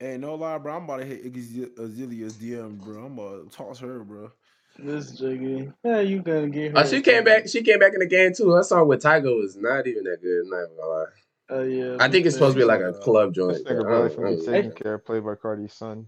Hey, 0.00 0.16
no 0.16 0.36
lie, 0.36 0.58
bro. 0.58 0.76
I'm 0.76 0.84
about 0.84 0.98
to 0.98 1.04
hit 1.06 1.24
Iggy 1.24 1.76
Azalea's 1.78 2.34
DM, 2.34 2.78
bro. 2.78 3.04
I'm 3.06 3.18
about 3.18 3.50
to 3.50 3.56
toss 3.56 3.80
her, 3.80 4.00
bro. 4.04 4.30
This 4.78 5.10
jiggy. 5.18 5.72
Yeah, 5.84 6.00
you 6.00 6.22
gonna 6.22 6.48
get 6.48 6.70
her. 6.72 6.78
Oh, 6.78 6.84
she 6.86 7.00
came 7.00 7.24
back. 7.24 7.48
She 7.48 7.62
came 7.64 7.80
back 7.80 7.94
in 7.94 7.98
the 7.98 8.06
game 8.06 8.32
too. 8.32 8.50
Her 8.52 8.62
song 8.62 8.86
with 8.86 9.02
Tyga 9.02 9.36
was 9.36 9.56
not 9.56 9.88
even 9.88 10.04
that 10.04 10.22
good. 10.22 10.44
Not 10.46 10.64
even 10.66 10.76
gonna 10.76 10.88
lie. 10.88 11.04
Oh 11.50 11.62
yeah. 11.62 11.96
I 11.98 12.08
think 12.08 12.26
it's 12.26 12.36
supposed 12.36 12.54
to 12.54 12.60
be 12.60 12.64
like 12.64 12.80
a 12.80 12.90
Uh, 12.90 13.00
club 13.00 13.34
joint. 13.34 13.64
but 13.64 13.72
nigga 13.74 13.80
I 13.80 13.88
brother 13.88 14.08
don't- 14.08 14.44
from 14.44 14.54
I 14.54 14.60
Be 14.62 14.70
Care, 14.70 14.98
played 14.98 15.24
by 15.24 15.34
Cardi's 15.34 15.72
son. 15.72 16.06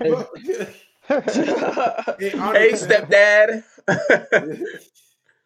hey, 0.00 0.14
Hey, 1.08 2.32
honestly, 2.38 2.88
stepdad. 2.88 3.64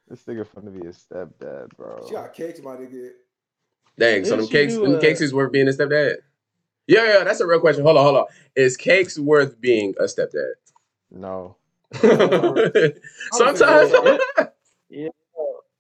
This 0.08 0.24
nigga 0.24 0.44
finna 0.46 0.72
be 0.78 0.86
a 0.86 0.92
stepdad, 0.92 1.68
bro. 1.76 2.04
She 2.06 2.12
got 2.14 2.34
cakes, 2.34 2.60
my 2.62 2.76
nigga. 2.76 3.10
Dang, 3.98 4.24
so 4.24 4.36
Didn't 4.36 4.38
them 4.40 4.48
cakes, 4.48 4.74
them 4.74 4.94
uh, 4.96 5.00
cakes 5.00 5.20
is 5.22 5.32
worth 5.32 5.50
being 5.52 5.68
a 5.68 5.70
stepdad. 5.72 6.16
Yeah, 6.86 7.18
yeah, 7.18 7.24
that's 7.24 7.40
a 7.40 7.46
real 7.46 7.60
question. 7.60 7.84
Hold 7.84 7.96
on, 7.96 8.04
hold 8.04 8.16
on. 8.18 8.26
Is 8.56 8.76
cakes 8.76 9.18
worth 9.18 9.60
being 9.60 9.94
a 10.00 10.04
stepdad? 10.04 10.52
No. 11.10 11.56
Sometimes. 13.32 13.92
Yeah. 14.90 15.08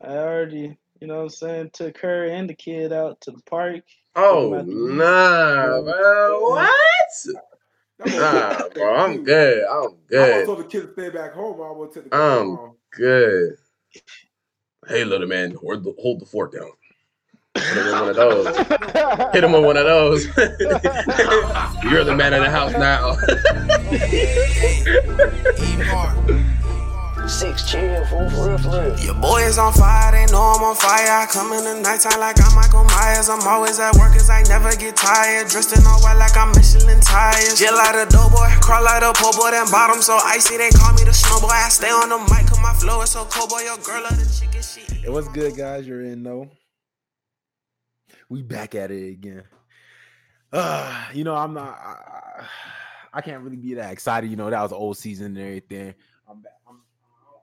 I 0.02 0.16
already, 0.16 0.78
you 1.00 1.06
know 1.06 1.16
what 1.18 1.22
I'm 1.24 1.28
saying, 1.30 1.70
took 1.72 1.98
her 1.98 2.26
and 2.26 2.48
the 2.50 2.54
kid 2.54 2.92
out 2.92 3.20
to 3.22 3.32
the 3.32 3.42
park. 3.48 3.82
oh 4.16 4.40
Took 4.40 4.52
'em 4.52 4.54
out 4.54 4.66
to 4.66 4.72
eat. 4.72 4.78
nah, 4.96 5.82
bro. 5.82 6.40
What? 6.50 6.70
Nah, 8.00 8.68
bro. 8.74 8.94
I'm 8.96 9.24
good. 9.24 9.64
I'm 9.66 9.96
good. 10.08 10.30
I 10.32 10.36
was 10.36 10.44
good. 10.44 10.46
told 10.46 10.58
the 10.60 10.64
kid 10.64 10.82
to 10.86 10.92
stay 10.92 11.10
back 11.10 11.34
home. 11.34 11.60
I 11.62 11.70
would 11.72 11.92
take 11.92 12.10
the 12.10 12.16
home. 12.18 12.76
Good. 12.92 13.56
Hey, 14.88 15.04
little 15.04 15.28
man, 15.28 15.52
hold 15.54 15.84
the, 15.84 15.94
hold 16.00 16.20
the 16.20 16.26
fork 16.26 16.52
down. 16.54 16.70
Hit 17.54 17.76
him 17.76 17.84
with 17.84 18.00
one 18.00 18.08
of 18.08 18.16
those. 18.16 18.56
Hit 19.32 19.44
him 19.44 19.52
with 19.52 19.64
one 19.64 19.76
of 19.76 19.84
those. 19.84 20.24
You're 21.84 22.04
the 22.04 22.14
man 22.16 22.32
of 22.32 22.42
the 22.42 22.50
house 22.50 22.72
now. 22.72 23.16
Six 27.28 27.70
chill, 27.70 28.04
fool, 28.06 28.28
for 28.30 28.48
real, 28.48 28.58
for 28.58 28.70
real. 28.70 28.98
Your 29.00 29.14
boy 29.14 29.42
is 29.44 29.56
on 29.56 29.72
fire, 29.72 30.12
they 30.12 30.26
know 30.32 30.42
I'm 30.42 30.64
on 30.64 30.74
fire. 30.74 31.22
I 31.22 31.26
come 31.30 31.52
in 31.52 31.64
the 31.64 31.80
nighttime 31.80 32.18
like 32.18 32.36
I'm 32.42 32.54
Michael 32.54 32.84
Myers. 32.84 33.28
I'm 33.28 33.46
always 33.46 33.78
at 33.78 33.94
work 33.96 34.12
cause 34.12 34.28
I 34.28 34.42
never 34.48 34.74
get 34.74 34.96
tired. 34.96 35.48
Dressed 35.48 35.76
in 35.76 35.86
all 35.86 36.02
white 36.02 36.18
like 36.18 36.36
I'm 36.36 36.50
Michelin 36.50 37.00
tires. 37.00 37.58
Jill 37.58 37.78
out 37.78 37.94
a 37.94 38.10
dough 38.10 38.28
boy, 38.28 38.50
crawl 38.60 38.88
out 38.88 39.04
a 39.04 39.12
po' 39.14 39.32
boy, 39.38 39.52
then 39.52 39.70
bottom 39.70 40.02
so 40.02 40.18
icy. 40.24 40.56
They 40.56 40.70
call 40.70 40.92
me 40.94 41.04
the 41.04 41.14
snow 41.14 41.40
boy. 41.40 41.54
I 41.54 41.68
stay 41.68 41.90
on 41.90 42.08
the 42.08 42.18
mic 42.32 42.48
cause 42.48 42.60
my 42.60 42.74
flow 42.74 43.02
is 43.02 43.10
so 43.10 43.24
cold 43.26 43.50
boy. 43.50 43.60
Your 43.60 43.78
girl 43.78 44.04
of 44.04 44.18
the 44.18 44.26
chicken 44.26 44.62
shit. 44.62 44.90
Hey, 44.90 45.08
what's 45.08 45.28
good, 45.28 45.56
guys? 45.56 45.86
You're 45.86 46.02
in 46.02 46.24
no. 46.24 46.50
We 48.32 48.40
back 48.40 48.74
at 48.74 48.90
it 48.90 49.10
again. 49.10 49.42
Uh, 50.50 51.04
you 51.12 51.22
know, 51.22 51.34
I'm 51.34 51.52
not. 51.52 51.68
I, 51.68 52.46
I 53.12 53.20
can't 53.20 53.42
really 53.42 53.58
be 53.58 53.74
that 53.74 53.92
excited. 53.92 54.30
You 54.30 54.36
know, 54.36 54.48
that 54.48 54.62
was 54.62 54.72
old 54.72 54.96
season 54.96 55.36
and 55.36 55.38
everything. 55.38 55.94
I'm 56.26 56.40
back. 56.40 56.54
I'm, 56.66 56.76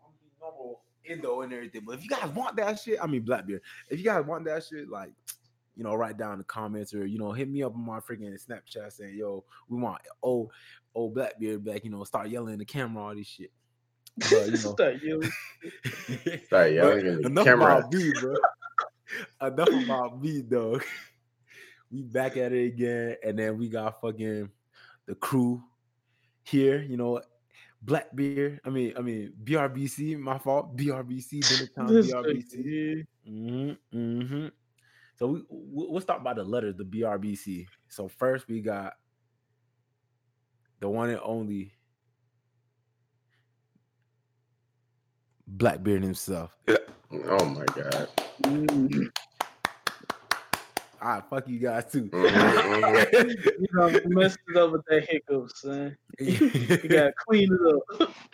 I'm 0.04 0.14
the 0.20 0.44
normal 0.44 0.82
Indo 1.06 1.42
and 1.42 1.54
everything. 1.54 1.84
But 1.86 2.00
if 2.00 2.04
you 2.04 2.10
guys 2.10 2.28
want 2.30 2.56
that 2.56 2.80
shit, 2.80 2.98
I 3.00 3.06
mean 3.06 3.22
Blackbeard. 3.22 3.62
If 3.92 4.00
you 4.00 4.06
guys 4.06 4.26
want 4.26 4.46
that 4.46 4.64
shit, 4.64 4.90
like, 4.90 5.12
you 5.76 5.84
know, 5.84 5.94
write 5.94 6.18
down 6.18 6.34
in 6.34 6.40
the 6.40 6.44
comments 6.46 6.92
or 6.96 7.06
you 7.06 7.20
know, 7.20 7.34
hit 7.34 7.48
me 7.48 7.62
up 7.62 7.76
on 7.76 7.86
my 7.86 8.00
freaking 8.00 8.34
Snapchat 8.44 8.92
saying, 8.92 9.16
"Yo, 9.16 9.44
we 9.68 9.80
want 9.80 10.02
old 10.24 10.50
old 10.96 11.14
Blackbeard 11.14 11.64
back." 11.64 11.84
You 11.84 11.92
know, 11.92 12.04
start 12.04 12.30
yelling 12.30 12.54
in 12.54 12.60
the 12.60 12.66
camera, 12.66 13.04
all 13.04 13.16
this 13.16 13.28
shit. 13.28 13.52
But 14.18 14.48
you 14.48 14.52
know, 14.54 14.58
Start 14.70 15.04
yelling. 15.04 15.32
Sorry, 16.50 16.78
y'all 16.78 16.90
but 16.90 17.06
in 17.06 17.22
the 17.22 17.28
enough 17.28 17.46
camera. 17.46 17.78
about 17.78 17.94
me, 17.94 18.12
bro. 18.20 18.34
Enough 19.42 19.70
about 19.70 20.22
me, 20.22 20.42
dog. 20.42 20.84
We 21.92 22.04
back 22.04 22.38
at 22.38 22.54
it 22.54 22.66
again, 22.68 23.16
and 23.26 23.40
then 23.40 23.58
we 23.58 23.68
got 23.68 24.00
fucking 24.00 24.48
the 25.08 25.16
crew 25.16 25.64
here. 26.44 26.84
You 26.84 26.98
know, 26.98 27.20
Blackbeard. 27.82 28.62
I 28.64 28.70
mean, 28.70 28.94
I 28.96 29.02
mean 29.02 29.34
BRBC. 29.44 30.16
My 30.20 30.38
fault. 30.38 30.78
BRBC. 30.78 31.50
Dinner 31.50 31.72
time. 31.76 31.88
BRBC. 31.88 33.08
Mm-hmm, 33.28 33.98
mm-hmm. 33.98 34.48
So 35.16 35.26
we 35.28 35.40
we- 35.50 35.88
we'll 35.90 36.00
start 36.02 36.24
by 36.24 36.36
the 36.36 36.44
letters, 36.44 36.76
the 36.78 36.84
BRBC. 36.86 37.66
So 37.88 38.08
first 38.08 38.48
we 38.48 38.62
got 38.62 38.94
the 40.82 40.90
one 40.90 41.10
and 41.10 41.20
only 41.24 41.74
Blackbeard 45.48 46.04
himself. 46.04 46.56
Oh 47.12 47.46
my 47.46 47.66
god. 47.66 48.08
Mm. 48.44 49.08
All 51.02 51.08
right, 51.08 51.24
fuck 51.30 51.48
you 51.48 51.60
guys 51.60 51.90
too. 51.92 52.10
Mhm, 52.10 53.14
You 53.60 53.68
know, 53.74 54.00
messed 54.08 54.40
it 54.50 54.58
up 54.58 54.72
with 54.72 54.82
that 54.90 55.08
hiccups, 55.10 55.62
son. 55.62 55.96
You 56.20 56.90
gotta 56.90 57.14
clean 57.26 57.50
it 57.52 58.02
up. 58.02 58.14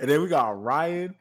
and 0.00 0.10
then 0.10 0.20
we 0.22 0.28
got 0.28 0.60
Ryan, 0.60 1.14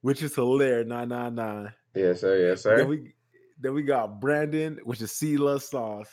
which 0.00 0.22
is 0.22 0.34
hilarious, 0.34 0.88
999. 0.88 1.72
Yes, 1.94 2.20
sir. 2.20 2.48
Yes, 2.48 2.62
Then 2.64 2.78
sir. 2.78 2.84
we 2.86 3.12
then 3.60 3.74
we 3.74 3.82
got 3.82 4.20
Brandon, 4.20 4.80
which 4.82 5.00
is 5.00 5.12
C 5.12 5.36
Love 5.36 5.62
Sauce. 5.62 6.10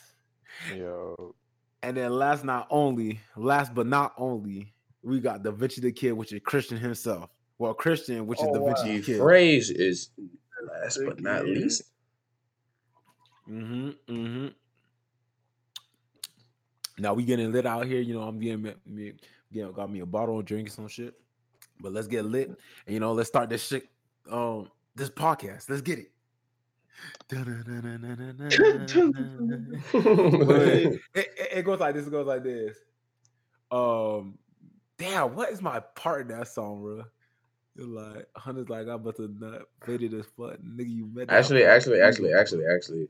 Yo. 0.75 1.33
And 1.81 1.97
then 1.97 2.11
last 2.11 2.43
not 2.43 2.67
only, 2.69 3.19
last 3.35 3.73
but 3.73 3.87
not 3.87 4.13
only, 4.17 4.73
we 5.01 5.19
got 5.19 5.41
Da 5.41 5.49
Vinci 5.51 5.81
the 5.81 5.91
Kid, 5.91 6.11
which 6.11 6.33
is 6.33 6.41
Christian 6.43 6.77
himself. 6.77 7.31
Well, 7.57 7.73
Christian, 7.73 8.27
which 8.27 8.39
is 8.41 8.47
Oh, 8.49 8.53
Da 8.53 8.65
Vinci 8.65 8.91
The 8.91 8.97
the 8.99 9.05
Kid. 9.05 9.17
phrase 9.21 9.71
is 9.71 10.09
last 10.67 10.99
but 11.05 11.19
not 11.21 11.47
Yeah. 11.47 11.53
least. 11.53 11.83
Mm-hmm. 13.49 13.89
Mm-hmm. 14.13 14.47
Now 16.99 17.13
we 17.13 17.23
getting 17.23 17.51
lit 17.51 17.65
out 17.65 17.85
here. 17.85 18.01
You 18.01 18.13
know, 18.13 18.21
I'm 18.23 18.39
getting 18.39 18.61
me, 18.61 18.73
me 18.85 19.13
getting 19.51 19.71
got 19.71 19.89
me 19.91 19.99
a 20.01 20.05
bottle 20.05 20.39
of 20.39 20.45
drink 20.45 20.67
or 20.67 20.71
some 20.71 20.87
shit. 20.87 21.13
But 21.79 21.93
let's 21.93 22.07
get 22.07 22.25
lit. 22.25 22.47
And 22.49 22.57
you 22.93 22.99
know, 22.99 23.13
let's 23.13 23.29
start 23.29 23.49
this 23.49 23.65
shit. 23.65 23.87
Um, 24.29 24.69
this 24.95 25.09
podcast. 25.09 25.69
Let's 25.69 25.81
get 25.81 25.99
it. 25.99 26.11
It, 29.93 31.01
it, 31.15 31.27
it 31.57 31.65
goes 31.65 31.79
like 31.79 31.95
this. 31.95 32.05
It 32.07 32.11
goes 32.11 32.27
like 32.27 32.43
this. 32.43 32.77
Um, 33.71 34.37
damn, 34.97 35.33
what 35.35 35.49
is 35.51 35.61
my 35.61 35.79
part 35.79 36.21
in 36.29 36.37
that 36.37 36.47
song, 36.49 36.81
bro? 36.81 37.03
Like 37.87 38.27
Hunter's 38.35 38.69
like 38.69 38.83
I'm 38.87 38.95
about 38.95 39.15
to 39.17 39.27
nut 39.39 39.63
faded 39.85 40.13
as 40.13 40.25
fuck, 40.37 40.57
nigga. 40.59 40.89
You 40.89 41.09
met 41.13 41.29
Actually, 41.29 41.63
actually, 41.65 42.01
actually, 42.01 42.33
actually, 42.33 42.65
actually, 42.65 43.07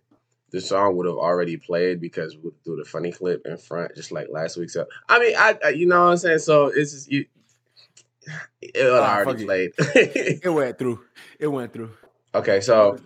this 0.51 0.69
song 0.69 0.95
would 0.97 1.05
have 1.07 1.15
already 1.15 1.57
played 1.57 1.99
because 2.01 2.35
we 2.37 2.51
threw 2.63 2.75
the 2.77 2.85
funny 2.85 3.11
clip 3.11 3.41
in 3.45 3.57
front, 3.57 3.95
just 3.95 4.11
like 4.11 4.27
last 4.31 4.57
week's. 4.57 4.73
So, 4.73 4.85
I 5.07 5.19
mean, 5.19 5.35
I, 5.37 5.57
I 5.65 5.69
you 5.69 5.85
know 5.85 5.99
what 6.05 6.11
I'm 6.11 6.17
saying. 6.17 6.39
So 6.39 6.67
it's 6.67 6.91
just 6.91 7.11
you. 7.11 7.25
It 8.61 8.83
would 8.83 8.93
Ah, 8.93 9.17
already 9.17 9.45
played. 9.45 9.71
It 9.77 10.49
went 10.53 10.77
through. 10.77 10.99
It 11.39 11.47
went 11.47 11.73
through. 11.73 11.91
okay, 12.35 12.61
so 12.61 12.99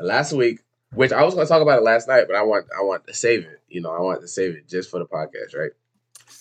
last 0.00 0.32
week, 0.32 0.60
which 0.92 1.12
I 1.12 1.22
was 1.24 1.34
going 1.34 1.46
to 1.46 1.48
talk 1.48 1.62
about 1.62 1.78
it 1.78 1.82
last 1.84 2.08
night, 2.08 2.24
but 2.26 2.36
I 2.36 2.42
want 2.42 2.66
I 2.76 2.82
want 2.82 3.06
to 3.06 3.14
save 3.14 3.44
it. 3.44 3.60
You 3.68 3.80
know, 3.80 3.90
I 3.90 4.00
want 4.00 4.22
to 4.22 4.28
save 4.28 4.54
it 4.56 4.68
just 4.68 4.90
for 4.90 4.98
the 4.98 5.06
podcast, 5.06 5.56
right? 5.56 5.70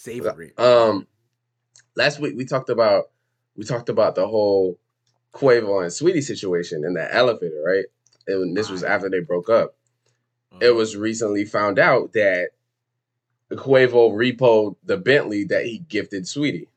it. 0.08 0.60
Um, 0.60 1.08
last 1.96 2.20
week 2.20 2.36
we 2.36 2.46
talked 2.46 2.70
about 2.70 3.06
we 3.56 3.64
talked 3.64 3.90
about 3.90 4.16
the 4.16 4.28
whole 4.28 4.78
Quavo 5.34 5.82
and 5.82 5.92
Saweetie 5.92 6.24
situation 6.24 6.84
in 6.86 6.94
the 6.94 7.14
elevator, 7.14 7.62
right? 7.66 7.86
And 8.28 8.56
this 8.56 8.70
was 8.70 8.84
after 8.84 9.10
they 9.10 9.20
broke 9.20 9.50
up. 9.50 9.76
It 10.62 10.66
Uh-huh. 10.68 10.76
was 10.76 10.96
recently 10.96 11.46
found 11.46 11.78
out 11.80 12.14
that 12.14 12.50
Quavo 13.52 14.12
repoed 14.12 14.76
the 14.84 14.98
Bentley 14.98 15.44
that 15.46 15.66
he 15.66 15.80
gifted 15.80 16.24
Saweetie. 16.24 16.68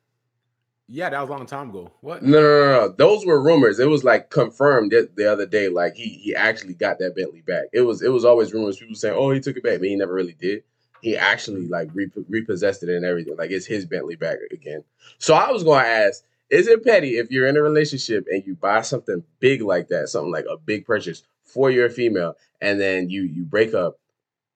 yeah, 0.87 1.11
that 1.11 1.21
was 1.21 1.28
a 1.28 1.33
long 1.33 1.47
time 1.47 1.71
ago. 1.71 1.91
What? 2.00 2.22
No, 2.22 2.41
no, 2.41 2.49
no, 2.49 2.72
no. 2.87 2.95
Those 2.97 3.25
were 3.27 3.43
rumors. 3.43 3.78
It 3.78 3.89
was 3.89 4.05
like 4.05 4.31
confirmed 4.31 4.93
the, 4.93 5.09
the 5.15 5.31
other 5.31 5.47
day. 5.47 5.69
Like 5.69 5.95
he 5.95 6.09
he 6.09 6.34
actually 6.34 6.75
got 6.75 6.99
that 6.99 7.15
Bentley 7.16 7.43
back. 7.43 7.65
It 7.72 7.83
was 7.83 8.03
it 8.03 8.09
was 8.12 8.25
always 8.25 8.53
rumors. 8.53 8.78
People 8.78 8.95
saying, 8.97 9.15
"Oh, 9.16 9.31
he 9.31 9.41
took 9.41 9.56
it 9.56 9.62
back," 9.62 9.78
but 9.78 9.89
he 9.89 9.97
never 9.97 10.12
really 10.15 10.34
did. 10.39 10.62
He 11.00 11.16
actually 11.16 11.69
like 11.69 11.89
rep- 11.95 12.25
repossessed 12.28 12.83
it 12.83 12.89
and 12.89 13.04
everything. 13.04 13.36
Like 13.36 13.51
it's 13.51 13.66
his 13.66 13.86
Bentley 13.86 14.16
back 14.16 14.39
again. 14.51 14.83
So 15.19 15.34
I 15.34 15.51
was 15.51 15.63
going 15.65 15.83
to 15.84 15.89
ask: 15.89 16.25
Is 16.50 16.66
it 16.66 16.84
petty 16.84 17.18
if 17.18 17.30
you're 17.30 17.47
in 17.47 17.56
a 17.56 17.62
relationship 17.62 18.27
and 18.30 18.42
you 18.47 18.54
buy 18.54 18.80
something 18.83 19.22
big 19.39 19.60
like 19.62 19.89
that, 19.89 20.09
something 20.09 20.33
like 20.33 20.47
a 20.50 20.56
big 20.56 20.86
purchase 20.86 21.22
for 21.45 21.71
your 21.71 21.91
female, 21.91 22.34
and 22.60 22.80
then 22.80 23.10
you 23.10 23.22
you 23.22 23.45
break 23.45 23.74
up? 23.74 23.98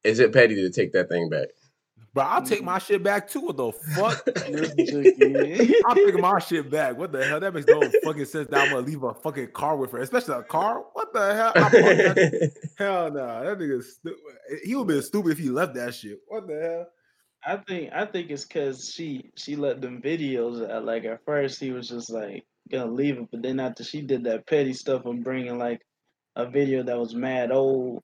Is 0.04 0.18
it 0.18 0.32
petty 0.32 0.54
to 0.56 0.70
take 0.70 0.92
that 0.94 1.08
thing 1.08 1.28
back? 1.28 1.48
But 2.14 2.26
I'll 2.26 2.42
take 2.42 2.62
my 2.62 2.78
shit 2.78 3.02
back 3.02 3.28
too. 3.30 3.40
What 3.40 3.56
the 3.56 3.72
fuck? 3.72 4.22
I'll 5.86 5.94
take 5.94 6.20
my 6.20 6.38
shit 6.40 6.70
back. 6.70 6.98
What 6.98 7.10
the 7.12 7.24
hell? 7.24 7.40
That 7.40 7.54
makes 7.54 7.66
no 7.66 7.80
fucking 8.04 8.24
sense. 8.26 8.48
That 8.50 8.66
I'm 8.66 8.72
gonna 8.74 8.86
leave 8.86 9.02
a 9.02 9.14
fucking 9.14 9.52
car 9.52 9.76
with 9.76 9.92
her, 9.92 9.98
especially 9.98 10.34
a 10.34 10.42
car. 10.42 10.84
What 10.92 11.12
the 11.14 11.34
hell? 11.34 11.52
I 11.54 11.60
bought 11.60 11.72
that- 11.72 12.52
hell 12.78 13.10
no, 13.10 13.44
that 13.44 13.58
nigga 13.58 13.82
stupid. 13.82 14.18
He 14.64 14.74
would 14.74 14.88
be 14.88 15.00
stupid 15.00 15.32
if 15.32 15.38
he 15.38 15.48
left 15.48 15.74
that 15.74 15.94
shit. 15.94 16.18
What 16.26 16.46
the 16.46 16.60
hell? 16.60 16.86
I 17.44 17.56
think 17.56 17.90
I 17.92 18.06
think 18.06 18.30
it's 18.30 18.44
cause 18.44 18.92
she 18.94 19.30
she 19.36 19.56
let 19.56 19.80
them 19.80 20.00
videos 20.00 20.68
out. 20.68 20.84
Like 20.84 21.04
at 21.04 21.24
first 21.24 21.60
he 21.60 21.72
was 21.72 21.88
just 21.88 22.10
like 22.10 22.44
gonna 22.70 22.92
leave 22.92 23.18
it, 23.18 23.28
but 23.30 23.42
then 23.42 23.60
after 23.60 23.82
she 23.84 24.02
did 24.02 24.24
that 24.24 24.46
petty 24.46 24.72
stuff 24.72 25.06
and 25.06 25.24
bringing 25.24 25.58
like 25.58 25.80
a 26.36 26.46
video 26.48 26.82
that 26.84 26.98
was 26.98 27.14
mad 27.14 27.50
old 27.50 28.02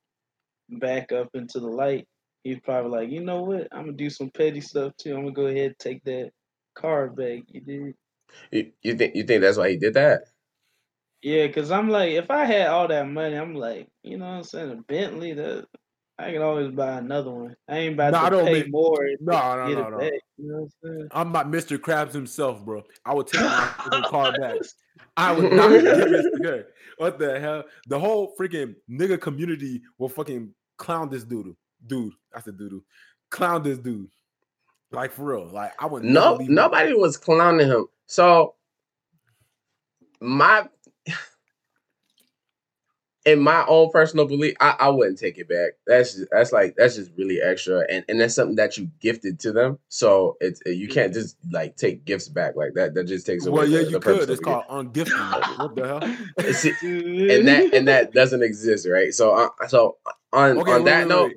back 0.68 1.12
up 1.12 1.28
into 1.34 1.60
the 1.60 1.68
light, 1.68 2.06
he's 2.42 2.60
probably 2.60 2.90
like, 2.90 3.10
you 3.10 3.20
know 3.20 3.42
what? 3.42 3.68
I'm 3.72 3.86
gonna 3.86 3.92
do 3.92 4.10
some 4.10 4.30
petty 4.30 4.60
stuff 4.60 4.92
too. 4.98 5.14
I'm 5.14 5.22
gonna 5.22 5.32
go 5.32 5.46
ahead 5.46 5.66
and 5.66 5.78
take 5.78 6.02
that 6.04 6.30
car 6.74 7.08
back. 7.08 7.42
You 7.48 7.60
did. 7.60 7.94
You, 8.50 8.72
you 8.82 8.94
think 8.96 9.14
you 9.14 9.22
think 9.24 9.42
that's 9.42 9.56
why 9.56 9.70
he 9.70 9.76
did 9.76 9.94
that? 9.94 10.22
Yeah, 11.22 11.48
cause 11.48 11.70
I'm 11.70 11.88
like, 11.88 12.12
if 12.12 12.30
I 12.30 12.44
had 12.44 12.68
all 12.68 12.88
that 12.88 13.08
money, 13.08 13.36
I'm 13.36 13.54
like, 13.54 13.88
you 14.02 14.18
know 14.18 14.26
what 14.26 14.36
I'm 14.36 14.42
saying, 14.44 14.70
a 14.70 14.76
Bentley, 14.76 15.32
that 15.34 15.66
I 16.20 16.32
can 16.32 16.42
always 16.42 16.72
buy 16.72 16.98
another 16.98 17.30
one. 17.30 17.54
I 17.68 17.78
ain't 17.78 17.94
about 17.94 18.12
No, 18.12 18.18
I 18.18 18.24
to 18.30 18.36
don't 18.36 18.46
pay 18.46 18.62
mean- 18.62 18.70
more 18.72 19.08
No, 19.20 19.32
no, 19.56 19.68
no, 19.72 19.88
no. 19.90 19.98
back. 19.98 20.12
You 20.36 20.48
know 20.50 20.54
what 20.56 20.62
I'm 20.90 20.96
saying? 20.98 21.08
I'm 21.12 21.32
not 21.32 21.46
Mr. 21.46 21.78
Krabs 21.78 22.12
himself, 22.12 22.64
bro. 22.64 22.82
I 23.04 23.14
would 23.14 23.28
take 23.28 23.40
my 23.42 24.02
car 24.08 24.32
back. 24.38 24.56
I 25.16 25.32
would 25.32 25.52
not 25.52 25.70
give 25.70 25.84
it 25.86 26.42
good. 26.42 26.66
What 26.98 27.18
the 27.20 27.38
hell? 27.38 27.64
The 27.86 27.98
whole 27.98 28.34
freaking 28.38 28.74
nigga 28.90 29.20
community 29.20 29.82
will 29.98 30.08
fucking 30.08 30.52
clown 30.76 31.08
this 31.08 31.22
dude. 31.24 31.54
Dude, 31.86 32.12
I 32.34 32.40
said 32.40 32.58
dude. 32.58 32.80
Clown 33.30 33.62
this 33.62 33.78
dude. 33.78 34.08
Like 34.90 35.12
for 35.12 35.24
real. 35.24 35.46
Like 35.46 35.72
I 35.80 35.86
would 35.86 36.02
No, 36.02 36.30
never 36.30 36.36
leave 36.38 36.48
him. 36.48 36.54
nobody 36.56 36.92
was 36.94 37.16
clowning 37.16 37.68
him. 37.68 37.86
So 38.06 38.54
my 40.20 40.68
in 43.28 43.40
my 43.40 43.64
own 43.68 43.90
personal 43.90 44.26
belief, 44.26 44.54
I, 44.58 44.74
I 44.78 44.88
wouldn't 44.88 45.18
take 45.18 45.36
it 45.36 45.48
back. 45.48 45.72
That's 45.86 46.14
just, 46.14 46.30
that's 46.30 46.50
like 46.50 46.76
that's 46.76 46.96
just 46.96 47.10
really 47.18 47.42
extra, 47.42 47.84
and 47.90 48.04
and 48.08 48.18
that's 48.18 48.34
something 48.34 48.56
that 48.56 48.78
you 48.78 48.90
gifted 49.00 49.38
to 49.40 49.52
them. 49.52 49.78
So 49.88 50.38
it's 50.40 50.62
you 50.64 50.88
can't 50.88 51.12
just 51.12 51.36
like 51.50 51.76
take 51.76 52.06
gifts 52.06 52.28
back 52.28 52.56
like 52.56 52.72
that. 52.74 52.94
That 52.94 53.04
just 53.04 53.26
takes 53.26 53.44
away. 53.44 53.58
Well, 53.58 53.68
yeah, 53.68 53.78
the, 53.80 53.84
you 53.84 53.90
the 53.90 54.00
purpose 54.00 54.24
could. 54.24 54.30
It's 54.30 54.40
a 54.40 54.44
called 54.44 54.64
ungifting. 54.68 55.58
what 55.58 55.76
the 55.76 55.86
hell? 55.86 56.00
gift. 56.38 56.58
See, 56.58 57.30
and 57.36 57.46
that 57.46 57.74
and 57.74 57.86
that 57.88 58.14
doesn't 58.14 58.42
exist, 58.42 58.88
right? 58.88 59.12
So 59.12 59.34
uh, 59.34 59.68
so 59.68 59.98
on 60.32 60.58
Okay, 60.58 60.72
on 60.72 60.78
wait, 60.78 60.84
that 60.86 61.00
wait, 61.00 61.08
note, 61.08 61.26
wait. 61.26 61.36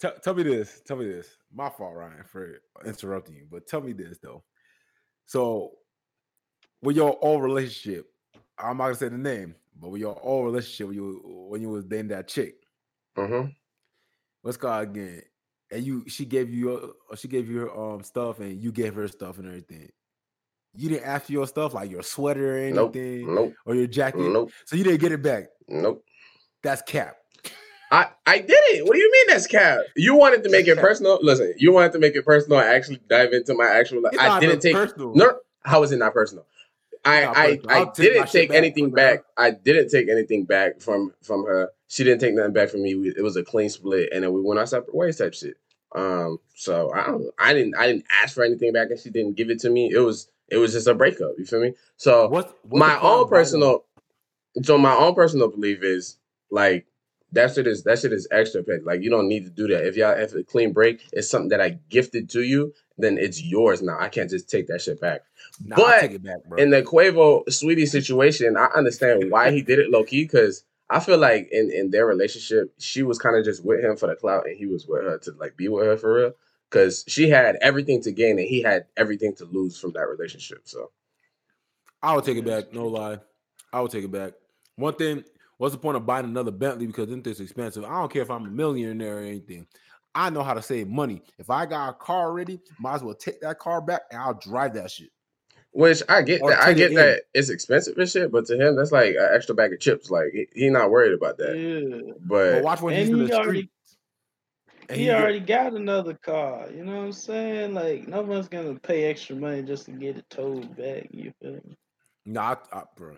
Tell, 0.00 0.14
tell 0.22 0.34
me 0.34 0.44
this. 0.44 0.80
Tell 0.86 0.96
me 0.96 1.08
this. 1.08 1.28
My 1.52 1.68
fault, 1.68 1.94
Ryan, 1.94 2.24
for 2.24 2.60
interrupting 2.86 3.34
you. 3.34 3.46
But 3.50 3.66
tell 3.66 3.80
me 3.80 3.92
this 3.92 4.18
though. 4.22 4.44
So, 5.26 5.72
with 6.82 6.96
your 6.96 7.18
old 7.20 7.42
relationship, 7.42 8.06
I'm 8.58 8.78
not 8.78 8.84
gonna 8.84 8.94
say 8.94 9.08
the 9.08 9.18
name, 9.18 9.56
but 9.78 9.90
with 9.90 10.00
your 10.00 10.18
old 10.22 10.46
relationship, 10.46 10.88
when 10.88 10.96
you 10.96 11.20
when 11.48 11.60
you 11.62 11.68
was 11.70 11.84
dating 11.84 12.08
that 12.08 12.28
chick, 12.28 12.54
mhm. 13.16 13.54
what's 14.42 14.56
called 14.56 14.82
again? 14.88 15.22
And 15.72 15.84
you, 15.84 16.04
she 16.08 16.24
gave 16.24 16.50
you 16.50 16.68
your, 16.68 17.16
she 17.16 17.28
gave 17.28 17.48
you 17.48 17.60
her 17.60 17.76
um 17.78 18.02
stuff, 18.02 18.40
and 18.40 18.60
you 18.60 18.72
gave 18.72 18.94
her 18.94 19.06
stuff 19.08 19.38
and 19.38 19.46
everything. 19.46 19.88
You 20.74 20.88
didn't 20.88 21.04
ask 21.06 21.26
for 21.26 21.32
your 21.32 21.46
stuff, 21.46 21.74
like 21.74 21.90
your 21.90 22.02
sweater 22.02 22.54
or 22.54 22.58
anything, 22.58 23.34
nope, 23.34 23.54
or 23.64 23.74
your 23.74 23.86
jacket. 23.86 24.20
nope, 24.20 24.50
So 24.66 24.76
you 24.76 24.84
didn't 24.84 25.00
get 25.00 25.12
it 25.12 25.22
back. 25.22 25.46
nope. 25.68 26.04
That's 26.62 26.82
cap. 26.82 27.16
I, 27.92 28.08
I 28.24 28.38
did 28.38 28.50
it. 28.50 28.84
What 28.86 28.92
do 28.94 29.00
you 29.00 29.10
mean 29.10 29.24
that's 29.28 29.46
cap? 29.48 29.80
You 29.96 30.14
wanted 30.14 30.44
to 30.44 30.50
make 30.50 30.68
it 30.68 30.78
personal. 30.78 31.18
Listen, 31.22 31.54
you 31.56 31.72
wanted 31.72 31.92
to 31.92 31.98
make 31.98 32.14
it 32.14 32.24
personal 32.24 32.58
I 32.58 32.66
actually 32.74 33.00
dive 33.08 33.32
into 33.32 33.54
my 33.54 33.66
actual 33.66 34.02
life. 34.02 34.14
I 34.18 34.38
didn't 34.38 34.60
take 34.60 34.74
personal. 34.74 35.14
no. 35.14 35.38
How 35.62 35.82
is 35.82 35.90
it 35.92 35.98
not 35.98 36.14
personal? 36.14 36.46
I 37.04 37.24
I. 37.24 37.60
I 37.68 37.78
I'll 37.78 37.92
take 37.92 38.16
my 38.16 38.26
didn't 38.26 38.30
take 38.30 38.50
anything 38.50 38.90
What 38.90 39.00
hell? 39.00 39.10
back. 39.16 39.24
I 39.36 39.50
didn't 39.52 39.88
take 39.90 40.08
anything 40.08 40.44
back 40.44 40.80
from 40.80 41.12
from 41.22 41.44
her. 41.44 41.70
She 41.88 42.04
didn't 42.04 42.20
take 42.20 42.34
nothing 42.34 42.52
back 42.52 42.68
from 42.70 42.82
me. 42.82 42.94
We- 42.94 43.14
It 43.16 43.22
was 43.22 43.36
a 43.36 43.42
clean 43.42 43.68
split, 43.70 44.10
and 44.12 44.22
then 44.24 44.32
we 44.32 44.40
went 44.40 44.60
our 44.60 44.66
separate 44.66 44.94
ways 44.94 45.18
type 45.18 45.34
shit. 45.34 45.56
Um, 45.94 46.38
so 46.54 46.92
I 46.92 47.06
don't. 47.06 47.26
I 47.38 47.52
didn't. 47.52 47.74
I 47.76 47.86
didn't 47.86 48.04
ask 48.22 48.34
for 48.34 48.44
anything 48.44 48.72
back, 48.72 48.90
and 48.90 49.00
she 49.00 49.10
didn't 49.10 49.36
give 49.36 49.50
it 49.50 49.58
to 49.60 49.70
me. 49.70 49.90
It 49.92 49.98
was. 50.00 50.28
It 50.50 50.56
was 50.58 50.72
just 50.72 50.88
a 50.88 50.94
breakup. 50.94 51.32
You 51.38 51.46
feel 51.46 51.60
me? 51.60 51.74
So 51.96 52.28
the 52.28 52.76
my 52.76 52.98
own 53.00 53.28
personal 53.28 53.84
so 54.62 54.76
my 54.78 54.94
own 54.94 55.14
personal 55.14 55.48
belief 55.48 55.82
is 55.82 56.18
like 56.50 56.86
that 57.32 57.54
shit 57.54 57.66
is 57.66 57.84
that 57.84 57.98
shit 57.98 58.12
is 58.12 58.26
extra 58.30 58.62
petty. 58.62 58.82
Like 58.82 59.02
you 59.02 59.10
don't 59.10 59.28
need 59.28 59.44
to 59.44 59.50
do 59.50 59.68
that. 59.68 59.86
If 59.86 59.96
y'all 59.96 60.12
if 60.18 60.34
a 60.34 60.42
clean 60.42 60.72
break 60.72 61.02
is 61.12 61.30
something 61.30 61.50
that 61.50 61.60
I 61.60 61.78
gifted 61.88 62.28
to 62.30 62.42
you, 62.42 62.72
then 62.98 63.18
it's 63.18 63.42
yours 63.42 63.82
now. 63.82 63.96
I 63.98 64.08
can't 64.08 64.30
just 64.30 64.50
take 64.50 64.66
that 64.68 64.80
shit 64.80 65.00
back. 65.00 65.22
Nah, 65.64 65.76
but 65.76 65.86
I'll 65.86 66.00
take 66.00 66.12
it 66.12 66.22
back, 66.22 66.44
bro. 66.46 66.58
In 66.58 66.70
the 66.70 66.82
Quavo 66.82 67.46
Saweetie 67.48 67.88
situation, 67.88 68.56
I 68.56 68.66
understand 68.76 69.30
why 69.30 69.50
he 69.50 69.62
did 69.62 69.78
it 69.78 69.90
low 69.90 70.04
key 70.04 70.24
because 70.24 70.64
I 70.88 71.00
feel 71.00 71.18
like 71.18 71.48
in 71.52 71.70
in 71.70 71.90
their 71.90 72.06
relationship, 72.06 72.74
she 72.78 73.02
was 73.02 73.18
kind 73.18 73.36
of 73.36 73.44
just 73.44 73.64
with 73.64 73.82
him 73.82 73.96
for 73.96 74.08
the 74.08 74.16
clout, 74.16 74.46
and 74.46 74.56
he 74.56 74.66
was 74.66 74.86
with 74.86 75.02
her 75.02 75.18
to 75.18 75.32
like 75.38 75.56
be 75.56 75.68
with 75.68 75.86
her 75.86 75.96
for 75.96 76.14
real. 76.14 76.32
Because 76.68 77.04
she 77.08 77.28
had 77.28 77.56
everything 77.60 78.00
to 78.02 78.12
gain 78.12 78.38
and 78.38 78.46
he 78.46 78.62
had 78.62 78.86
everything 78.96 79.34
to 79.36 79.44
lose 79.44 79.76
from 79.76 79.92
that 79.94 80.06
relationship. 80.06 80.60
So 80.64 80.92
I 82.00 82.14
would 82.14 82.24
take 82.24 82.38
it 82.38 82.44
back. 82.44 82.72
No 82.72 82.86
lie, 82.86 83.18
I 83.72 83.80
would 83.80 83.90
take 83.90 84.04
it 84.04 84.12
back. 84.12 84.34
One 84.76 84.94
thing, 84.94 85.24
what's 85.60 85.74
the 85.74 85.78
point 85.78 85.98
of 85.98 86.06
buying 86.06 86.24
another 86.24 86.50
Bentley 86.50 86.86
because 86.86 87.08
then 87.08 87.22
it's 87.24 87.38
expensive? 87.38 87.84
I 87.84 88.00
don't 88.00 88.10
care 88.10 88.22
if 88.22 88.30
I'm 88.30 88.46
a 88.46 88.50
millionaire 88.50 89.18
or 89.18 89.22
anything. 89.22 89.66
I 90.14 90.30
know 90.30 90.42
how 90.42 90.54
to 90.54 90.62
save 90.62 90.88
money. 90.88 91.22
If 91.38 91.50
I 91.50 91.66
got 91.66 91.90
a 91.90 91.92
car 91.92 92.28
already, 92.28 92.60
might 92.78 92.94
as 92.94 93.02
well 93.04 93.14
take 93.14 93.42
that 93.42 93.58
car 93.58 93.82
back 93.82 94.02
and 94.10 94.20
I'll 94.20 94.32
drive 94.34 94.72
that 94.74 94.90
shit. 94.90 95.10
Which 95.72 96.02
I 96.08 96.22
get 96.22 96.40
Or 96.40 96.50
that 96.50 96.62
I 96.62 96.72
take 96.72 96.78
it 96.78 96.88
get 96.90 96.94
that 96.96 97.22
it's 97.34 97.50
expensive 97.50 97.96
and 97.98 98.08
shit, 98.08 98.32
but 98.32 98.46
to 98.46 98.54
him 98.56 98.74
that's 98.74 98.90
like 98.90 99.14
an 99.14 99.28
extra 99.32 99.54
bag 99.54 99.72
of 99.74 99.80
chips. 99.80 100.10
Like 100.10 100.30
he, 100.32 100.46
he 100.54 100.70
not 100.70 100.90
worried 100.90 101.12
about 101.12 101.36
that. 101.38 101.56
Yeah. 101.56 102.12
But 102.22 102.54
But 102.54 102.62
watch 102.64 102.80
when 102.80 102.96
he's 102.96 103.08
And 103.10 103.18
in 103.20 103.22
he 103.26 103.30
the 103.30 103.36
already 103.36 103.58
street. 103.60 103.70
and 104.88 104.98
he 104.98 105.04
get- 105.04 105.20
already 105.20 105.40
got 105.40 105.74
another 105.74 106.14
car. 106.14 106.68
You 106.74 106.84
know 106.84 106.96
what 106.96 107.04
I'm 107.04 107.12
saying? 107.12 107.74
Like 107.74 108.08
no 108.08 108.22
one's 108.22 108.48
gonna 108.48 108.80
pay 108.80 109.04
extra 109.04 109.36
money 109.36 109.62
just 109.62 109.84
to 109.84 109.92
get 109.92 110.16
it 110.16 110.24
towed 110.30 110.74
back. 110.76 111.06
You 111.12 111.32
feel 111.40 111.52
me? 111.52 111.76
Nah, 112.26 112.56
I, 112.72 112.78
I, 112.78 112.82
bro. 112.96 113.14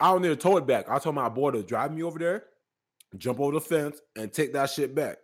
I, 0.00 0.08
I 0.08 0.12
don't 0.12 0.22
need 0.22 0.28
to 0.28 0.36
tow 0.36 0.56
it 0.56 0.66
back. 0.66 0.88
I 0.88 0.98
told 0.98 1.14
my 1.14 1.28
boy 1.28 1.52
to 1.52 1.62
drive 1.62 1.92
me 1.94 2.02
over 2.02 2.18
there, 2.18 2.44
jump 3.16 3.40
over 3.40 3.52
the 3.52 3.60
fence, 3.60 4.00
and 4.16 4.32
take 4.32 4.52
that 4.54 4.70
shit 4.70 4.94
back. 4.94 5.18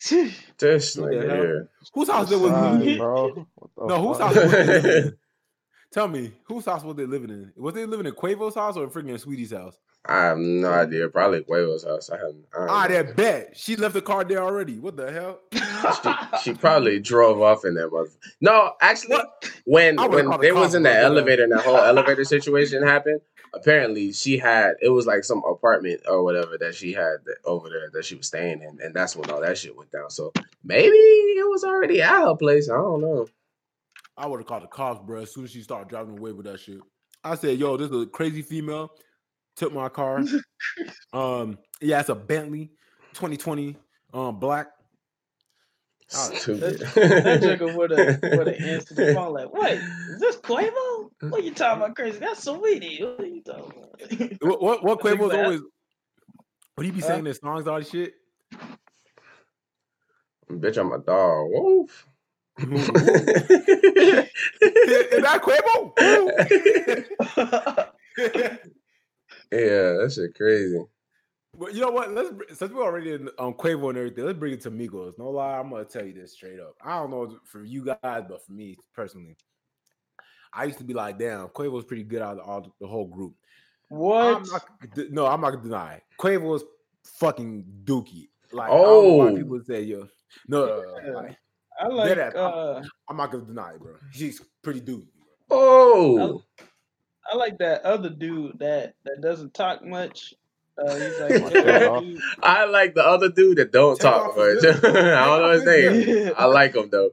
this 0.58 0.96
What 0.96 1.12
nigga 1.12 1.26
hell? 1.28 1.36
here. 1.36 1.68
Whose 1.94 2.08
house 2.08 2.28
they 2.28 2.36
was 2.36 2.50
Side, 2.50 2.80
living 2.80 2.88
in? 2.92 2.98
bro. 2.98 3.46
No, 3.78 4.06
whose 4.06 4.18
house 4.18 4.34
was 4.34 4.50
they 4.50 4.64
living? 4.64 5.12
Tell 5.92 6.08
me, 6.08 6.32
whose 6.44 6.66
house 6.66 6.84
was 6.84 6.96
they 6.96 7.06
living 7.06 7.30
in? 7.30 7.52
Was 7.56 7.74
they 7.74 7.86
living 7.86 8.06
in 8.06 8.12
Quavo's 8.12 8.54
house 8.54 8.76
or 8.76 8.88
freaking 8.88 9.18
Saweetie's 9.24 9.52
house? 9.52 9.78
I 10.04 10.24
have 10.24 10.38
no 10.38 10.70
idea. 10.72 11.08
Probably 11.08 11.40
Quavo's 11.42 11.84
house. 11.84 12.10
I 12.10 12.16
have 12.18 12.34
I 12.54 12.66
Ah, 12.68 12.88
that 12.88 13.16
bet. 13.16 13.56
She 13.56 13.74
left 13.76 13.94
the 13.94 14.02
car 14.02 14.24
there 14.24 14.42
already. 14.42 14.78
What 14.78 14.96
the 14.96 15.10
hell? 15.10 15.40
she, 15.52 16.10
she 16.42 16.54
probably 16.54 17.00
drove 17.00 17.40
off 17.40 17.64
in 17.64 17.74
that 17.74 17.90
mother. 17.90 18.10
No, 18.40 18.72
actually, 18.82 19.16
What? 19.16 19.50
when 19.64 19.98
I 19.98 20.06
when 20.06 20.38
they 20.40 20.52
was 20.52 20.74
in 20.74 20.82
the 20.82 20.94
elevator 20.94 21.42
and 21.44 21.52
that 21.52 21.64
whole 21.64 21.76
elevator 21.78 22.24
situation 22.24 22.82
happened, 22.82 23.20
apparently 23.54 24.12
she 24.12 24.38
had 24.38 24.74
it 24.80 24.88
was 24.88 25.06
like 25.06 25.24
some 25.24 25.42
apartment 25.48 26.00
or 26.08 26.22
whatever 26.22 26.58
that 26.58 26.74
she 26.74 26.92
had 26.92 27.16
that, 27.24 27.36
over 27.44 27.68
there 27.68 27.90
that 27.92 28.04
she 28.04 28.14
was 28.14 28.26
staying 28.26 28.62
in, 28.62 28.78
and 28.82 28.94
that's 28.94 29.16
when 29.16 29.30
all 29.30 29.40
that 29.40 29.58
shit 29.58 29.76
went 29.76 29.90
down. 29.90 30.10
So 30.10 30.32
maybe 30.64 30.96
it 30.96 31.48
was 31.48 31.64
already 31.64 32.02
at 32.02 32.22
her 32.22 32.36
place. 32.36 32.68
I 32.68 32.76
don't 32.76 33.00
know. 33.00 33.26
I 34.16 34.26
would 34.26 34.40
have 34.40 34.46
called 34.46 34.64
the 34.64 34.68
cops, 34.68 35.00
bro, 35.06 35.22
as 35.22 35.32
soon 35.32 35.44
as 35.44 35.50
she 35.52 35.62
started 35.62 35.88
driving 35.88 36.18
away 36.18 36.32
with 36.32 36.46
that 36.46 36.58
shit. 36.60 36.80
I 37.22 37.36
said, 37.36 37.58
yo, 37.58 37.76
this 37.76 37.90
is 37.90 38.02
a 38.02 38.06
crazy 38.06 38.42
female. 38.42 38.90
Took 39.56 39.72
my 39.72 39.88
car. 39.88 40.22
um, 41.12 41.58
yeah, 41.80 42.00
it's 42.00 42.08
a 42.08 42.14
Bentley 42.14 42.70
2020 43.14 43.76
um 44.14 44.38
black. 44.38 44.68
Oh, 46.14 46.32
Stupid. 46.34 46.88
That 47.22 47.42
nigga 47.42 47.72
would 47.72 47.92
have 47.92 48.12
would 48.30 48.48
have 48.48 48.58
answered 48.62 48.98
the 48.98 49.06
phone 49.06 49.34
like, 49.34 49.52
"Wait, 49.52 49.86
is 50.08 50.20
this 50.20 50.38
Quavo? 50.38 51.10
What 51.28 51.44
you 51.44 51.54
talking 51.54 51.82
about? 51.82 51.96
Crazy? 51.96 52.20
That's 52.20 52.46
Saweetie. 52.46 53.02
What 53.02 53.20
are 53.20 53.26
you 53.26 53.42
talking 53.42 53.82
about?" 53.82 54.00
What 54.40 54.62
what, 54.62 54.84
what 54.84 54.98
Quavo's 55.02 55.34
always 55.34 55.60
what 56.76 56.86
he 56.86 56.92
be 56.92 57.02
Huh? 57.02 57.02
saying 57.02 57.26
in 57.26 57.34
songs, 57.34 57.68
all 57.68 57.78
this 57.78 57.90
shit? 57.90 58.14
Bitch, 60.50 60.78
I'm 60.78 60.92
a 60.92 60.98
dog. 60.98 61.48
Woof. 61.50 62.06
Is 62.60 62.68
that 65.22 65.42
Quavo? 65.42 65.92
yeah, 69.52 69.52
that 69.52 70.12
shit 70.14 70.36
crazy. 70.36 70.80
Well, 71.54 71.72
you 71.72 71.80
know 71.80 71.90
what? 71.90 72.12
Let's 72.12 72.30
since 72.58 72.72
we're 72.72 72.84
already 72.84 73.12
in 73.14 73.28
um 73.38 73.54
Quavo 73.54 73.88
and 73.88 73.98
everything, 73.98 74.24
let's 74.26 74.38
bring 74.38 74.52
it 74.52 74.60
to 74.62 74.70
Migos. 74.70 75.18
No 75.18 75.30
lie, 75.30 75.58
I'm 75.58 75.70
gonna 75.70 75.84
tell 75.84 76.04
you 76.04 76.12
this 76.12 76.32
straight 76.32 76.60
up. 76.60 76.74
I 76.84 76.98
don't 76.98 77.10
know 77.10 77.38
for 77.44 77.64
you 77.64 77.84
guys, 77.84 78.24
but 78.28 78.44
for 78.44 78.52
me 78.52 78.76
personally, 78.94 79.36
I 80.52 80.64
used 80.64 80.78
to 80.78 80.84
be 80.84 80.94
like, 80.94 81.18
damn, 81.18 81.48
Quavo's 81.48 81.84
pretty 81.84 82.04
good 82.04 82.22
out 82.22 82.38
of 82.38 82.48
all 82.48 82.74
the 82.80 82.86
whole 82.86 83.06
group. 83.06 83.34
what? 83.88 84.36
I'm 84.36 84.42
not, 84.44 85.10
no, 85.10 85.26
I'm 85.26 85.40
not 85.40 85.50
gonna 85.52 85.62
deny 85.62 85.94
it. 85.94 86.02
Quavo's 86.20 86.64
fucking 87.04 87.64
dookie. 87.84 88.28
Like, 88.52 88.70
I 88.70 88.74
don't 88.74 88.84
know 89.08 89.14
why 89.14 89.28
Oh. 89.30 89.36
people 89.36 89.60
say 89.66 89.82
yo, 89.82 90.06
no, 90.46 90.66
no, 90.66 90.82
no, 90.82 91.00
Yeah. 91.06 91.12
like, 91.16 91.38
I 91.80 91.86
like. 91.88 92.12
Deadass. 92.18 92.34
Uh, 92.34 92.82
I'm 93.08 93.16
not 93.16 93.30
gonna 93.32 93.44
deny 93.46 93.72
it, 93.72 93.80
bro. 93.80 93.94
He's 94.12 94.40
pretty 94.62 94.80
dookie. 94.82 95.08
Oh, 95.50 96.42
I 97.32 97.36
like 97.36 97.56
that 97.58 97.82
other 97.82 98.10
dude 98.10 98.58
that 98.58 98.94
that 99.04 99.20
doesn't 99.22 99.54
talk 99.54 99.82
much. 99.84 100.34
Uh, 100.78 100.84
like, 101.20 101.42
What 101.42 101.54
yeah, 101.54 101.62
the 101.62 101.78
hell? 101.80 102.00
dude. 102.00 102.20
I 102.42 102.64
like 102.66 102.94
the 102.94 103.04
other 103.04 103.28
dude 103.30 103.58
that 103.58 103.72
don't 103.72 103.98
Take 103.98 104.02
talk 104.02 104.36
much. 104.36 104.64
I 104.64 104.72
don't 104.80 105.42
know 105.42 105.50
his 105.50 105.64
Take 105.64 105.88
off 105.88 105.94
his 105.96 106.06
name. 106.06 106.26
Yeah. 106.26 106.30
I 106.36 106.44
like 106.46 106.74
him 106.76 106.88
though. 106.90 107.10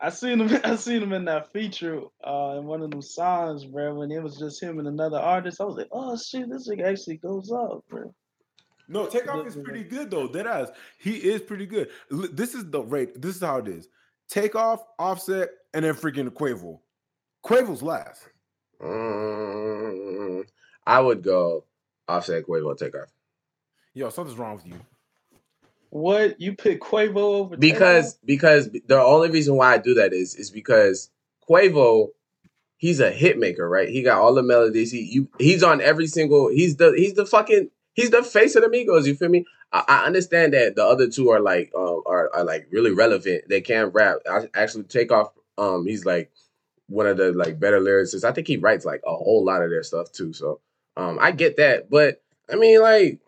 I 0.00 0.10
seen 0.10 0.40
him. 0.40 0.60
I 0.64 0.76
seen 0.76 1.02
him 1.02 1.12
in 1.12 1.26
that 1.26 1.52
feature 1.52 2.00
uh, 2.26 2.56
in 2.58 2.64
one 2.64 2.82
of 2.82 2.90
them 2.90 3.02
songs, 3.02 3.64
bro. 3.66 3.94
When 3.94 4.10
it 4.10 4.22
was 4.22 4.38
just 4.38 4.62
him 4.62 4.78
and 4.78 4.88
another 4.88 5.18
artist, 5.18 5.60
I 5.60 5.64
was 5.64 5.76
like, 5.76 5.88
"Oh 5.92 6.16
shit, 6.16 6.48
this 6.50 6.68
nigga 6.68 6.84
actually 6.90 7.18
goes 7.18 7.52
up, 7.52 7.84
bro." 7.88 8.14
No, 8.88 9.06
Takeoff 9.06 9.46
is 9.46 9.56
pretty 9.56 9.84
good 9.84 10.10
though. 10.10 10.26
Dead 10.26 10.46
ass. 10.48 10.68
He 10.98 11.12
is 11.16 11.42
pretty 11.42 11.66
good. 11.66 11.90
L- 12.10 12.28
This 12.32 12.54
is 12.54 12.68
the 12.70 12.80
rate. 12.82 13.20
This 13.22 13.36
is 13.36 13.42
how 13.42 13.58
it 13.58 13.68
is. 13.68 13.88
Takeoff, 14.28 14.82
Offset, 14.98 15.50
and 15.74 15.84
then 15.84 15.94
freaking 15.94 16.28
Quavo. 16.30 16.80
Quavo's 17.44 17.82
last. 17.82 18.28
Mm, 18.82 20.44
I 20.86 21.00
would 21.00 21.22
go 21.22 21.64
offset 22.10 22.46
Quavo 22.46 22.76
takeoff 22.76 23.12
Yo, 23.92 24.08
something's 24.08 24.38
wrong 24.38 24.54
with 24.54 24.66
you. 24.66 24.74
What 25.90 26.40
you 26.40 26.54
pick 26.54 26.80
Quavo 26.80 27.16
over 27.16 27.56
because 27.56 28.14
because 28.24 28.70
the 28.86 29.00
only 29.00 29.30
reason 29.30 29.56
why 29.56 29.74
I 29.74 29.78
do 29.78 29.94
that 29.94 30.12
is 30.12 30.36
is 30.36 30.50
because 30.50 31.10
Quavo 31.48 32.08
he's 32.76 33.00
a 33.00 33.10
hit 33.10 33.38
maker, 33.38 33.68
right? 33.68 33.88
He 33.88 34.02
got 34.02 34.20
all 34.20 34.32
the 34.32 34.42
melodies. 34.42 34.92
He 34.92 35.00
you 35.00 35.28
he's 35.38 35.64
on 35.64 35.80
every 35.80 36.06
single. 36.06 36.48
He's 36.48 36.76
the 36.76 36.92
he's 36.96 37.14
the 37.14 37.26
fucking 37.26 37.70
he's 37.94 38.10
the 38.10 38.22
face 38.22 38.54
of 38.54 38.62
the 38.62 38.68
Migos. 38.68 39.06
You 39.06 39.16
feel 39.16 39.28
me? 39.28 39.44
I, 39.72 39.84
I 39.88 40.06
understand 40.06 40.54
that 40.54 40.76
the 40.76 40.84
other 40.84 41.08
two 41.08 41.30
are 41.30 41.40
like 41.40 41.72
um 41.76 42.02
are, 42.06 42.30
are 42.32 42.44
like 42.44 42.68
really 42.70 42.92
relevant. 42.92 43.48
They 43.48 43.60
can 43.60 43.86
rap. 43.86 44.18
I 44.30 44.48
actually 44.54 44.84
take 44.84 45.10
off. 45.10 45.32
Um, 45.58 45.86
he's 45.86 46.04
like 46.04 46.30
one 46.86 47.08
of 47.08 47.16
the 47.16 47.32
like 47.32 47.58
better 47.58 47.80
lyricists. 47.80 48.22
I 48.22 48.30
think 48.30 48.46
he 48.46 48.58
writes 48.58 48.84
like 48.84 49.02
a 49.04 49.10
whole 49.10 49.44
lot 49.44 49.62
of 49.62 49.70
their 49.70 49.82
stuff 49.82 50.12
too. 50.12 50.32
So 50.32 50.60
um, 51.00 51.18
I 51.20 51.30
get 51.32 51.56
that, 51.56 51.90
but 51.90 52.22
I 52.52 52.56
mean 52.56 52.80
like. 52.80 53.20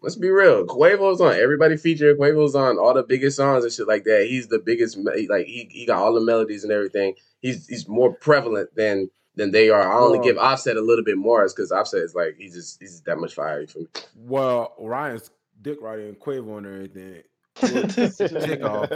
Let's 0.00 0.16
be 0.16 0.30
real. 0.30 0.66
Quavo's 0.66 1.20
on 1.20 1.34
everybody 1.34 1.76
feature. 1.76 2.14
Quavo's 2.14 2.54
on 2.54 2.78
all 2.78 2.94
the 2.94 3.02
biggest 3.02 3.36
songs 3.36 3.62
and 3.62 3.70
shit 3.70 3.86
like 3.86 4.04
that. 4.04 4.26
He's 4.26 4.48
the 4.48 4.58
biggest. 4.58 4.96
Like 4.96 5.44
he, 5.44 5.68
he 5.70 5.84
got 5.84 5.98
all 5.98 6.14
the 6.14 6.20
melodies 6.22 6.64
and 6.64 6.72
everything. 6.72 7.14
He's 7.42 7.66
he's 7.66 7.86
more 7.86 8.14
prevalent 8.14 8.74
than 8.74 9.10
than 9.34 9.50
they 9.50 9.68
are. 9.68 9.82
I 9.86 9.98
only 9.98 10.18
Well- 10.18 10.26
give 10.28 10.38
Offset 10.38 10.78
a 10.78 10.80
little 10.80 11.04
bit 11.04 11.18
more 11.18 11.46
because 11.46 11.70
Offset 11.72 12.00
is 12.00 12.14
like 12.14 12.36
he's 12.38 12.54
just 12.54 12.80
he's 12.80 13.02
that 13.02 13.18
much 13.18 13.34
fire. 13.34 13.66
Feel 13.66 13.82
me? 13.82 13.88
Well, 14.16 14.74
Ryan's 14.78 15.30
dick 15.60 15.76
riding 15.82 16.14
Quavo 16.14 16.56
and 16.56 16.66
everything. 16.66 17.22
Takeoff. 17.56 18.88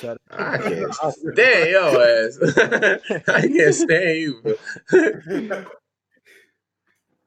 Shut 0.00 0.18
I 0.30 0.58
can't 0.58 0.94
stand 0.94 1.70
your 1.70 2.02
ass. 2.02 2.38
I 3.28 3.48
can't 3.48 3.74
stand 3.74 4.18
you. 4.18 5.64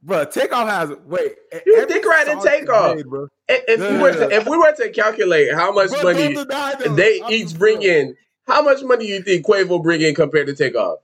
bro. 0.05 0.25
Takeoff 0.25 0.67
has 0.69 0.89
wait. 1.05 1.33
You 1.65 1.85
dick 1.88 2.05
riding 2.05 2.35
song 2.35 2.45
Takeoff. 2.45 2.95
made, 2.97 3.07
bro. 3.09 3.27
If, 3.50 3.79
No, 3.79 3.91
we 3.91 3.97
were 4.00 4.12
to 4.13 4.31
if 4.35 4.47
we 4.47 4.57
were 4.57 4.74
to 4.75 4.89
calculate 4.91 5.53
how 5.53 5.71
much 5.71 5.89
Bro, 5.91 6.03
money 6.03 6.33
don't 6.33 6.47
deny 6.47 6.75
them. 6.75 6.95
they 6.95 7.21
I'm 7.21 7.31
each 7.31 7.57
bring 7.57 7.81
in, 7.83 8.15
how 8.47 8.62
much 8.62 8.83
money 8.83 9.07
you 9.07 9.21
think 9.21 9.45
Quavo 9.45 9.81
bring 9.83 10.01
in 10.01 10.15
compared 10.15 10.47
to 10.47 10.55
Takeoff? 10.55 11.00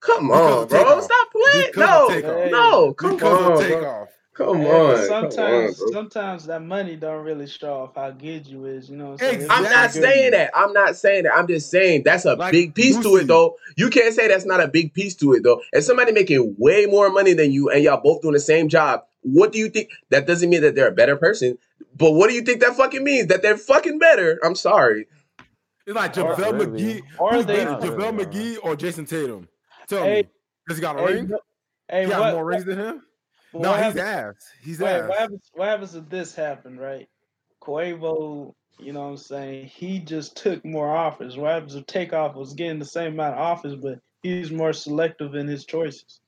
Come 0.00 0.28
Because 0.28 0.62
on, 0.62 0.68
bro. 0.68 1.00
Stop 1.00 1.28
playing. 1.32 1.66
Because 1.72 2.22
No, 2.22 2.48
no, 2.50 2.94
come 2.94 3.14
because 3.16 3.42
on, 3.42 3.52
of. 3.52 3.58
Takeoff. 3.60 4.05
Come 4.36 4.58
Hey, 4.58 4.70
on, 4.70 4.94
but 4.96 5.08
come 5.08 5.24
on, 5.24 5.30
sometimes, 5.30 5.82
sometimes 5.92 6.46
that 6.46 6.62
money 6.62 6.94
don't 6.96 7.24
really 7.24 7.46
show 7.46 7.84
off 7.84 7.94
how 7.96 8.10
good 8.10 8.46
you 8.46 8.66
is. 8.66 8.90
You 8.90 8.96
know 8.98 9.12
what 9.12 9.22
I'm 9.22 9.30
saying? 9.38 9.46
I'm 9.50 9.62
not 9.62 9.92
good- 9.94 10.02
saying 10.02 10.30
that. 10.32 10.50
I'm 10.54 10.72
not 10.74 10.94
saying 10.96 11.22
that. 11.24 11.32
I'm 11.34 11.46
just 11.46 11.70
saying 11.70 12.02
that's 12.04 12.26
a 12.26 12.34
Like 12.34 12.52
big 12.52 12.74
piece 12.74 12.98
to 12.98 13.16
it, 13.16 13.28
though. 13.28 13.56
You 13.76 13.88
can't 13.88 14.14
say 14.14 14.28
that's 14.28 14.44
not 14.44 14.60
a 14.60 14.68
big 14.68 14.92
piece 14.92 15.14
to 15.16 15.32
it, 15.32 15.42
though. 15.42 15.62
If 15.72 15.84
somebody 15.84 16.12
making 16.12 16.54
way 16.58 16.84
more 16.84 17.08
money 17.10 17.32
than 17.32 17.50
you 17.50 17.70
and 17.70 17.82
y'all 17.82 17.98
both 18.02 18.20
doing 18.20 18.34
the 18.34 18.40
same 18.40 18.68
job, 18.68 19.04
what 19.22 19.52
do 19.52 19.58
you 19.58 19.70
think? 19.70 19.88
That 20.10 20.26
doesn't 20.26 20.50
mean 20.50 20.60
that 20.60 20.74
they're 20.74 20.88
a 20.88 20.92
better 20.92 21.16
person. 21.16 21.56
But 21.96 22.12
what 22.12 22.28
do 22.28 22.34
you 22.34 22.42
think 22.42 22.60
that 22.60 22.76
fucking 22.76 23.02
means? 23.02 23.28
That 23.28 23.40
they're 23.40 23.56
fucking 23.56 23.98
better. 23.98 24.38
I'm 24.44 24.54
sorry. 24.54 25.06
It's 25.86 25.96
like 25.96 26.10
Or- 26.18 26.34
JaVale 26.34 26.52
really. 26.52 26.66
McGee. 26.66 27.02
Or 27.18 27.32
Who's 27.32 27.46
they- 27.46 27.54
better, 27.64 27.70
Not 27.70 27.80
JaVale 27.80 28.20
McGee 28.20 28.58
or 28.62 28.76
Jayson 28.76 29.06
Tatum? 29.08 29.48
Tell 29.88 30.02
Hey, 30.02 30.22
me. 30.24 30.28
Does 30.68 30.76
he 30.76 30.80
got 30.82 30.96
a 30.98 31.00
Hey, 31.00 31.14
ring? 31.14 31.30
hey, 31.88 32.02
he 32.04 32.10
got 32.10 32.20
what, 32.20 32.34
more 32.34 32.44
rings 32.44 32.64
than 32.66 32.78
him? 32.78 33.02
What 33.52 33.62
No, 33.62 33.72
he's 33.74 33.82
happens- 33.82 34.00
ass. 34.00 34.34
He's 34.62 34.80
Wait, 34.80 34.90
ass. 34.90 35.08
what 35.08 35.18
happens? 35.18 35.50
What 35.54 35.68
happens 35.68 35.94
if 35.94 36.08
this 36.08 36.34
happened, 36.34 36.80
right? 36.80 37.08
Quavo, 37.62 38.54
you 38.78 38.92
know 38.92 39.00
what 39.02 39.06
I'm 39.10 39.16
saying? 39.16 39.66
He 39.66 39.98
just 39.98 40.36
took 40.36 40.64
more 40.64 40.94
offers. 40.94 41.36
What 41.36 41.52
happens 41.52 41.74
if 41.74 41.86
Takeoff 41.86 42.34
was 42.34 42.52
getting 42.54 42.78
the 42.78 42.84
same 42.84 43.14
amount 43.14 43.34
of 43.34 43.40
offers, 43.40 43.74
but 43.76 44.00
he's 44.22 44.50
more 44.50 44.72
selective 44.72 45.34
in 45.34 45.46
his 45.48 45.64
choices? 45.64 46.20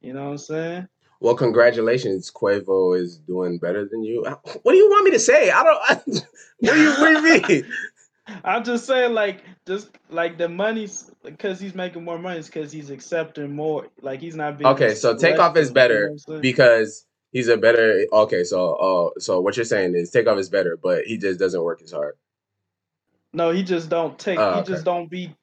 You 0.00 0.12
know 0.12 0.24
what 0.24 0.30
I'm 0.30 0.38
saying? 0.38 0.88
Well, 1.20 1.34
congratulations. 1.34 2.30
Quavo 2.30 2.96
is 2.96 3.18
doing 3.18 3.58
better 3.58 3.84
than 3.88 4.04
you. 4.04 4.22
What 4.62 4.72
do 4.72 4.76
you 4.78 4.88
want 4.88 5.04
me 5.04 5.10
to 5.10 5.18
say? 5.18 5.50
I 5.50 5.62
don't. 5.64 6.06
what 6.60 6.74
do 6.74 6.80
you 6.80 6.90
What 6.90 7.06
do 7.08 7.12
you 7.12 7.22
mean? 7.62 7.66
I'm 8.44 8.64
just 8.64 8.86
saying, 8.86 9.14
like, 9.14 9.44
just 9.66 9.90
like 10.10 10.38
the 10.38 10.48
money's 10.48 11.10
because 11.24 11.60
he's 11.60 11.74
making 11.74 12.04
more 12.04 12.18
money, 12.18 12.42
because 12.42 12.72
he's 12.72 12.90
accepting 12.90 13.54
more. 13.54 13.88
Like 14.02 14.20
he's 14.20 14.36
not 14.36 14.58
being 14.58 14.70
Okay, 14.70 14.94
so 14.94 15.16
Takeoff 15.16 15.56
is 15.56 15.68
selective, 15.68 15.68
you 15.68 15.74
know 15.74 15.74
better 15.74 16.06
what 16.06 16.12
I'm 16.12 16.18
saying? 16.18 16.40
because 16.42 17.06
he's 17.32 17.48
a 17.48 17.56
better. 17.56 18.06
Okay, 18.12 18.44
so 18.44 18.76
oh, 18.80 19.12
so 19.18 19.40
what 19.40 19.56
you're 19.56 19.64
saying 19.64 19.94
is 19.94 20.10
Takeoff 20.10 20.38
is 20.38 20.50
better, 20.50 20.78
but 20.82 21.04
he 21.04 21.18
just 21.18 21.38
doesn't 21.38 21.62
work 21.62 21.82
as 21.82 21.92
hard. 21.92 22.16
No, 23.32 23.50
he 23.50 23.62
just 23.62 23.88
don't 23.90 24.18
take. 24.18 24.38
Oh, 24.38 24.58
he 24.58 24.62
just 24.64 24.84
don't 24.84 25.10
be 25.10 25.34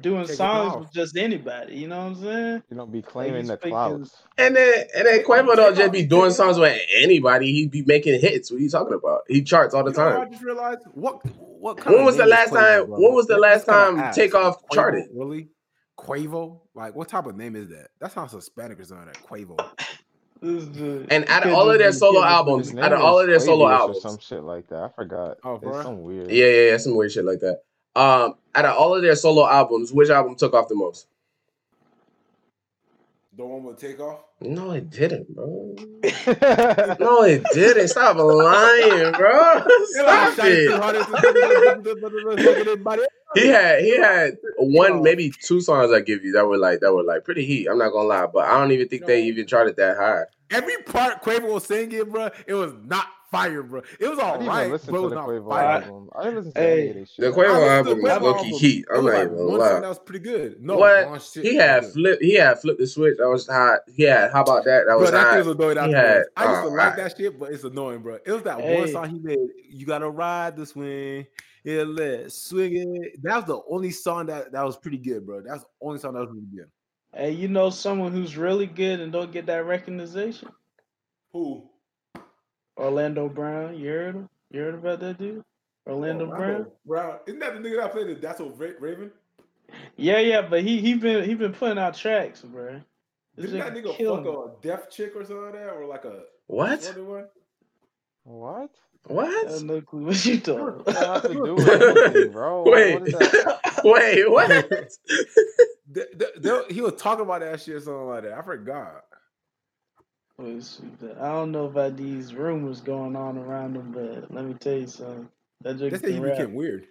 doing 0.00 0.26
Take 0.26 0.36
songs 0.36 0.84
with 0.86 0.92
just 0.92 1.16
anybody. 1.16 1.76
You 1.76 1.88
know 1.88 1.98
what 1.98 2.16
I'm 2.16 2.22
saying? 2.22 2.62
You 2.70 2.76
don't 2.76 2.92
be 2.92 3.02
claiming 3.02 3.46
the 3.46 3.54
speaking- 3.56 3.70
clouds. 3.72 4.16
And 4.38 4.54
then 4.56 4.86
and 4.94 5.06
then 5.06 5.24
Quavo 5.24 5.56
don't 5.56 5.76
just 5.76 5.92
be 5.92 6.04
doing 6.04 6.30
songs 6.30 6.58
with 6.58 6.80
anybody. 6.94 7.52
He 7.52 7.66
be 7.68 7.82
making 7.82 8.20
hits. 8.20 8.50
What 8.50 8.58
are 8.58 8.62
you 8.62 8.70
talking 8.70 8.94
about? 8.94 9.22
He 9.28 9.42
charts 9.42 9.74
all 9.74 9.84
the 9.84 9.90
You 9.90 9.96
know 9.96 10.22
I 10.22 10.24
just 10.26 10.42
realized 10.42 10.80
what 10.92 11.24
what 11.34 11.76
kind 11.78 11.90
When 11.96 12.00
of 12.00 12.06
was 12.06 12.16
the 12.16 12.26
last 12.26 12.50
Quavo, 12.52 12.60
time? 12.80 12.86
bro? 12.86 13.00
When 13.00 13.14
was 13.14 13.26
the 13.26 13.38
last 13.38 13.64
kinda 13.66 13.80
time 13.80 13.98
ass. 14.00 14.14
Takeoff 14.14 14.62
Quavo, 14.62 14.74
charted? 14.74 15.04
Really? 15.14 15.48
Quavo? 15.98 16.60
Like 16.74 16.94
what 16.94 17.08
type 17.08 17.26
of 17.26 17.36
name 17.36 17.56
is 17.56 17.68
that? 17.68 17.88
That 18.00 18.12
sounds 18.12 18.32
Hispanic 18.32 18.80
or 18.80 18.84
something. 18.84 19.06
That 19.06 19.22
Quavo. 19.22 19.56
The- 20.40 21.06
And 21.10 21.24
out 21.28 21.46
of 21.46 21.54
all 21.54 21.70
of 21.70 21.78
their 21.78 21.92
solo 21.92 22.22
albums, 22.22 22.74
out 22.76 22.92
of 22.92 23.00
all 23.00 23.18
of 23.18 23.26
their 23.26 23.40
solo 23.40 23.66
albums, 23.68 23.98
or 23.98 24.00
some 24.10 24.18
shit 24.18 24.42
like 24.42 24.68
that. 24.68 24.76
I 24.82 24.88
forgot. 24.94 25.38
Oh, 25.42 25.58
it's 25.62 25.82
some 25.82 26.02
weird. 26.02 26.30
yeah, 26.30 26.44
yeah, 26.46 26.70
yeah, 26.72 26.76
some 26.76 26.94
weird 26.96 27.12
shit 27.12 27.24
like 27.24 27.40
that. 27.40 27.60
Um, 27.96 28.34
out 28.54 28.64
of 28.64 28.76
all 28.76 28.94
of 28.94 29.02
their 29.02 29.14
solo 29.16 29.46
albums, 29.48 29.92
which 29.92 30.10
album 30.10 30.34
took 30.36 30.54
off 30.54 30.68
the 30.68 30.74
most? 30.74 31.06
The 33.36 33.44
one 33.44 33.64
with 33.64 33.78
takeoff? 33.78 34.20
No, 34.40 34.70
it 34.72 34.90
didn't, 34.90 35.34
bro. 35.34 35.74
No, 37.00 37.22
it 37.24 37.42
didn't. 37.52 37.88
Stop 37.88 38.16
lying, 38.16 39.12
bro. 39.12 39.60
Stop 39.86 40.34
it. 40.38 40.70
He 43.34 43.48
had 43.48 43.80
he 43.80 43.96
had 43.98 44.36
one, 44.58 45.02
maybe 45.02 45.32
two 45.42 45.60
songs 45.60 45.90
I 45.90 45.98
give 46.00 46.24
you 46.24 46.30
that 46.34 46.46
were 46.46 46.56
like 46.56 46.78
that 46.80 46.94
were 46.94 47.02
like 47.02 47.24
pretty 47.24 47.44
heat. 47.44 47.66
I'm 47.66 47.78
not 47.78 47.90
gonna 47.90 48.06
lie, 48.06 48.26
but 48.26 48.44
I 48.44 48.60
don't 48.60 48.70
even 48.70 48.86
think 48.86 49.06
they 49.06 49.24
even 49.24 49.48
charted 49.48 49.74
that 49.74 49.96
high. 49.96 50.22
Every 50.50 50.76
part 50.84 51.20
Quavo 51.20 51.54
was 51.54 51.64
singing, 51.64 52.10
bro, 52.10 52.30
it 52.46 52.54
was 52.54 52.72
not 52.84 53.08
fire, 53.34 53.62
bro. 53.62 53.82
It 54.00 54.08
was 54.08 54.18
I 54.18 54.22
all 54.22 54.32
didn't 54.38 54.48
right, 54.48 54.60
even 54.60 54.72
listen 54.72 54.90
but 54.92 54.96
it 54.96 55.00
to 55.00 55.02
was 55.02 55.10
the 55.10 55.14
not 55.16 55.28
Quavo 55.28 55.48
fire. 55.48 55.82
album. 55.82 56.10
I 56.14 56.22
didn't 56.24 56.36
listen 56.36 56.52
to 56.52 56.60
Hey, 56.60 56.80
any 56.80 56.88
of 56.90 56.94
this 56.96 57.10
shit. 57.10 57.24
The 57.24 57.30
Quavo 57.30 57.36
listened 57.48 57.70
album 57.70 57.98
the 57.98 58.02
was 58.02 58.12
Quavo 58.12 58.22
low 58.22 58.42
key 58.42 58.50
heat. 58.58 58.84
I'm 58.90 58.96
was 58.96 59.04
not 59.04 59.12
like 59.18 59.24
even 59.24 59.36
one 59.36 59.46
gonna 59.46 59.64
song 59.64 59.74
lie. 59.74 59.80
that 59.80 59.88
was 59.88 59.98
pretty 59.98 60.18
good. 60.20 60.62
No, 60.62 60.76
What? 60.76 61.22
shit 61.22 61.44
He 61.44 61.54
had 61.56 61.84
flip. 61.86 62.18
He 62.20 62.34
had 62.34 62.60
flip 62.60 62.78
the 62.78 62.86
switch. 62.86 63.18
That 63.18 63.28
was 63.28 63.46
hot. 63.46 63.80
He 63.94 64.02
had. 64.04 64.32
How 64.32 64.42
about 64.42 64.64
that? 64.64 64.84
That 64.86 64.98
was 64.98 65.10
that 65.10 65.20
hot. 65.26 65.34
shit 65.36 65.46
was 65.46 65.54
annoying. 65.56 65.76
He 65.76 65.94
afterwards. 65.94 66.28
had. 66.36 66.44
I 66.46 66.50
used 66.50 66.62
to 66.62 66.68
oh, 66.68 66.72
like 66.74 66.92
I- 66.92 66.96
that 66.96 67.16
shit, 67.16 67.38
but 67.38 67.52
it's 67.52 67.64
annoying, 67.64 68.00
bro. 68.00 68.18
It 68.24 68.32
was 68.32 68.42
that 68.44 68.60
one 68.60 68.88
song 68.88 69.10
he 69.10 69.18
made. 69.18 69.38
You 69.68 69.86
gotta 69.86 70.08
ride 70.08 70.56
the 70.56 70.66
swing. 70.66 71.26
Yeah, 71.64 71.84
let's 71.86 72.34
swing 72.42 72.76
it. 73.02 73.22
That 73.22 73.36
was 73.36 73.44
the 73.46 73.60
only 73.70 73.90
song 73.90 74.26
that 74.26 74.52
that 74.52 74.64
was 74.64 74.76
pretty 74.76 74.98
good, 74.98 75.24
bro. 75.26 75.40
That's 75.40 75.62
the 75.62 75.68
only 75.80 75.98
song 75.98 76.12
that 76.14 76.20
was 76.20 76.28
really 76.30 76.46
good. 76.54 76.66
Hey, 77.14 77.30
you 77.30 77.48
know 77.48 77.70
someone 77.70 78.12
who's 78.12 78.36
really 78.36 78.66
good 78.66 79.00
and 79.00 79.10
don't 79.12 79.32
get 79.32 79.46
that 79.46 79.64
recognition? 79.64 80.48
Who? 81.32 81.70
Orlando 82.76 83.28
Brown. 83.28 83.76
You 83.78 83.88
heard 83.88 84.14
him? 84.14 84.28
You 84.50 84.60
heard 84.60 84.74
about 84.74 85.00
that 85.00 85.18
dude? 85.18 85.44
Orlando 85.86 86.26
oh, 86.32 86.36
Brown? 86.36 86.66
Brown. 86.86 87.18
Isn't 87.26 87.40
that 87.40 87.54
the 87.54 87.60
nigga 87.60 87.76
that 87.82 87.92
played 87.92 88.08
the 88.08 88.14
That's 88.14 88.40
What 88.40 88.58
Ra- 88.58 88.68
Raven? 88.80 89.10
Yeah, 89.96 90.18
yeah, 90.18 90.42
but 90.42 90.62
he 90.62 90.80
he 90.80 90.94
been 90.94 91.24
he 91.24 91.34
been 91.34 91.52
putting 91.52 91.78
out 91.78 91.94
tracks, 91.94 92.40
bro. 92.42 92.80
This 93.36 93.50
Didn't 93.50 93.60
that 93.60 93.74
nigga 93.74 93.86
nigga 93.88 93.96
killing 93.96 94.24
fuck 94.24 94.34
it. 94.62 94.66
a 94.68 94.68
deaf 94.76 94.90
chick 94.90 95.12
or 95.16 95.24
something 95.24 95.44
like 95.44 95.52
that? 95.54 95.68
Or 95.70 95.86
like 95.86 96.04
a 96.04 96.22
What? 96.46 96.82
shorter 96.82 97.04
one? 97.04 97.24
What? 98.24 98.70
I 99.08 99.12
What? 99.12 99.50
have 99.50 99.62
no 99.64 99.80
clue 99.82 100.04
what 100.06 100.24
you 100.24 100.38
talking 100.40 100.64
What 100.64 100.84
does 100.86 100.94
that 100.94 101.06
have 101.06 101.22
to 101.22 101.28
do 101.34 101.58
anything, 102.08 102.32
bro? 102.32 102.62
Wait. 102.66 103.00
What 103.00 103.08
is? 103.08 103.46
Wait. 103.84 104.30
What? 104.30 104.48
Th- 105.94 106.06
th- 106.18 106.30
they- 106.38 106.74
he 106.74 106.80
was 106.80 106.94
talking 106.94 107.24
about 107.24 107.40
that 107.40 107.60
shit 107.60 107.74
or 107.76 107.80
something 107.80 108.06
like 108.08 108.22
that. 108.24 108.38
I 108.38 108.42
forgot. 108.42 109.04
Let's 110.38 110.78
see, 110.78 110.90
but 111.00 111.20
I 111.20 111.32
don't 111.32 111.52
know 111.52 111.66
about 111.66 111.96
these 111.96 112.34
rumors 112.34 112.80
going 112.80 113.14
on 113.14 113.38
around 113.38 113.76
him, 113.76 113.92
but 113.92 114.34
let 114.34 114.44
me 114.44 114.54
tell 114.54 114.74
you 114.74 114.86
something. 114.86 115.28
That 115.62 115.78
just 115.78 116.02
joke 116.02 116.12
he 116.12 116.18
rap. 116.18 116.36
became 116.36 116.54
weird. 116.54 116.86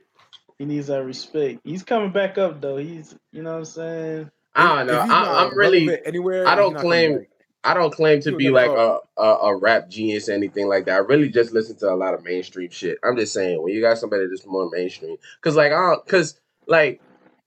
He 0.57 0.65
needs 0.65 0.87
that 0.87 1.03
respect. 1.03 1.59
He's 1.63 1.83
coming 1.83 2.11
back 2.11 2.37
up 2.37 2.61
though. 2.61 2.77
He's 2.77 3.15
you 3.31 3.43
know 3.43 3.51
what 3.51 3.57
I'm 3.59 3.65
saying. 3.65 4.31
I 4.55 4.75
don't 4.75 4.87
know. 4.87 4.99
I, 4.99 5.43
I'm 5.43 5.57
really. 5.57 5.89
anywhere. 6.05 6.47
I 6.47 6.55
don't 6.55 6.75
claim- 6.77 7.25
I 7.65 7.73
don't 7.73 7.93
claim 7.93 8.19
to 8.21 8.35
be 8.35 8.49
like 8.49 8.69
a, 8.69 8.99
a 9.17 9.23
a 9.23 9.55
rap 9.55 9.89
genius 9.89 10.27
or 10.27 10.33
anything 10.33 10.67
like 10.67 10.85
that. 10.85 10.95
I 10.95 10.97
really 10.97 11.29
just 11.29 11.53
listen 11.53 11.77
to 11.77 11.89
a 11.91 11.95
lot 11.95 12.13
of 12.13 12.23
mainstream 12.23 12.69
shit. 12.69 12.97
I'm 13.03 13.15
just 13.17 13.33
saying 13.33 13.61
when 13.61 13.73
you 13.73 13.81
got 13.81 13.97
somebody 13.97 14.27
that's 14.27 14.45
more 14.45 14.69
mainstream, 14.69 15.15
because 15.41 15.55
like 15.55 15.71
I 15.71 15.89
don't, 15.91 16.05
because 16.05 16.39
like 16.67 17.01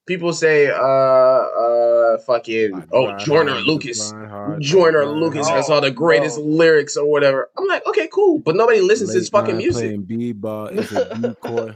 people 0.07 0.33
say 0.33 0.69
uh 0.69 0.73
uh 0.75 1.96
uh 2.13 2.17
fucking 2.19 2.73
I 2.75 2.83
oh 2.91 3.05
grind 3.05 3.19
Joyner 3.21 3.51
hard, 3.53 3.63
Lucas. 3.63 4.11
grind 4.11 4.61
Joyner 4.61 5.03
grind 5.03 5.19
Lucas 5.19 5.47
hard. 5.47 5.57
has 5.57 5.69
all 5.69 5.81
the 5.81 5.91
greatest 5.91 6.37
no. 6.39 6.45
lyrics 6.45 6.97
or 6.97 7.09
whatever. 7.09 7.49
I'm 7.57 7.67
like, 7.67 7.85
okay, 7.87 8.07
cool, 8.11 8.39
but 8.39 8.55
nobody 8.55 8.81
listens 8.81 9.11
to 9.11 9.17
his 9.17 9.29
fucking 9.29 9.55
night 9.55 9.63
music. 9.63 9.83
Playing 9.83 10.01
b-ball, 10.03 10.67
it's 10.67 10.91
a 10.91 11.15
decoy. 11.15 11.75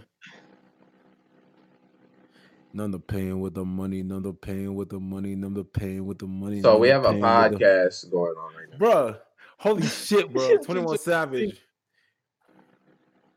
None 2.74 2.94
of 2.94 3.06
paying 3.06 3.42
with 3.42 3.54
the 3.54 3.66
money, 3.66 4.02
none 4.02 4.26
of 4.26 4.40
paying 4.40 4.76
with 4.76 4.90
the 4.90 5.00
money, 5.00 5.36
none 5.36 5.58
of 5.58 5.74
paying 5.74 6.06
with 6.06 6.20
the 6.20 6.28
money. 6.28 6.62
So 6.62 6.72
none 6.74 6.80
we 6.82 6.90
of 6.90 7.04
have 7.04 7.16
a 7.16 7.20
paying 7.20 7.52
with 7.52 7.60
the- 7.60 7.66
podcast 7.66 8.12
going 8.12 8.36
on 8.38 8.54
right 8.56 8.70
now. 8.72 8.78
Bruh, 8.78 9.18
holy 9.58 9.88
shit, 9.88 10.32
bro. 10.32 10.58
21 10.64 10.98
Savage. 10.98 11.62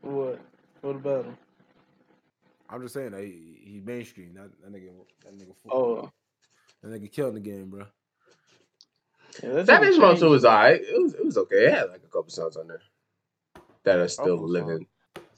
What? 0.03 0.41
What 0.83 0.97
about 0.97 1.25
him? 1.25 1.37
I'm 2.71 2.83
just 2.83 2.95
saying 2.95 3.11
that 3.13 3.23
he, 3.25 3.59
he 3.65 3.81
mainstream. 3.85 4.35
That, 4.35 4.51
that 4.63 4.73
nigga, 4.73 4.91
that 5.25 5.35
nigga, 5.39 5.53
Oh, 5.71 6.11
that 6.85 7.03
nigga 7.03 7.13
killing 7.13 7.35
the 7.35 7.41
game, 7.41 7.71
bro. 7.71 7.87
yeah, 9.43 9.51
that's 9.53 9.67
Savage 9.67 9.91
gonna 9.91 9.99
Monster 9.99 10.27
change. 10.27 10.31
was 10.33 10.45
alright. 10.45 10.81
It 10.83 11.03
was 11.03 11.15
it 11.15 11.25
was 11.25 11.39
okay. 11.39 11.67
It 11.67 11.73
had 11.75 11.91
like 11.91 12.03
a 12.05 12.09
couple 12.09 12.31
songs 12.31 12.57
on 12.57 12.69
there 12.69 12.83
that 13.85 13.99
are 13.99 14.09
still 14.09 14.37
Couple 14.37 14.49
living. 14.49 14.87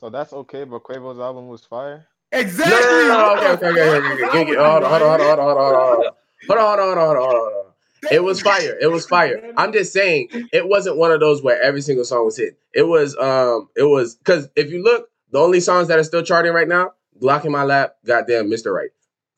So 0.00 0.10
that's 0.10 0.32
okay, 0.32 0.64
but 0.64 0.82
Quavo's 0.84 1.18
album 1.18 1.48
was 1.48 1.64
fire. 1.64 2.06
Exactly. 2.32 2.74
no, 2.74 2.80
no, 2.80 3.08
no, 3.08 3.24
What 3.24 3.38
okay, 3.38 3.50
okay, 3.52 3.66
okay, 3.68 3.80
okay, 3.80 3.96
is 3.96 4.12
okay. 4.12 4.22
wrong 4.22 4.32
Get- 4.32 4.46
get- 4.48 4.58
Hold 4.58 4.84
on, 4.84 4.90
hold 4.90 5.02
on, 5.02 5.20
hold 5.20 5.38
on, 5.38 5.38
hold 5.38 5.38
on, 5.38 5.56
hold 5.56 5.74
on, 5.74 5.88
hold 5.88 6.06
on. 6.06 6.12
Hold 6.48 6.58
on, 6.58 6.66
hold 6.66 6.80
on, 6.80 6.86
hold 6.86 6.98
on, 6.98 7.06
hold 7.06 7.16
on, 7.16 7.52
hold 7.52 7.66
on. 7.66 7.72
It 8.12 8.22
was 8.22 8.40
fire. 8.40 8.76
It 8.80 8.86
was 8.88 9.06
fire. 9.06 9.52
I'm 9.56 9.72
just 9.72 9.92
saying 9.92 10.28
it 10.52 10.68
wasn't 10.68 10.96
one 10.96 11.10
of 11.12 11.20
those 11.20 11.42
where 11.42 11.60
every 11.60 11.80
single 11.82 12.04
song 12.04 12.24
was 12.24 12.36
hit. 12.36 12.58
It 12.74 12.82
was 12.84 13.16
um 13.16 13.68
it 13.76 13.84
was 13.84 14.16
because 14.16 14.48
if 14.56 14.70
you 14.70 14.82
look, 14.82 15.08
the 15.32 15.38
only 15.40 15.60
songs 15.60 15.88
that 15.88 15.98
are 15.98 16.04
still 16.04 16.22
charting 16.22 16.52
right 16.52 16.68
now, 16.68 16.92
Glock 17.20 17.44
in 17.44 17.52
My 17.52 17.64
Lap, 17.64 17.96
goddamn 18.04 18.48
Mr. 18.50 18.72
Right. 18.72 18.90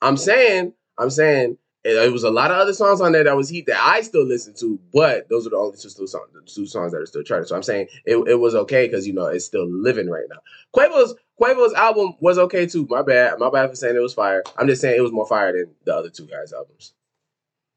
I'm 0.03 0.17
saying, 0.17 0.75
I'm 0.99 1.11
saying 1.11 1.57
it, 1.89 1.97
it 1.97 2.13
was 2.13 2.25
a 2.25 2.31
lot 2.31 2.51
of 2.51 2.59
other 2.59 2.75
songs 2.75 3.01
on 3.01 3.13
there 3.13 3.25
that 3.25 3.37
was 3.37 3.49
heat 3.49 3.67
that 3.67 3.81
I 3.81 4.03
still 4.03 4.25
listen 4.25 4.55
to, 4.55 4.79
but 4.93 5.29
those 5.29 5.47
are 5.47 5.51
the 5.51 5.57
only 5.57 5.77
two 5.77 5.89
still 5.89 6.07
songs, 6.07 6.29
two 6.47 6.67
songs 6.67 6.93
that 6.93 6.99
are 7.01 7.07
still 7.07 7.23
charting. 7.23 7.47
So 7.47 7.57
I'm 7.57 7.63
saying 7.63 7.89
it, 8.05 8.17
it 8.29 8.35
was 8.35 8.55
okay 8.55 8.87
because 8.87 9.07
you 9.07 9.13
know 9.15 9.27
it's 9.27 9.45
still 9.45 9.67
living 9.69 10.11
right 10.11 10.27
now. 10.29 10.39
Quavo's 10.77 11.15
Quavo's 11.41 11.73
album 11.75 12.15
was 12.21 12.39
okay 12.39 12.67
too. 12.67 12.87
My 12.91 13.03
bad. 13.03 13.39
My 13.39 13.51
bad 13.51 13.71
for 13.71 13.77
saying 13.77 13.97
it 13.97 14.01
was 14.01 14.15
fire. 14.15 14.43
I'm 14.57 14.67
just 14.67 14.81
saying 14.81 14.99
it 14.99 15.03
was 15.03 15.13
more 15.13 15.27
fire 15.27 15.53
than 15.53 15.75
the 15.85 15.97
other 15.97 16.11
two 16.11 16.27
guys' 16.27 16.53
albums. 16.53 16.93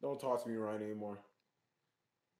Don't 0.01 0.19
talk 0.19 0.43
to 0.43 0.49
me, 0.49 0.55
Ryan, 0.55 0.83
anymore. 0.83 1.19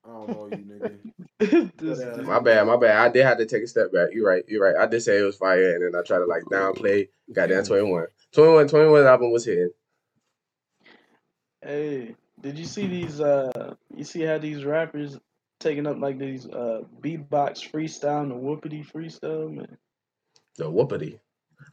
I 0.04 0.10
don't 0.10 0.30
know 0.30 0.48
you, 0.48 0.58
nigga. 0.58 0.98
But, 1.78 2.20
uh. 2.20 2.22
My 2.22 2.40
bad, 2.40 2.68
my 2.68 2.78
bad. 2.78 2.98
I 2.98 3.10
did 3.10 3.26
have 3.26 3.40
to 3.40 3.46
take 3.48 3.64
a 3.64 3.68
step 3.68 3.92
back. 3.92 4.10
You're 4.14 4.28
right. 4.28 4.44
You're 4.48 4.64
right. 4.64 4.76
I 4.76 4.86
did 4.86 5.02
say 5.02 5.20
it 5.20 5.24
was 5.24 5.38
fire, 5.38 5.74
and 5.74 5.84
then 5.84 6.00
I 6.00 6.04
tried 6.04 6.20
to 6.20 6.26
like 6.26 6.44
downplay 6.52 7.08
goddamn 7.34 7.64
21. 7.64 8.06
21, 8.34 8.68
21 8.68 9.06
album 9.06 9.32
was 9.32 9.46
hitting. 9.46 9.72
Hey, 11.64 12.16
did 12.42 12.58
you 12.58 12.66
see 12.66 12.88
these? 12.88 13.22
Uh, 13.22 13.76
you 13.96 14.04
see 14.04 14.22
how 14.22 14.38
these 14.38 14.66
rappers 14.66 15.20
taking 15.60 15.88
up 15.88 15.98
like 16.00 16.18
these 16.18 16.48
uh 16.48 16.82
beatbox 17.02 17.70
freestyle 17.72 18.24
and 18.24 18.32
the 18.32 18.36
whoopity 18.36 18.86
freestyle, 18.90 19.54
man. 19.54 19.78
The 20.58 20.66
whoopity. 20.66 21.20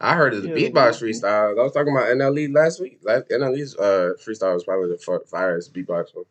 I 0.00 0.14
heard 0.14 0.34
of 0.34 0.42
the 0.42 0.48
Yeah, 0.48 0.54
beatbox 0.70 1.02
freestyle. 1.02 1.58
I 1.58 1.62
was 1.62 1.72
talking 1.72 1.92
about 1.92 2.08
NLE 2.08 2.54
last 2.54 2.80
week. 2.80 3.00
Last, 3.02 3.30
NLE's 3.30 3.76
uh, 3.76 4.12
freestyle 4.24 4.54
was 4.54 4.64
probably 4.64 4.88
the 4.90 5.20
virus 5.30 5.68
beatbox 5.68 6.14
one. 6.14 6.26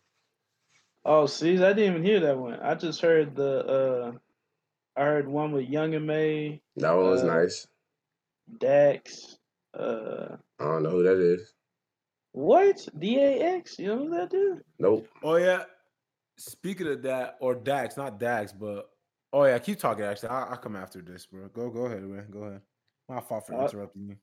Oh, 1.06 1.26
see, 1.26 1.56
I 1.64 1.74
didn't 1.74 1.92
even 1.96 2.04
hear 2.04 2.20
that 2.22 2.38
one. 2.38 2.60
I 2.60 2.76
just 2.76 3.02
heard 3.02 3.36
the 3.36 3.66
uh, 3.66 4.12
I 4.96 5.04
heard 5.06 5.28
one 5.28 5.52
with 5.52 5.70
Young 5.70 5.94
M.A, 5.96 6.62
That 6.78 6.94
one 6.94 7.10
was 7.12 7.24
Uh, 7.24 7.28
nice. 7.28 7.68
Dax. 8.60 9.38
Uh, 9.74 10.38
I 10.60 10.66
don't 10.66 10.84
know 10.84 10.92
who 10.92 11.04
that 11.04 11.18
is. 11.18 11.54
What? 12.31 12.88
D 13.00 13.17
A 13.19 13.39
X? 13.57 13.79
You 13.79 13.88
know 13.88 14.10
that 14.12 14.29
dude? 14.29 14.63
Nope. 14.79 15.07
Oh 15.24 15.36
yeah. 15.38 15.63
Speaking 16.38 16.88
of 16.88 17.01
that, 17.03 17.38
or 17.41 17.55
Dax, 17.55 17.98
not 17.98 18.19
Dax, 18.19 18.53
but 18.53 18.89
oh 19.34 19.46
yeah, 19.46 19.57
keep 19.57 19.79
talking. 19.79 20.05
Actually, 20.05 20.29
I, 20.29 20.43
I'll 20.43 20.57
come 20.57 20.75
after 20.75 21.01
this, 21.01 21.25
bro. 21.25 21.48
Go, 21.48 21.69
go 21.69 21.86
ahead, 21.86 22.03
man. 22.03 22.27
Go 22.29 22.43
ahead. 22.43 22.62
My 23.10 23.22
fault 23.22 23.48
for 23.48 23.55
Uh, 23.55 23.63
interrupting 23.65 24.10
you. 24.10 24.15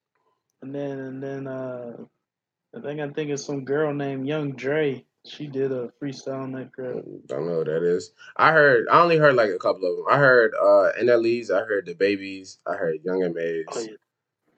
And 0.62 0.74
then 0.74 0.98
and 0.98 1.22
then 1.22 1.46
uh, 1.48 1.96
I 2.76 2.80
think 2.80 3.00
I 3.00 3.08
think 3.08 3.30
it's 3.30 3.44
some 3.44 3.64
girl 3.64 3.92
named 3.92 4.26
Young 4.28 4.52
Dre. 4.52 5.04
She 5.26 5.46
did 5.46 5.72
a 5.72 5.90
freestyle 6.00 6.42
on 6.42 6.52
that 6.52 6.70
girl. 6.72 7.02
Don't 7.26 7.46
know 7.46 7.56
who 7.56 7.64
that 7.64 7.82
is. 7.82 8.12
I 8.36 8.52
heard. 8.52 8.86
I 8.90 9.00
only 9.00 9.16
heard 9.16 9.34
like 9.34 9.50
a 9.50 9.58
couple 9.58 9.90
of 9.90 9.96
them. 9.96 10.04
I 10.08 10.18
heard 10.18 10.52
uh 10.54 10.92
NLE's. 11.02 11.50
I 11.50 11.60
heard 11.64 11.86
the 11.86 11.94
babies. 11.94 12.58
I 12.66 12.74
heard 12.74 13.00
Young 13.04 13.24
M.A's. 13.24 13.64
Oh, 13.72 13.80
yeah. 13.80 13.96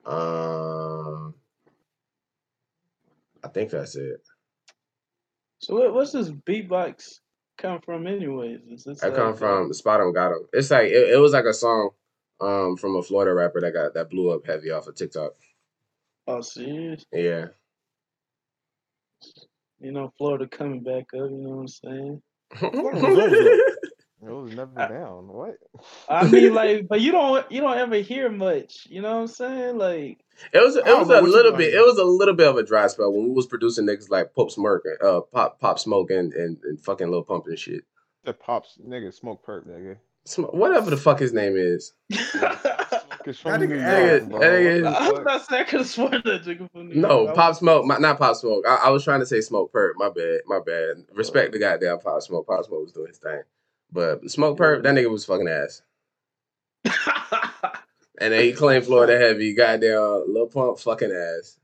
Um, 0.06 1.34
I 3.46 3.48
think 3.48 3.70
that's 3.70 3.94
it. 3.94 4.20
So 5.60 5.76
what, 5.76 5.94
what's 5.94 6.10
this 6.12 6.30
beatbox 6.30 7.20
come 7.58 7.80
from, 7.80 8.06
anyways? 8.08 8.60
Is 8.68 8.84
this 8.84 9.02
I 9.04 9.10
come 9.10 9.26
like, 9.26 9.34
uh, 9.34 9.38
from 9.38 9.70
SpotemGottem. 9.70 10.46
It's 10.52 10.70
like 10.70 10.88
it, 10.88 11.10
it 11.10 11.20
was 11.20 11.32
like 11.32 11.44
a 11.44 11.54
song 11.54 11.90
um 12.40 12.76
from 12.76 12.96
a 12.96 13.02
Florida 13.02 13.32
rapper 13.32 13.60
that 13.60 13.72
got 13.72 13.94
that 13.94 14.10
blew 14.10 14.30
up 14.30 14.44
heavy 14.44 14.70
off 14.72 14.88
of 14.88 14.96
TikTok. 14.96 15.32
Oh, 16.26 16.40
serious? 16.40 17.06
Yeah. 17.12 17.46
You 19.78 19.92
know, 19.92 20.12
Florida 20.18 20.48
coming 20.48 20.82
back 20.82 21.04
up. 21.14 21.30
You 21.30 21.38
know 21.38 21.50
what 21.50 21.60
I'm 21.60 21.68
saying? 21.68 22.22
It 24.26 24.32
was 24.32 24.54
never 24.54 24.70
I- 24.76 24.88
down. 24.88 25.28
What? 25.28 25.56
I 26.08 26.26
mean, 26.28 26.54
like, 26.60 26.88
but 26.88 27.00
you 27.00 27.12
don't 27.12 27.50
you 27.50 27.60
don't 27.60 27.76
ever 27.78 27.96
hear 27.96 28.28
much. 28.30 28.86
You 28.90 29.02
know 29.02 29.14
what 29.14 29.20
I'm 29.22 29.26
saying? 29.28 29.78
Like, 29.78 30.18
It 30.52 30.58
was 30.62 30.76
it 30.76 30.84
was 30.84 31.08
a 31.10 31.20
little 31.22 31.52
bit 31.52 31.74
it 31.74 31.80
was 31.80 31.98
a 31.98 32.04
little 32.04 32.34
bit 32.34 32.48
of 32.48 32.56
a 32.56 32.62
dry 32.62 32.86
spell 32.88 33.12
when 33.12 33.24
we 33.24 33.30
was 33.32 33.46
producing 33.46 33.86
niggas 33.86 34.10
like 34.10 34.34
Pop 34.34 34.50
Smoke 34.50 34.82
and 34.84 35.08
uh 35.08 35.20
Pop 35.20 35.60
Pop 35.60 35.78
Smoke 35.78 36.10
and, 36.10 36.32
and, 36.32 36.56
and 36.64 36.80
fucking 36.80 37.10
Lil 37.10 37.22
Pump 37.22 37.46
and 37.46 37.58
shit. 37.58 37.84
The 38.24 38.32
pops 38.32 38.78
nigga 38.84 39.14
smoke 39.14 39.46
perp 39.46 39.66
nigga. 39.68 39.98
Sm- 40.24 40.42
Whatever 40.46 40.90
the 40.90 40.96
fuck 40.96 41.20
his 41.20 41.32
name 41.32 41.54
is. 41.56 41.92
Cause 42.12 43.38
from 43.38 43.52
That 43.52 43.60
nigga- 43.60 44.30
York, 44.30 44.42
nigga- 44.42 44.86
I 44.92 45.08
was 45.08 45.18
fuck? 45.18 45.24
not 45.24 45.46
saying 45.46 45.62
I 45.62 45.64
could 45.64 45.80
have 45.80 45.88
sworn 45.88 46.10
that 46.24 46.44
nigga 46.44 46.70
from 46.72 46.88
New 46.88 46.96
No, 46.96 47.22
York. 47.24 47.36
Pop 47.36 47.54
Smoke, 47.54 47.84
my, 47.84 47.98
not 47.98 48.18
Pop 48.18 48.34
Smoke. 48.34 48.64
I, 48.66 48.76
I 48.86 48.90
was 48.90 49.04
trying 49.04 49.20
to 49.20 49.26
say 49.26 49.38
Smokepurpp. 49.38 49.92
My 49.96 50.08
bad, 50.08 50.40
my 50.46 50.58
bad. 50.58 51.04
Respect 51.14 51.52
the 51.52 51.60
goddamn 51.60 52.00
Pop 52.00 52.20
Smoke. 52.22 52.46
Pop 52.48 52.64
Smoke 52.64 52.82
was 52.82 52.92
doing 52.92 53.06
his 53.08 53.18
thing, 53.18 53.42
but 53.92 54.22
Smokepurpp, 54.24 54.82
that 54.82 54.94
nigga 54.94 55.10
was 55.10 55.24
fucking 55.24 55.48
ass. 55.48 55.82
And 58.18 58.32
then 58.32 58.42
he 58.44 58.54
claimed 58.54 58.86
Florida 58.86 59.18
heavy. 59.18 59.52
Goddamn 59.52 60.24
Lil 60.32 60.46
Pump 60.46 60.78
fucking 60.78 61.12
ass. 61.12 61.58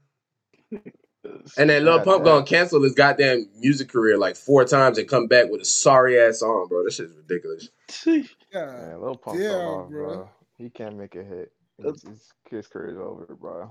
And 1.56 1.70
then 1.70 1.82
Lil 1.82 1.96
God 1.96 2.04
Pump 2.04 2.24
damn. 2.24 2.34
gonna 2.34 2.44
cancel 2.44 2.82
his 2.82 2.94
goddamn 2.94 3.48
music 3.58 3.88
career 3.88 4.18
like 4.18 4.36
four 4.36 4.66
times 4.66 4.98
and 4.98 5.08
come 5.08 5.28
back 5.28 5.48
with 5.48 5.62
a 5.62 5.64
sorry 5.64 6.20
ass 6.20 6.40
song, 6.40 6.66
bro. 6.68 6.84
This 6.84 6.96
shit's 6.96 7.14
ridiculous. 7.16 7.70
Yeah. 8.04 8.66
Man, 8.66 9.00
Lil 9.00 9.16
Pump 9.16 9.38
Yeah, 9.40 9.48
fell 9.48 9.68
off, 9.84 9.88
bro. 9.88 10.06
bro. 10.16 10.28
He 10.58 10.68
can't 10.68 10.98
make 10.98 11.14
a 11.14 11.24
hit. 11.24 11.52
That's- 11.78 12.02
His, 12.02 12.10
his, 12.10 12.32
his 12.50 12.66
career's 12.66 12.98
over, 12.98 13.34
bro. 13.40 13.70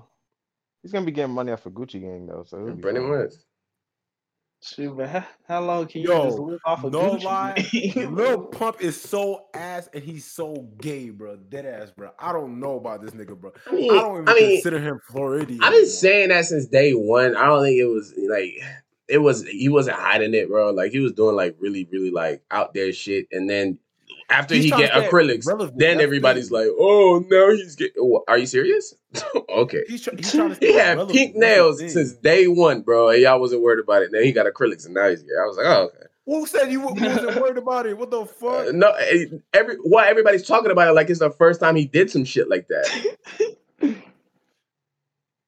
He's 0.81 0.91
gonna 0.91 1.05
be 1.05 1.11
getting 1.11 1.35
money 1.35 1.51
off 1.51 1.67
of 1.67 1.73
Gucci 1.73 2.01
Gang 2.01 2.25
though, 2.25 2.45
so 2.47 2.65
he'll 2.65 2.73
be 2.75 2.81
Pretty 2.81 2.97
fine. 2.97 3.09
much. 3.09 3.33
Shoot, 4.61 4.95
but 4.95 5.09
how, 5.09 5.25
how 5.47 5.61
long 5.61 5.87
can 5.87 6.01
you 6.03 6.09
Yo, 6.09 6.21
just 6.21 6.39
live 6.39 6.59
off 6.65 6.83
of 6.83 6.93
no 6.93 6.99
Gucci? 6.99 7.23
lie, 7.23 7.61
Lil 7.95 8.47
Pump 8.47 8.81
is 8.81 8.99
so 9.01 9.47
ass 9.53 9.89
and 9.93 10.03
he's 10.03 10.25
so 10.25 10.69
gay, 10.79 11.09
bro. 11.09 11.37
Dead 11.37 11.65
ass, 11.65 11.91
bro. 11.91 12.11
I 12.19 12.31
don't 12.33 12.59
know 12.59 12.77
about 12.77 13.01
this 13.01 13.11
nigga, 13.11 13.39
bro. 13.39 13.51
I 13.65 13.71
I 13.93 13.99
mean, 13.99 14.01
don't 14.01 14.21
even 14.23 14.27
I 14.27 14.33
mean, 14.35 14.61
consider 14.61 14.79
him 14.79 14.99
Floridian. 15.07 15.61
I've 15.61 15.73
been 15.73 15.85
anymore. 15.85 15.85
saying 15.85 16.29
that 16.29 16.45
since 16.45 16.67
day 16.67 16.93
one. 16.93 17.35
I 17.35 17.45
don't 17.45 17.63
think 17.63 17.79
it 17.79 17.85
was 17.85 18.13
like 18.29 18.53
it 19.07 19.19
was 19.19 19.45
he 19.47 19.69
wasn't 19.69 19.97
hiding 19.97 20.33
it, 20.33 20.49
bro. 20.49 20.71
Like 20.71 20.91
he 20.91 20.99
was 20.99 21.13
doing 21.13 21.35
like 21.35 21.55
really, 21.59 21.87
really 21.91 22.11
like 22.11 22.43
out 22.51 22.73
there 22.73 22.91
shit. 22.93 23.27
And 23.31 23.49
then 23.49 23.79
after 24.31 24.55
He's 24.55 24.63
he 24.65 24.69
get 24.71 24.91
acrylics, 24.91 25.45
relevant, 25.45 25.77
then 25.77 25.97
that's 25.97 26.03
everybody's 26.05 26.49
like, 26.51 26.67
"Oh, 26.79 27.23
no, 27.29 27.51
he's 27.53 27.75
getting." 27.75 28.19
Are 28.27 28.37
you 28.37 28.45
serious? 28.45 28.95
okay. 29.49 29.83
He's, 29.87 30.01
try- 30.01 30.13
he's 30.17 30.31
trying 30.31 30.55
to 30.55 30.59
He 30.65 30.73
had 30.73 30.97
relevant. 30.97 31.15
pink 31.17 31.35
nails 31.35 31.79
since 31.79 32.13
day 32.13 32.47
one, 32.47 32.81
bro, 32.81 33.09
and 33.09 33.21
y'all 33.21 33.39
wasn't 33.39 33.61
worried 33.61 33.83
about 33.83 34.01
it. 34.03 34.11
Then 34.11 34.23
he 34.23 34.31
got 34.31 34.45
acrylics, 34.45 34.85
and 34.85 34.93
now 34.95 35.09
he's 35.09 35.21
gay. 35.21 35.29
I 35.41 35.45
was 35.45 35.57
like, 35.57 35.65
"Oh, 35.67 35.83
okay." 35.85 36.05
Who 36.27 36.45
said 36.45 36.71
you 36.71 36.81
wa- 36.81 36.93
wasn't 36.93 37.35
worried 37.41 37.57
about 37.57 37.85
it? 37.87 37.97
What 37.97 38.11
the 38.11 38.25
fuck? 38.39 38.67
Uh, 38.67 38.71
no, 38.73 38.91
eh, 38.91 39.25
every 39.53 39.75
why 39.83 40.07
everybody's 40.07 40.45
talking 40.47 40.71
about 40.71 40.87
it 40.87 40.93
like 40.93 41.09
it's 41.09 41.19
the 41.19 41.31
first 41.31 41.59
time 41.59 41.75
he 41.75 41.85
did 41.85 42.09
some 42.11 42.23
shit 42.23 42.49
like 42.49 42.67
that. 42.69 43.97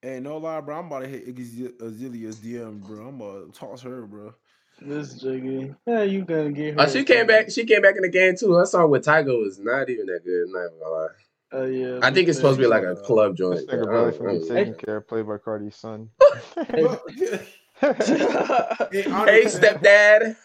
Hey, 0.02 0.20
no 0.20 0.36
lie, 0.36 0.60
bro. 0.60 0.78
I'm 0.78 0.86
about 0.86 1.00
to 1.00 1.08
hit 1.08 1.26
Iggy 1.34 1.80
Azalea's 1.80 2.36
DM, 2.36 2.82
bro. 2.82 3.06
I'm 3.08 3.18
about 3.20 3.54
to 3.54 3.58
toss 3.58 3.80
her, 3.82 4.02
bro. 4.02 4.34
This 4.80 5.14
jiggy. 5.14 5.74
Yeah, 5.86 6.02
you 6.02 6.24
gonna 6.24 6.50
get 6.52 6.74
her. 6.74 6.80
Oh, 6.82 6.86
she 6.88 7.04
came 7.04 7.26
back. 7.26 7.50
She 7.50 7.64
came 7.64 7.80
back 7.82 7.96
in 7.96 8.02
the 8.02 8.08
game 8.08 8.36
too. 8.36 8.52
Her 8.54 8.66
song 8.66 8.90
with 8.90 9.04
Tyga 9.04 9.38
was 9.38 9.58
not 9.58 9.88
even 9.88 10.06
that 10.06 10.24
good. 10.24 10.48
Not 10.48 10.66
even 10.66 10.78
gonna 10.80 10.94
lie. 10.94 11.08
Oh 11.52 11.64
yeah. 11.66 12.00
I 12.02 12.10
think 12.12 12.28
it's 12.28 12.36
supposed 12.38 12.58
to 12.58 12.64
be 12.64 12.68
like 12.68 12.82
a 12.82 12.92
Uh, 12.92 12.96
club 12.96 13.36
joint. 13.36 13.66
but 13.68 13.76
nigga 13.78 13.86
I 13.86 13.90
really 13.90 14.10
don't- 14.10 14.16
from 14.18 14.26
I 14.28 14.32
be 14.32 14.38
don't- 14.40 14.48
taking 14.48 14.74
care 14.74 14.96
of 14.96 15.08
by 15.08 15.38
Cardi's 15.38 15.76
son. 15.76 16.10
Bro, 16.18 16.98
hey, 17.16 17.40
Hey, 17.80 19.04
honestly, 19.10 19.60
stepdad. 19.60 20.36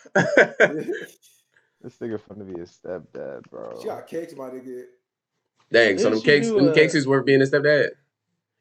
This 1.82 1.98
nigga 2.00 2.20
fun 2.20 2.38
to 2.39 2.44
be 2.44 2.60
a 2.62 2.65
stepdad, 2.65 3.50
bro. 3.50 3.80
She 3.82 3.88
got 3.88 4.06
cakes, 4.08 4.36
my 4.36 4.50
nigga. 4.50 4.84
Dang, 5.72 5.98
so 5.98 6.10
Didn't 6.10 6.15
them 6.15 6.22
cakes, 6.24 6.48
them 6.48 6.68
a- 6.70 6.74
cakes 6.74 6.96
is 6.96 7.08
worth 7.08 7.26
being 7.26 7.42
a 7.42 7.46
stepdad. 7.46 7.89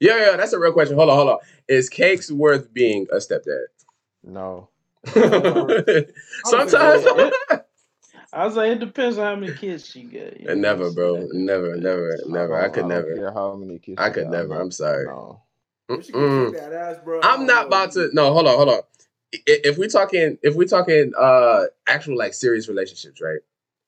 Yeah, 0.00 0.16
yeah, 0.30 0.36
that's 0.36 0.52
a 0.52 0.58
real 0.58 0.72
question. 0.72 0.96
Hold 0.96 1.10
on, 1.10 1.16
hold 1.16 1.28
on. 1.30 1.38
Is 1.68 1.88
cakes 1.88 2.30
worth 2.30 2.72
being 2.72 3.06
a 3.12 3.16
stepdad? 3.16 3.66
No. 4.22 4.68
Sometimes. 6.44 7.04
I 8.32 8.44
was 8.44 8.56
like, 8.56 8.72
it 8.72 8.78
depends 8.80 9.16
on 9.16 9.24
how 9.24 9.36
many 9.40 9.54
kids 9.54 9.86
she 9.86 10.02
got. 10.02 10.38
you 10.38 10.46
know 10.48 10.54
never, 10.54 10.90
bro. 10.92 11.14
saying? 11.14 11.30
Never, 11.32 11.76
never, 11.76 12.18
never. 12.26 12.54
I 12.56 12.62
don't- 12.64 12.72
could 12.74 12.80
don't 12.80 12.88
never. 12.90 13.14
care 13.14 13.32
how 13.32 13.54
many 13.56 13.78
kids. 13.78 13.96
I 13.98 14.08
she 14.08 14.14
could 14.14 14.24
got, 14.24 14.32
never. 14.32 14.60
I'm 14.60 14.70
sorry. 14.70 15.06
No. 15.06 15.42
If 15.88 16.04
she 16.04 16.12
can 16.12 16.20
Mm-mm. 16.20 16.50
kick 16.52 16.60
that 16.60 16.72
ass, 16.74 16.96
bro. 17.02 17.20
I 17.22 17.28
I'm 17.32 17.46
don't 17.46 17.46
know. 17.46 17.66
about 17.66 17.92
to. 17.92 18.10
No, 18.12 18.32
hold 18.34 18.46
on, 18.46 18.56
hold 18.56 18.68
on. 18.68 18.80
I- 19.34 19.38
If 19.46 19.78
we 19.78 19.88
talking, 19.88 20.38
if 20.42 20.54
we 20.54 20.66
talking, 20.66 21.12
uh, 21.18 21.64
actual 21.86 22.18
like 22.18 22.34
serious 22.34 22.68
relationships, 22.68 23.20
right? 23.22 23.40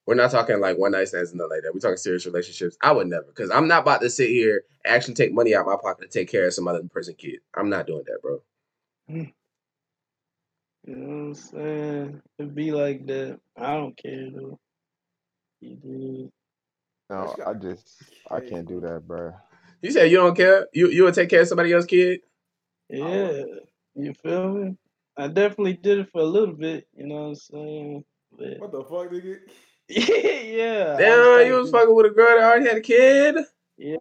We're 0.06 0.14
not 0.14 0.30
talking 0.30 0.58
like 0.58 0.78
one 0.78 0.92
night 0.92 1.08
stands 1.08 1.30
and 1.30 1.38
nothing 1.38 1.50
like 1.50 1.62
that. 1.62 1.74
We're 1.74 1.80
talking 1.80 1.98
serious 1.98 2.24
relationships. 2.26 2.76
I 2.82 2.92
would 2.92 3.06
never, 3.08 3.26
because 3.26 3.50
I'm 3.50 3.68
not 3.68 3.82
about 3.82 4.00
to 4.00 4.08
sit 4.10 4.30
here 4.30 4.62
and 4.84 4.94
actually 4.94 5.14
take 5.14 5.32
money 5.34 5.54
out 5.54 5.60
of 5.60 5.66
my 5.66 5.76
pocket 5.80 6.10
to 6.10 6.18
take 6.18 6.30
care 6.30 6.46
of 6.46 6.54
some 6.54 6.66
other 6.66 6.82
person 6.84 7.14
kid. 7.14 7.40
I'm 7.54 7.68
not 7.68 7.86
doing 7.86 8.04
that, 8.06 8.20
bro. 8.22 8.42
You 10.86 10.96
know 10.96 11.08
what 11.08 11.14
I'm 11.14 11.34
saying? 11.34 12.22
It'd 12.38 12.54
be 12.54 12.72
like 12.72 13.06
that. 13.06 13.38
I 13.56 13.74
don't 13.74 13.96
care 13.96 14.30
though. 14.34 14.58
You 15.60 15.76
do. 15.76 16.32
No, 17.10 17.34
I 17.46 17.54
just 17.54 18.02
I 18.30 18.40
can't 18.40 18.66
do 18.66 18.80
that, 18.80 19.06
bro. 19.06 19.32
You 19.82 19.90
said 19.90 20.10
you 20.10 20.16
don't 20.16 20.36
care. 20.36 20.66
You 20.72 20.88
you 20.88 21.04
would 21.04 21.14
take 21.14 21.28
care 21.28 21.42
of 21.42 21.48
somebody 21.48 21.72
else's 21.72 21.86
kid. 21.86 22.20
Yeah. 22.88 23.42
You 23.94 24.14
feel 24.22 24.48
me? 24.52 24.76
I 25.16 25.28
definitely 25.28 25.74
did 25.74 25.98
it 25.98 26.08
for 26.10 26.20
a 26.20 26.24
little 26.24 26.54
bit, 26.54 26.86
you 26.96 27.06
know 27.06 27.16
what 27.16 27.28
I'm 27.28 27.34
saying? 27.34 28.04
But 28.38 28.58
What 28.58 28.72
the 28.72 28.82
fuck, 28.84 29.10
nigga? 29.10 29.38
yeah. 29.88 30.96
Damn, 30.96 31.24
trying 31.24 31.46
you 31.48 31.54
was 31.54 31.70
do- 31.70 31.72
fucking 31.72 31.94
with 31.94 32.06
a 32.06 32.10
girl 32.10 32.38
that 32.38 32.44
already 32.44 32.66
had 32.68 32.78
a 32.78 32.80
kid. 32.80 33.36
Yeah, 33.76 33.96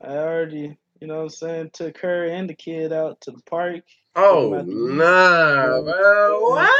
I 0.00 0.16
already, 0.16 0.76
you 1.00 1.06
know 1.06 1.16
what 1.16 1.22
I'm 1.22 1.28
saying, 1.30 1.70
took 1.72 1.98
her 1.98 2.26
and 2.26 2.50
the 2.50 2.54
kid 2.54 2.92
out 2.92 3.20
to 3.22 3.30
the 3.30 3.40
park. 3.48 3.84
Oh 4.14 4.54
out 4.54 4.66
to 4.66 4.94
nah, 4.94 5.80
bro. 5.82 6.40
What? 6.50 6.70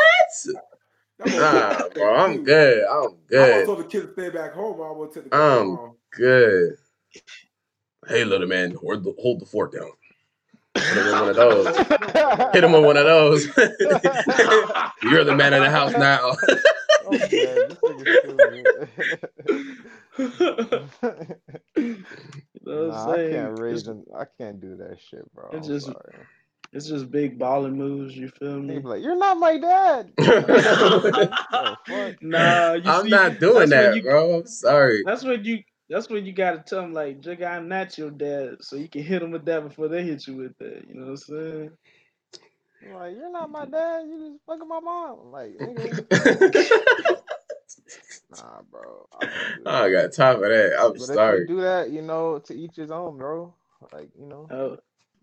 Nah, 1.27 1.89
bro. 1.95 2.15
I'm 2.17 2.45
good. 2.45 2.85
I'm 2.85 2.85
good. 2.85 2.85
I 2.85 3.01
would 3.01 3.29
good. 3.29 3.67
told 3.67 3.79
the 3.79 3.85
kid 3.85 4.03
to 4.07 4.13
stay 4.13 4.29
back 4.31 4.53
home. 4.55 4.81
I 4.83 4.91
would 4.91 5.13
take 5.13 5.25
the 5.25 5.31
kid 5.31 5.37
Um, 5.39 5.77
home. 5.77 5.97
Good. 6.11 6.77
Hey, 8.09 8.25
little 8.25 8.49
man, 8.49 8.73
hold 8.75 9.05
the, 9.05 9.15
hold 9.21 9.41
the 9.41 9.47
fork 9.47 9.73
down. 9.73 9.91
Hit 10.75 10.97
him 10.97 11.05
with 11.05 11.15
one 11.15 11.29
of 11.31 11.37
those. 11.37 11.77
Hit 12.53 12.65
him 12.65 12.73
with 12.73 12.85
one 12.85 12.97
of 12.97 13.05
those. 13.05 13.47
You're 15.05 15.25
the 15.25 15.35
man 15.37 15.53
of 15.55 15.63
the 15.63 15.71
house 15.71 15.93
now. 15.93 16.35
Oh, 17.05 17.11
man, 17.11 17.29
this 17.31 17.79
nigga's 17.79 18.19
stupid. 18.19 18.89
You 21.77 22.05
know 22.67 22.87
what 22.89 22.95
nah, 22.95 23.05
I'm 23.05 23.11
I 23.11 23.17
saying? 23.17 23.33
can't 23.33 23.59
raise 23.59 23.79
It's, 23.79 23.87
them. 23.87 24.05
I 24.17 24.25
can't 24.39 24.61
do 24.61 24.77
that 24.77 24.99
shit, 25.01 25.33
bro. 25.35 25.49
It's 25.53 25.67
I'm 25.69 25.73
just- 25.75 25.87
sorry. 25.87 26.15
It's 26.73 26.89
just 26.89 27.11
big 27.11 27.39
balling 27.39 27.77
moves, 27.77 28.17
you 28.17 28.29
feel 28.29 28.61
me? 28.61 28.79
like, 28.79 29.03
"You're 29.03 29.17
not 29.17 29.39
my 29.39 29.59
dad." 29.59 30.13
Oh. 31.89 32.15
Nah, 32.23 32.75
you 32.75 32.85
I'm 32.85 33.03
see, 33.03 33.11
not 33.11 33.39
doing 33.41 33.69
that, 33.71 33.95
you- 33.97 34.03
bro. 34.03 34.35
I'm 34.41 34.47
sorry. 34.47 35.03
That's 35.05 35.25
when 35.25 35.45
you. 35.45 35.63
That's 35.89 36.09
when 36.09 36.25
you 36.25 36.33
gotta 36.33 36.59
tell 36.59 36.81
them 36.83 36.93
like, 36.95 37.21
"Jigga, 37.21 37.47
I'm 37.47 37.69
not 37.69 37.99
your 37.99 38.11
dad," 38.11 38.57
so 38.63 38.77
you 38.77 38.89
can 38.89 39.03
hit 39.03 39.21
them 39.21 39.31
with 39.31 39.45
that 39.45 39.63
before 39.69 39.89
they 39.89 40.03
hit 40.05 40.27
you 40.27 40.37
with 40.37 40.57
that. 40.59 40.85
You 40.89 40.95
know 40.95 41.03
what 41.03 41.11
I'm 41.11 41.17
saying? 41.19 41.71
I'm 42.83 42.93
like, 42.95 43.15
"You're 43.17 43.31
not 43.31 43.51
my 43.51 43.67
dad. 43.67 44.07
You 44.09 44.19
just 44.31 44.45
fucking 44.47 44.69
my 44.69 44.81
mom." 44.81 45.19
I'm 45.27 45.33
like, 45.33 45.53
nigga, 45.53 46.07
nah, 48.31 48.63
bro. 48.71 49.07
I 49.13 49.27
can't 49.27 49.57
do 49.57 49.65
that. 49.65 49.73
I 49.75 49.91
got 49.91 50.13
time 50.13 50.39
for 50.39 50.49
that. 50.49 50.77
I'm 50.81 50.99
But 50.99 51.11
if 51.11 51.15
sorry. 51.17 51.41
you 51.41 51.47
do 51.47 51.61
that, 51.63 51.91
you 51.91 52.03
know, 52.03 52.39
to 52.39 52.55
each 52.55 52.77
his 52.77 52.91
own, 52.91 53.19
bro. 53.19 53.55
Like, 53.93 54.09
you 54.19 54.27
know, 54.27 54.51
Oh, 54.51 54.77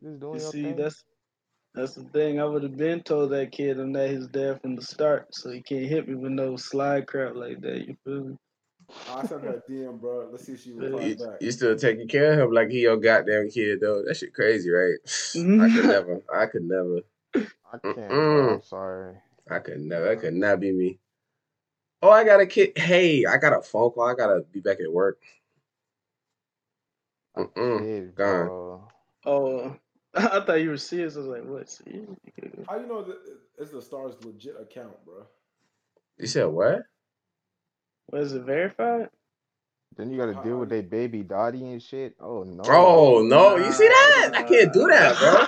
just 0.04 0.20
doing 0.20 0.36
you 0.36 0.40
your 0.40 0.52
see, 0.52 0.62
thing. 0.62 0.76
that's 0.76 1.04
that's 1.73 1.93
the 1.95 2.03
thing. 2.03 2.39
I 2.39 2.45
would 2.45 2.63
have 2.63 2.77
been 2.77 3.01
told 3.01 3.32
that 3.32 3.51
kid 3.51 3.79
I'm 3.79 3.91
not 3.91 4.10
his 4.10 4.27
dad 4.27 4.62
from 4.62 4.75
the 4.75 4.82
start, 4.82 5.34
so 5.34 5.51
he 5.51 5.62
can't 5.62 5.86
hit 5.86 6.08
me 6.08 6.15
with 6.15 6.32
no 6.32 6.55
slide 6.58 7.08
crap 7.08 7.36
like 7.36 7.62
that. 7.62 7.88
You 7.88 7.97
feel 8.03 8.23
me? 8.23 8.38
Oh, 8.89 9.17
I 9.17 9.25
sent 9.25 9.43
her 9.43 9.63
a 9.67 9.71
DM, 9.71 9.99
bro. 9.99 10.29
Let's 10.32 10.45
see 10.45 10.53
if 10.53 10.63
she 10.63 10.71
You, 10.71 10.82
replies 10.82 11.15
back. 11.17 11.41
you 11.41 11.51
still 11.51 11.75
taking 11.75 12.08
care 12.08 12.34
of 12.34 12.39
him 12.39 12.51
like 12.51 12.69
he 12.69 12.82
your 12.82 12.97
goddamn 12.97 13.49
kid 13.49 13.79
though. 13.82 14.03
That 14.03 14.15
shit 14.17 14.34
crazy, 14.34 14.69
right? 14.69 14.97
I 15.36 15.69
could 15.73 15.86
never. 15.86 16.21
I 16.34 16.45
could 16.47 16.63
never. 16.63 17.01
I 17.36 17.77
can't. 17.84 18.10
Bro, 18.10 18.53
I'm 18.55 18.63
sorry. 18.63 19.15
I 19.49 19.60
could 19.60 19.79
never. 19.82 20.05
That 20.05 20.21
could 20.21 20.34
not 20.34 20.60
be 20.60 20.71
me. 20.71 20.99
Oh, 22.01 22.10
I 22.10 22.23
got 22.23 22.39
a 22.39 22.45
kid. 22.47 22.77
Hey, 22.77 23.25
I 23.25 23.38
got 23.38 23.58
a 23.58 23.62
phone 23.62 23.91
call. 23.91 24.08
I 24.08 24.15
gotta 24.15 24.41
be 24.51 24.60
back 24.62 24.79
at 24.79 24.91
work. 24.91 25.19
Mm-mm. 27.38 27.79
Kid, 27.79 28.15
gone. 28.15 28.45
bro. 28.47 28.88
Oh, 29.25 29.75
I 30.15 30.39
thought 30.41 30.62
you 30.62 30.69
were 30.69 30.78
serious. 30.78 31.15
I 31.15 31.19
was 31.19 31.28
like, 31.28 31.45
what? 31.45 31.69
Serious? 31.69 32.10
How 32.67 32.80
you 32.80 32.88
know 32.88 33.04
that 33.04 33.17
it's 33.58 33.72
the 33.72 33.82
Stars 33.82 34.15
legit 34.24 34.56
account, 34.60 34.93
bro? 35.06 35.26
You 36.17 36.28
said 36.28 36.45
what? 36.45 36.82
Was 38.12 38.34
it 38.34 38.43
verified? 38.43 39.10
Then 39.97 40.12
you 40.12 40.17
got 40.17 40.28
to 40.28 40.47
deal 40.47 40.58
with 40.58 40.69
their 40.69 40.82
baby 40.84 41.23
daddy 41.23 41.63
and 41.65 41.82
shit. 41.82 42.15
Oh 42.21 42.43
no. 42.43 42.63
Oh 42.65 43.21
no, 43.21 43.58
you 43.58 43.71
see 43.71 43.88
that? 43.88 44.32
I 44.36 44.43
can't 44.43 44.71
do 44.71 44.88
that, 44.88 45.17
bro. 45.19 45.45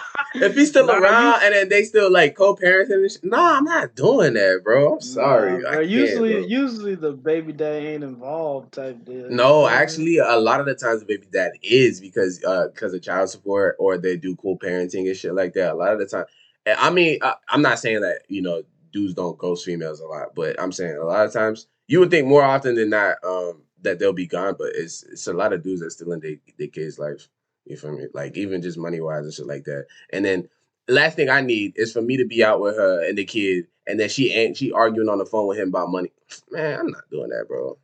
If 0.47 0.55
he's 0.55 0.69
still 0.69 0.87
Nah, 0.87 0.95
you- 0.97 1.03
around 1.03 1.43
and 1.43 1.53
then 1.53 1.69
they 1.69 1.83
still 1.83 2.11
like 2.11 2.35
co-parenting 2.35 2.91
and 2.95 3.11
shit, 3.11 3.23
nah, 3.23 3.57
I'm 3.57 3.63
not 3.63 3.95
doing 3.95 4.33
that, 4.33 4.61
bro. 4.63 4.93
I'm 4.95 5.01
sorry. 5.01 5.61
Nah, 5.61 5.69
I 5.69 5.71
bro, 5.73 5.79
usually, 5.81 6.33
bro. 6.33 6.41
usually 6.41 6.95
the 6.95 7.11
baby 7.13 7.53
dad 7.53 7.83
ain't 7.83 8.03
involved 8.03 8.73
type 8.73 9.05
deal. 9.05 9.29
No, 9.29 9.67
actually, 9.67 10.17
a 10.17 10.35
lot 10.37 10.59
of 10.59 10.65
the 10.65 10.75
times 10.75 10.99
the 11.01 11.05
baby 11.05 11.27
dad 11.31 11.51
is 11.61 12.01
because 12.01 12.43
uh 12.43 12.67
because 12.73 12.93
of 12.93 13.01
child 13.01 13.29
support 13.29 13.75
or 13.79 13.97
they 13.97 14.17
do 14.17 14.35
cool 14.35 14.57
parenting 14.57 15.07
and 15.07 15.15
shit 15.15 15.33
like 15.33 15.53
that. 15.53 15.73
A 15.73 15.75
lot 15.75 15.93
of 15.93 15.99
the 15.99 16.07
time, 16.07 16.25
and 16.65 16.77
I 16.79 16.89
mean, 16.89 17.19
I, 17.21 17.35
I'm 17.49 17.61
not 17.61 17.79
saying 17.79 18.01
that 18.01 18.23
you 18.27 18.41
know 18.41 18.63
dudes 18.91 19.13
don't 19.13 19.37
ghost 19.37 19.65
females 19.65 20.01
a 20.01 20.05
lot, 20.05 20.35
but 20.35 20.59
I'm 20.61 20.71
saying 20.73 20.97
a 20.97 21.05
lot 21.05 21.25
of 21.25 21.31
times 21.31 21.67
you 21.87 21.99
would 21.99 22.09
think 22.11 22.27
more 22.27 22.43
often 22.43 22.75
than 22.75 22.89
not 22.89 23.17
um 23.23 23.61
that 23.81 23.99
they'll 23.99 24.13
be 24.13 24.27
gone, 24.27 24.55
but 24.57 24.69
it's 24.75 25.03
it's 25.03 25.27
a 25.27 25.33
lot 25.33 25.53
of 25.53 25.63
dudes 25.63 25.81
that 25.81 25.91
still 25.91 26.11
in 26.11 26.19
their 26.19 26.67
kids' 26.67 26.99
life. 26.99 27.27
You 27.65 27.77
feel 27.77 27.91
me? 27.91 28.07
Like 28.13 28.37
even 28.37 28.61
just 28.61 28.77
money 28.77 28.99
wise 28.99 29.23
and 29.23 29.33
shit 29.33 29.47
like 29.47 29.65
that. 29.65 29.85
And 30.11 30.25
then 30.25 30.49
last 30.87 31.15
thing 31.15 31.29
I 31.29 31.41
need 31.41 31.73
is 31.75 31.93
for 31.93 32.01
me 32.01 32.17
to 32.17 32.25
be 32.25 32.43
out 32.43 32.61
with 32.61 32.75
her 32.75 33.07
and 33.07 33.17
the 33.17 33.25
kid, 33.25 33.67
and 33.87 33.99
then 33.99 34.09
she 34.09 34.31
ain't 34.33 34.57
she 34.57 34.71
arguing 34.71 35.09
on 35.09 35.17
the 35.17 35.25
phone 35.25 35.47
with 35.47 35.59
him 35.59 35.69
about 35.69 35.91
money. 35.91 36.11
Man, 36.49 36.79
I'm 36.79 36.87
not 36.87 37.09
doing 37.11 37.29
that, 37.29 37.47
bro. 37.47 37.77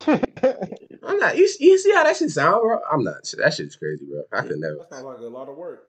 I'm 1.06 1.18
not. 1.18 1.36
You, 1.36 1.48
you 1.60 1.78
see 1.78 1.92
how 1.92 2.04
that 2.04 2.16
shit 2.16 2.30
sound, 2.30 2.62
bro? 2.62 2.78
I'm 2.90 3.02
not. 3.04 3.24
That 3.38 3.54
shit's 3.54 3.76
crazy, 3.76 4.04
bro. 4.06 4.22
I 4.32 4.42
could 4.42 4.58
never. 4.58 4.76
That 4.76 4.90
sounds 4.90 5.04
like 5.04 5.18
a 5.18 5.22
lot 5.22 5.48
of 5.48 5.56
work. 5.56 5.88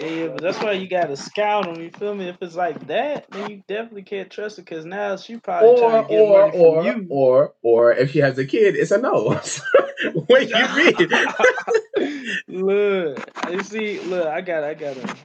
Yeah, 0.00 0.06
yeah, 0.06 0.28
but 0.28 0.40
that's 0.42 0.58
why 0.60 0.72
you 0.72 0.88
gotta 0.88 1.16
scout 1.16 1.64
them. 1.64 1.82
You 1.82 1.90
feel 1.90 2.14
me? 2.14 2.28
If 2.28 2.36
it's 2.40 2.54
like 2.54 2.86
that, 2.86 3.30
then 3.30 3.50
you 3.50 3.62
definitely 3.66 4.02
can't 4.02 4.30
trust 4.30 4.58
it 4.58 4.64
because 4.64 4.84
now 4.84 5.16
she 5.16 5.36
probably 5.38 5.70
Or 5.70 5.78
trying 5.78 6.02
to 6.04 6.08
get 6.08 6.20
or 6.20 6.42
money 6.46 6.58
or 6.58 6.82
from 6.84 7.02
you. 7.02 7.06
or 7.10 7.54
or 7.62 7.92
if 7.92 8.12
she 8.12 8.20
has 8.20 8.38
a 8.38 8.44
kid, 8.44 8.76
it's 8.76 8.92
a 8.92 8.98
no. 8.98 9.30
what 10.26 10.48
you 10.48 10.66
mean? 10.76 12.26
look, 12.48 13.30
you 13.50 13.62
see, 13.62 14.00
look, 14.00 14.26
I 14.26 14.40
got, 14.40 14.64
I 14.64 14.74
gotta, 14.74 15.16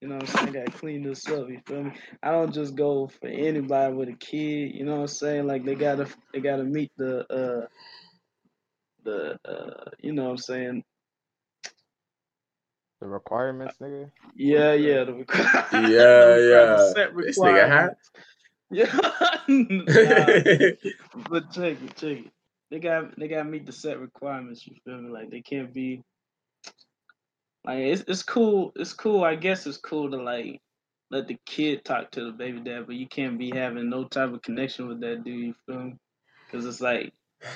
you 0.00 0.08
know 0.08 0.16
what 0.16 0.28
I'm 0.30 0.36
saying? 0.36 0.48
I 0.48 0.52
gotta 0.52 0.78
clean 0.78 1.02
this 1.02 1.28
up. 1.28 1.48
You 1.48 1.60
feel 1.66 1.84
me? 1.84 1.92
I 2.22 2.30
don't 2.30 2.52
just 2.54 2.76
go 2.76 3.08
for 3.20 3.26
anybody 3.28 3.94
with 3.94 4.08
a 4.08 4.14
kid. 4.14 4.74
You 4.74 4.84
know 4.84 4.94
what 4.96 5.00
I'm 5.02 5.08
saying? 5.08 5.46
Like 5.46 5.64
they 5.64 5.74
gotta, 5.74 6.06
they 6.32 6.40
gotta 6.40 6.64
meet 6.64 6.92
the, 6.96 7.26
uh, 7.32 7.66
the, 9.04 9.38
uh, 9.44 9.90
you 10.00 10.12
know 10.12 10.24
what 10.24 10.30
I'm 10.30 10.36
saying? 10.38 10.84
the 13.04 13.10
requirements, 13.10 13.76
nigga. 13.82 14.10
Yeah, 14.34 14.72
yeah, 14.72 15.04
the 15.04 15.12
requ- 15.12 15.72
Yeah, 15.72 16.36
the 16.36 16.38
yeah. 16.50 16.92
set 16.92 17.14
This 17.16 17.38
nigga 17.38 17.68
hot. 17.68 17.90
requirements. 17.90 18.10
Yeah, 18.70 18.86
nah, 19.48 21.28
but 21.28 21.52
check 21.52 21.76
it, 21.82 21.96
check 21.96 22.18
it. 22.26 22.32
They 22.70 22.78
got 22.80 23.18
they 23.18 23.28
got 23.28 23.38
to 23.38 23.44
meet 23.44 23.66
the 23.66 23.72
set 23.72 24.00
requirements. 24.00 24.66
You 24.66 24.76
feel 24.84 24.96
me? 24.96 25.10
Like 25.10 25.30
they 25.30 25.42
can't 25.42 25.72
be 25.72 26.02
like 27.66 27.78
it's 27.78 28.04
it's 28.08 28.22
cool. 28.22 28.72
It's 28.76 28.94
cool. 28.94 29.22
I 29.22 29.34
guess 29.36 29.66
it's 29.66 29.76
cool 29.76 30.10
to 30.10 30.16
like 30.16 30.60
let 31.10 31.28
the 31.28 31.36
kid 31.44 31.84
talk 31.84 32.10
to 32.12 32.24
the 32.24 32.32
baby 32.32 32.60
dad, 32.60 32.86
but 32.86 32.96
you 32.96 33.06
can't 33.06 33.38
be 33.38 33.50
having 33.50 33.90
no 33.90 34.04
type 34.04 34.32
of 34.32 34.42
connection 34.42 34.88
with 34.88 35.00
that 35.00 35.24
dude. 35.24 35.44
You 35.48 35.54
feel 35.66 35.80
me? 35.80 35.96
Because 36.46 36.64
it's 36.64 36.80
like 36.80 37.12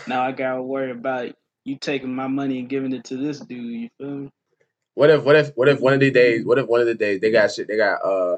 now 0.06 0.22
I 0.22 0.32
gotta 0.32 0.62
worry 0.62 0.90
about 0.90 1.34
you 1.64 1.76
taking 1.78 2.14
my 2.14 2.26
money 2.26 2.58
and 2.60 2.68
giving 2.68 2.92
it 2.92 3.04
to 3.04 3.16
this 3.16 3.40
dude. 3.40 3.80
You 3.80 3.88
feel 3.98 4.08
me? 4.10 4.30
What 4.94 5.10
if 5.10 5.22
what 5.24 5.36
if 5.36 5.50
what 5.54 5.68
if 5.68 5.80
one 5.80 5.92
of 5.94 6.00
the 6.00 6.10
days 6.10 6.44
what 6.44 6.58
if 6.58 6.66
one 6.66 6.80
of 6.80 6.86
the 6.86 6.94
days 6.94 7.20
they 7.20 7.30
got 7.30 7.52
shit 7.52 7.68
they 7.68 7.76
got 7.76 8.02
uh 8.04 8.36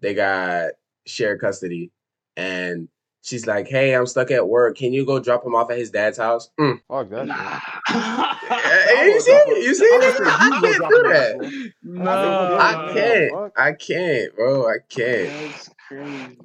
they 0.00 0.14
got 0.14 0.70
shared 1.06 1.40
custody 1.40 1.90
and 2.36 2.88
she's 3.22 3.46
like, 3.46 3.68
Hey, 3.68 3.94
I'm 3.94 4.06
stuck 4.06 4.30
at 4.30 4.48
work. 4.48 4.76
Can 4.76 4.92
you 4.92 5.06
go 5.06 5.20
drop 5.20 5.44
him 5.44 5.54
off 5.54 5.70
at 5.70 5.78
his 5.78 5.90
dad's 5.90 6.18
house? 6.18 6.50
Mm. 6.58 6.80
Fuck 6.88 7.10
that 7.10 7.28
shit. 7.28 7.96
Hey, 8.48 9.06
you 9.06 9.20
see 9.20 9.42
you 9.64 9.74
see 9.74 9.84
I 9.84 9.98
nigga? 9.98 10.16
said 10.16 10.26
I 10.28 10.44
you 10.44 10.60
go 10.60 10.72
can't 10.78 10.88
do 10.88 10.96
him 10.96 11.06
off, 11.06 11.12
that. 11.12 11.36
bro. 11.38 11.50
no, 11.82 12.58
I 12.58 12.92
can't. 12.94 13.32
fuck? 13.32 13.52
I 13.58 13.72
can't, 13.72 14.36
bro. 14.36 14.66
I 14.68 14.76
can't. 14.88 15.28
That's 15.28 15.70
crazy. 15.88 16.38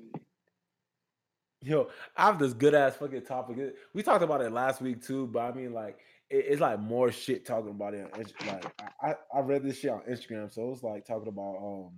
Yo, 1.63 1.89
I 2.17 2.25
have 2.25 2.39
this 2.39 2.53
good 2.53 2.73
ass 2.73 2.95
fucking 2.95 3.23
topic. 3.23 3.75
We 3.93 4.01
talked 4.01 4.23
about 4.23 4.41
it 4.41 4.51
last 4.51 4.81
week 4.81 5.05
too, 5.05 5.27
but 5.27 5.39
I 5.39 5.51
mean, 5.51 5.73
like, 5.73 5.99
it, 6.29 6.45
it's 6.49 6.61
like 6.61 6.79
more 6.79 7.11
shit 7.11 7.45
talking 7.45 7.69
about 7.69 7.93
it. 7.93 8.11
Like, 8.17 8.65
I, 9.01 9.15
I 9.33 9.39
read 9.41 9.63
this 9.63 9.79
shit 9.79 9.91
on 9.91 10.01
Instagram, 10.09 10.51
so 10.51 10.63
it 10.63 10.69
was 10.69 10.83
like 10.83 11.05
talking 11.05 11.27
about 11.27 11.57
um 11.57 11.91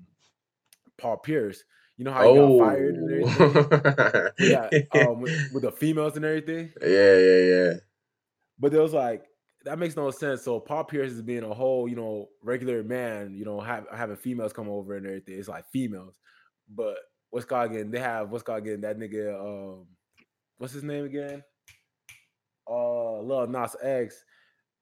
Paul 0.98 1.18
Pierce. 1.18 1.64
You 1.98 2.06
know 2.06 2.12
how 2.12 2.34
he 2.34 2.40
got 2.40 2.60
fired 2.60 2.96
and 2.96 3.12
everything. 3.12 3.68
Oh. 3.72 4.30
yeah, 4.40 5.08
um, 5.08 5.22
with, 5.22 5.54
with 5.54 5.64
the 5.64 5.72
females 5.72 6.18
and 6.18 6.26
everything. 6.26 6.74
yeah, 6.82 7.18
yeah, 7.18 7.38
yeah. 7.38 7.74
But 8.60 8.72
there 8.72 8.82
was 8.82 8.94
like 8.94 9.24
that 9.64 9.80
makes 9.80 9.96
no 9.96 10.12
sense. 10.12 10.42
So 10.42 10.60
Paul 10.60 10.84
Pierce 10.84 11.12
is 11.12 11.22
being 11.22 11.44
a 11.44 11.54
whole, 11.54 11.88
you 11.88 11.96
know, 11.96 12.28
regular 12.42 12.84
man, 12.84 13.34
you 13.34 13.46
know, 13.46 13.62
have, 13.62 13.86
having 13.96 14.18
females 14.18 14.52
come 14.52 14.68
over 14.68 14.98
and 14.98 15.06
everything. 15.06 15.40
It's 15.40 15.48
like 15.48 15.70
females. 15.72 16.20
But 16.68 16.98
what's 17.34 17.48
called 17.48 17.72
again? 17.72 17.90
They 17.90 18.00
have 18.00 18.30
what's 18.30 18.44
called 18.44 18.60
again? 18.60 18.82
That 18.82 19.00
nigga, 19.00 19.34
um, 19.40 19.88
what's 20.60 20.74
his 20.74 20.84
name 20.84 21.06
again? 21.06 21.44
Uh, 22.70 23.22
Lil 23.22 23.48
Nas 23.48 23.76
X, 23.82 24.24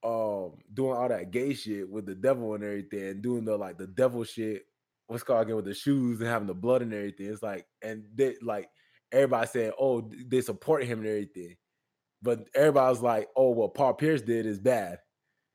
um, 0.04 0.58
doing 0.74 0.98
all 0.98 1.08
that 1.08 1.32
gay 1.32 1.54
shit 1.54 1.90
with 1.90 2.06
the 2.06 2.14
devil 2.14 2.54
and 2.54 2.64
everything, 2.64 3.08
and 3.08 3.22
doing 3.22 3.46
the 3.46 3.56
like 3.56 3.78
the 3.78 3.88
devil 3.88 4.26
shit. 4.26 4.64
What's 5.08 5.24
called 5.24 5.44
again 5.44 5.56
with 5.56 5.66
the 5.66 5.74
shoes 5.74 6.20
and 6.20 6.28
having 6.28 6.48
the 6.48 6.54
blood 6.54 6.82
and 6.82 6.94
everything. 6.94 7.28
It's 7.28 7.42
like, 7.42 7.66
and 7.82 8.04
they 8.14 8.36
like 8.42 8.70
everybody 9.14 9.48
saying, 9.48 9.72
oh, 9.80 10.10
they 10.28 10.42
support 10.42 10.84
him 10.84 11.00
and 11.00 11.08
everything. 11.08 11.56
But 12.22 12.50
everybody's 12.54 13.02
like, 13.02 13.30
oh, 13.36 13.52
what 13.52 13.76
Paul 13.76 13.94
Pierce 13.94 14.22
did 14.22 14.46
is 14.46 14.60
bad. 14.60 15.00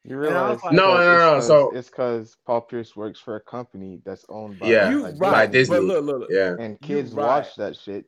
You 0.08 0.18
realize 0.18 0.54
was 0.56 0.62
like- 0.64 0.72
No, 0.74 0.92
because 0.92 0.98
no, 0.98 1.12
it's 1.12 1.18
no, 1.18 1.34
'cause- 1.34 1.46
so- 1.46 1.76
it's 1.78 1.88
because 1.90 2.36
Paul 2.46 2.60
Pierce 2.62 2.94
works 2.96 3.18
for 3.18 3.36
a 3.36 3.40
company 3.40 4.00
that's 4.04 4.24
owned 4.28 4.58
by 4.60 4.68
Yeah, 4.68 4.90
you 4.90 5.02
like, 5.02 5.18
by 5.18 5.30
right, 5.32 5.50
Disney. 5.50 5.76
but 5.76 5.82
look, 5.84 6.04
look, 6.04 6.20
look, 6.20 6.30
Yeah. 6.30 6.54
and 6.58 6.80
kids 6.80 7.12
right. 7.12 7.26
watch 7.26 7.56
that 7.56 7.74
shit. 7.76 8.04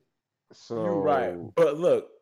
So 0.52 0.76
you're 0.84 1.00
right. 1.00 1.34
But 1.56 1.76
look, 1.78 2.04
I'm 2.04 2.17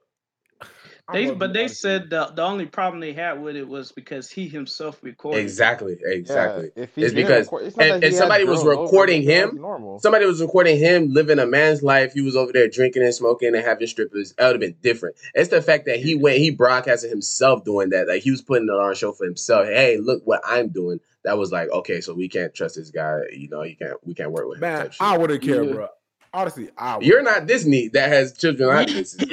They, 1.13 1.31
but 1.31 1.53
they 1.53 1.69
said 1.69 2.11
the, 2.11 2.33
the 2.35 2.43
only 2.43 2.67
problem 2.67 2.99
they 3.01 3.13
had 3.13 3.41
with 3.41 3.55
it 3.55 3.69
was 3.69 3.93
because 3.93 4.29
he 4.29 4.49
himself 4.49 4.99
recorded. 5.05 5.39
it. 5.39 5.43
Exactly. 5.45 5.97
Exactly. 6.05 6.71
Yeah, 6.75 6.83
if 6.83 6.99
It's 6.99 7.15
because- 7.15 7.47
record- 7.47 7.67
it's 7.67 7.77
not 7.77 7.87
and- 7.87 8.03
that 8.03 8.07
and 8.09 8.17
somebody 8.17 8.43
was 8.45 8.63
girls 8.65 8.77
over, 8.77 8.83
recording 8.83 9.23
him. 9.23 9.57
Normal. 9.61 10.01
Somebody 10.01 10.27
was 10.27 10.41
recording 10.41 10.79
him 10.79 11.13
living 11.13 11.39
a 11.39 11.47
man's 11.47 11.83
life. 11.83 12.13
He 12.13 12.23
was 12.23 12.35
over 12.35 12.53
there 12.53 12.67
drinking 12.69 13.05
and 13.05 13.15
smoking 13.15 13.55
and 13.55 13.65
having 13.65 13.87
strippers. 13.87 14.35
That 14.37 14.47
would 14.47 14.55
have 14.55 14.61
been 14.61 14.77
different. 14.83 15.15
It's 15.35 15.51
the 15.51 15.63
fact 15.63 15.87
that 15.87 16.01
he 16.01 16.17
went, 16.17 16.39
he 16.39 16.51
broadcasted 16.51 17.09
himself 17.11 17.63
doing 17.65 17.91
that. 17.91 18.09
Like 18.09 18.23
he 18.23 18.33
was 18.33 18.43
putting 18.43 18.67
it 18.69 18.73
on 18.73 18.91
a 18.91 18.95
show 18.97 19.13
for 19.13 19.25
himself. 19.27 19.67
Hey, 19.67 19.99
look 19.99 20.23
what 20.25 20.41
I'm 20.45 20.71
doing. 20.71 20.99
That 21.23 21.39
was 21.39 21.53
like, 21.53 21.71
okay, 21.71 22.01
so 22.01 22.15
we 22.15 22.29
can't 22.29 22.53
trust 22.53 22.75
this 22.75 22.91
guy. 22.91 23.21
You 23.33 23.49
know, 23.49 23.63
you 23.63 23.77
can't, 23.77 23.95
we 24.05 24.15
can't 24.15 24.33
work 24.33 24.49
with 24.49 24.57
him. 24.57 24.63
Man, 24.63 24.87
type. 24.87 24.95
I 25.01 25.19
wouldn't 25.19 25.43
care, 25.43 25.63
Yeah. 25.63 25.73
bro. 25.73 25.89
Honestly, 26.33 26.69
I 26.77 26.97
would. 26.97 27.07
You're 27.07 27.23
not 27.23 27.47
Disney 27.47 27.89
that 27.91 28.09
has 28.11 28.33
children 28.37 28.69
like 28.69 28.89
this. 28.91 29.17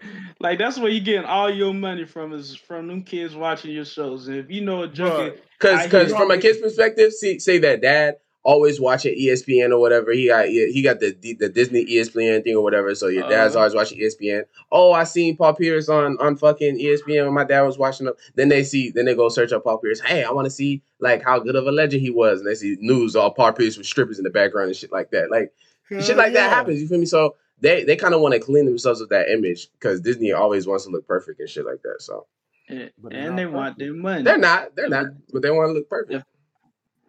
like 0.40 0.58
that's 0.58 0.78
where 0.78 0.90
you 0.90 1.00
getting 1.00 1.24
all 1.24 1.50
your 1.50 1.74
money 1.74 2.04
from 2.04 2.32
is 2.32 2.54
from 2.54 2.86
them 2.88 3.02
kids 3.02 3.34
watching 3.34 3.72
your 3.72 3.84
shows. 3.84 4.28
And 4.28 4.36
if 4.36 4.50
you 4.50 4.60
know 4.60 4.82
a 4.82 4.88
junkie, 4.88 5.38
Because 5.58 5.84
because 5.84 6.12
from 6.12 6.30
a 6.30 6.38
kid's 6.38 6.58
perspective, 6.58 7.12
see 7.12 7.38
say 7.38 7.58
that 7.58 7.82
dad 7.82 8.16
always 8.44 8.80
watching 8.80 9.14
ESPN 9.18 9.72
or 9.72 9.78
whatever. 9.78 10.12
He 10.12 10.28
got 10.28 10.46
he 10.46 10.80
got 10.82 11.00
the 11.00 11.12
the 11.38 11.48
Disney 11.48 11.84
ESPN 11.84 12.44
thing 12.44 12.54
or 12.54 12.62
whatever. 12.62 12.94
So 12.94 13.08
your 13.08 13.28
dad's 13.28 13.54
Uh-huh. 13.54 13.64
always 13.64 13.74
watching 13.74 13.98
ESPN. 13.98 14.44
Oh, 14.72 14.92
I 14.92 15.04
seen 15.04 15.36
Paul 15.36 15.54
Pierce 15.54 15.88
on 15.88 16.16
on 16.18 16.36
fucking 16.36 16.78
ESPN 16.78 17.24
when 17.24 17.34
my 17.34 17.44
dad 17.44 17.62
was 17.62 17.76
watching 17.76 18.06
them. 18.06 18.14
Then 18.36 18.48
they 18.48 18.64
see 18.64 18.90
then 18.90 19.04
they 19.04 19.14
go 19.14 19.28
search 19.28 19.52
up 19.52 19.64
Paul 19.64 19.78
Pierce. 19.78 20.00
Hey, 20.00 20.24
I 20.24 20.30
want 20.30 20.46
to 20.46 20.50
see 20.50 20.82
like 21.00 21.22
how 21.22 21.40
good 21.40 21.56
of 21.56 21.66
a 21.66 21.72
legend 21.72 22.00
he 22.02 22.10
was. 22.10 22.40
And 22.40 22.48
they 22.48 22.54
see 22.54 22.76
news 22.80 23.16
all 23.16 23.30
Paul 23.32 23.52
Pierce 23.52 23.76
with 23.76 23.86
strippers 23.86 24.18
in 24.18 24.24
the 24.24 24.30
background 24.30 24.68
and 24.68 24.76
shit 24.76 24.92
like 24.92 25.10
that. 25.10 25.30
Like 25.30 25.52
shit 25.90 26.06
hell 26.06 26.16
like 26.16 26.32
that 26.32 26.50
happens. 26.50 26.80
You 26.80 26.88
feel 26.88 26.98
me? 26.98 27.06
So 27.06 27.34
they 27.60 27.84
they 27.84 27.96
kind 27.96 28.14
of 28.14 28.20
want 28.20 28.34
to 28.34 28.40
clean 28.40 28.66
themselves 28.66 29.00
of 29.00 29.08
that 29.10 29.28
image 29.30 29.70
because 29.72 30.00
Disney 30.00 30.32
always 30.32 30.66
wants 30.66 30.84
to 30.84 30.90
look 30.90 31.06
perfect 31.06 31.40
and 31.40 31.48
shit 31.48 31.66
like 31.66 31.82
that. 31.82 31.96
So 32.00 32.26
and, 32.68 32.90
But 32.98 33.12
they're 33.12 33.20
and 33.20 33.30
not 33.30 33.36
they 33.36 33.46
want 33.46 33.64
perfect. 33.74 33.78
their 33.78 33.94
money. 33.94 34.22
they're 34.24 34.38
not 34.38 34.76
they're 34.76 34.88
not, 34.88 35.06
but 35.32 35.42
they 35.42 35.50
want 35.50 35.68
to 35.70 35.72
look 35.72 35.88
perfect. 35.88 36.24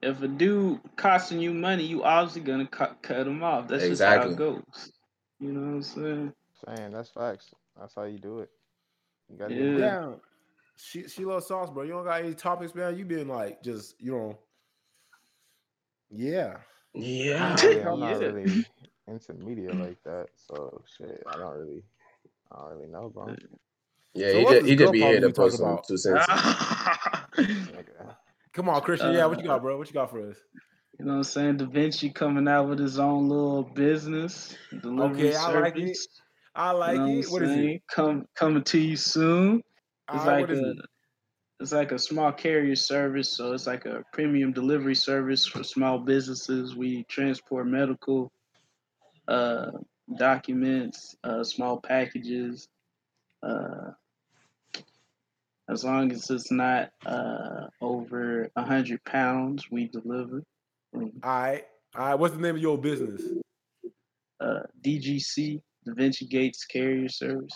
if 0.02 0.22
a 0.22 0.28
dude 0.28 0.80
costing 0.96 1.40
you 1.40 1.54
money, 1.54 1.84
you 1.84 2.04
obviously 2.04 2.42
gonna 2.42 2.68
cut 2.68 3.02
cut 3.02 3.28
him 3.28 3.44
off. 3.44 3.68
That's 3.68 3.84
just 3.88 4.02
how 4.02 4.22
it 4.24 4.36
goes. 4.38 4.92
You 5.40 5.52
know 5.54 5.62
what 5.62 5.68
I'm 5.76 5.84
saying? 5.84 6.34
saying 6.66 6.92
that's 6.92 7.10
facts. 7.10 7.54
That's 7.80 7.96
how 7.96 8.04
you 8.04 8.20
do 8.20 8.40
it. 8.40 8.50
You 9.30 9.38
gotta 9.38 9.54
Yeah. 9.54 9.60
get 9.62 9.74
money. 9.74 9.84
Yeah. 9.86 10.14
She 10.78 11.08
she 11.08 11.26
loves 11.26 11.48
sauce, 11.48 11.70
bro. 11.70 11.84
You 11.84 11.92
don't 11.92 12.06
got 12.06 12.22
any 12.22 12.34
topics, 12.34 12.74
man. 12.74 12.98
You 12.98 13.06
been 13.06 13.28
like 13.28 13.62
just 13.64 13.96
you 14.00 14.12
know. 14.12 14.40
Yeah. 16.10 16.58
Yeah. 16.94 17.46
Honestly, 17.46 17.82
I'm 17.84 18.00
not 18.00 18.20
Yeah. 18.22 18.28
really 18.28 18.66
into 19.10 19.34
media 19.34 19.72
mm. 19.72 19.86
like 19.86 20.04
that. 20.04 20.28
So 20.36 20.82
shit, 20.98 21.24
I 21.28 21.38
don't 21.38 21.58
really, 21.58 21.84
I 22.52 22.60
don't 22.60 22.78
really 22.78 22.88
know, 22.88 23.10
bro. 23.10 23.36
Yeah, 24.14 24.32
So 24.32 24.38
he 24.38 24.44
what's 24.44 24.56
just, 24.58 24.66
he 24.68 24.76
girl 24.76 24.86
just 24.88 24.94
be 24.94 25.02
here 25.02 25.20
to 25.22 25.30
post 25.32 25.58
some 25.58 25.80
two 25.88 25.98
cents. 25.98 26.26
Come 28.54 28.70
on, 28.70 28.82
Christian. 28.82 29.14
yeah, 29.14 29.26
what 29.26 29.40
you 29.40 29.46
got, 29.46 29.62
bro? 29.62 29.78
What 29.78 29.88
you 29.88 29.94
got 29.94 30.10
for 30.10 30.30
us? 30.30 30.38
You 30.98 31.06
know 31.06 31.12
what 31.12 31.18
I'm 31.18 31.24
saying? 31.24 31.58
Da 31.58 31.66
Vinci 31.66 32.10
coming 32.10 32.48
out 32.48 32.68
with 32.68 32.80
his 32.80 33.00
own 33.00 33.30
little 33.30 33.64
business 33.64 34.56
delivery 34.82 35.30
Okay, 35.30 35.36
I 35.38 35.52
like 35.60 35.78
it. 35.78 35.80
service. 35.80 36.08
I 36.56 36.72
like 36.72 36.94
you 36.94 37.00
know 37.00 37.20
it. 37.20 37.26
What 37.30 37.44
is 37.44 37.52
it? 37.52 37.54
saying? 37.54 37.82
Come 37.90 38.26
coming 38.36 38.64
to 38.64 38.80
you 38.80 38.98
soon. 38.98 39.62
It's 40.14 40.24
All 40.24 40.28
right, 40.28 40.42
like 40.42 40.50
a 40.50 40.72
it? 40.72 40.78
it's 41.62 41.72
like 41.72 41.92
a 41.92 42.00
small 42.00 42.32
carrier 42.32 42.76
service, 42.76 43.36
so 43.36 43.54
it's 43.54 43.68
like 43.68 43.86
a 43.86 44.04
premium 44.12 44.52
delivery 44.52 44.96
service 44.96 45.46
for 45.46 45.64
small 45.64 46.00
businesses. 46.00 46.76
We 46.76 47.04
transport 47.04 47.68
medical 47.68 48.32
uh, 49.30 49.72
documents, 50.18 51.16
uh, 51.24 51.44
small 51.44 51.80
packages. 51.80 52.68
Uh, 53.42 53.92
as 55.70 55.84
long 55.84 56.12
as 56.12 56.30
it's 56.32 56.52
not 56.52 56.92
uh, 57.06 57.68
over 57.80 58.50
a 58.56 58.64
hundred 58.64 59.04
pounds, 59.06 59.70
we 59.70 59.88
deliver. 59.88 60.44
All 60.94 61.12
right. 61.24 61.64
All 61.96 62.06
right. 62.06 62.16
What's 62.16 62.34
the 62.34 62.42
name 62.42 62.56
of 62.56 62.62
your 62.62 62.78
business? 62.78 63.22
Uh, 64.42 64.62
DGC, 64.84 65.62
Da 65.86 65.94
Vinci 65.94 66.26
Gates 66.26 66.66
Carrier 66.66 67.08
Service. 67.08 67.54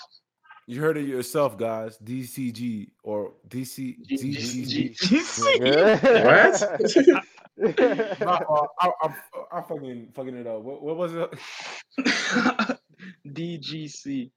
You 0.67 0.79
heard 0.79 0.97
it 0.97 1.07
yourself, 1.07 1.57
guys. 1.57 1.97
DCG 1.97 2.91
or 3.03 3.33
DC 3.49 3.97
DGG. 4.09 4.95
DGC. 4.95 6.23
What? 6.23 7.23
My 7.57 8.43
fault. 8.47 8.69
I, 8.79 8.91
I'm, 9.03 9.15
I'm 9.51 9.63
fucking 9.63 10.09
fucking 10.15 10.37
it 10.37 10.47
up. 10.47 10.61
What, 10.61 10.81
what 10.81 10.97
was 10.97 11.13
it? 11.13 11.33
DGC. 13.27 14.31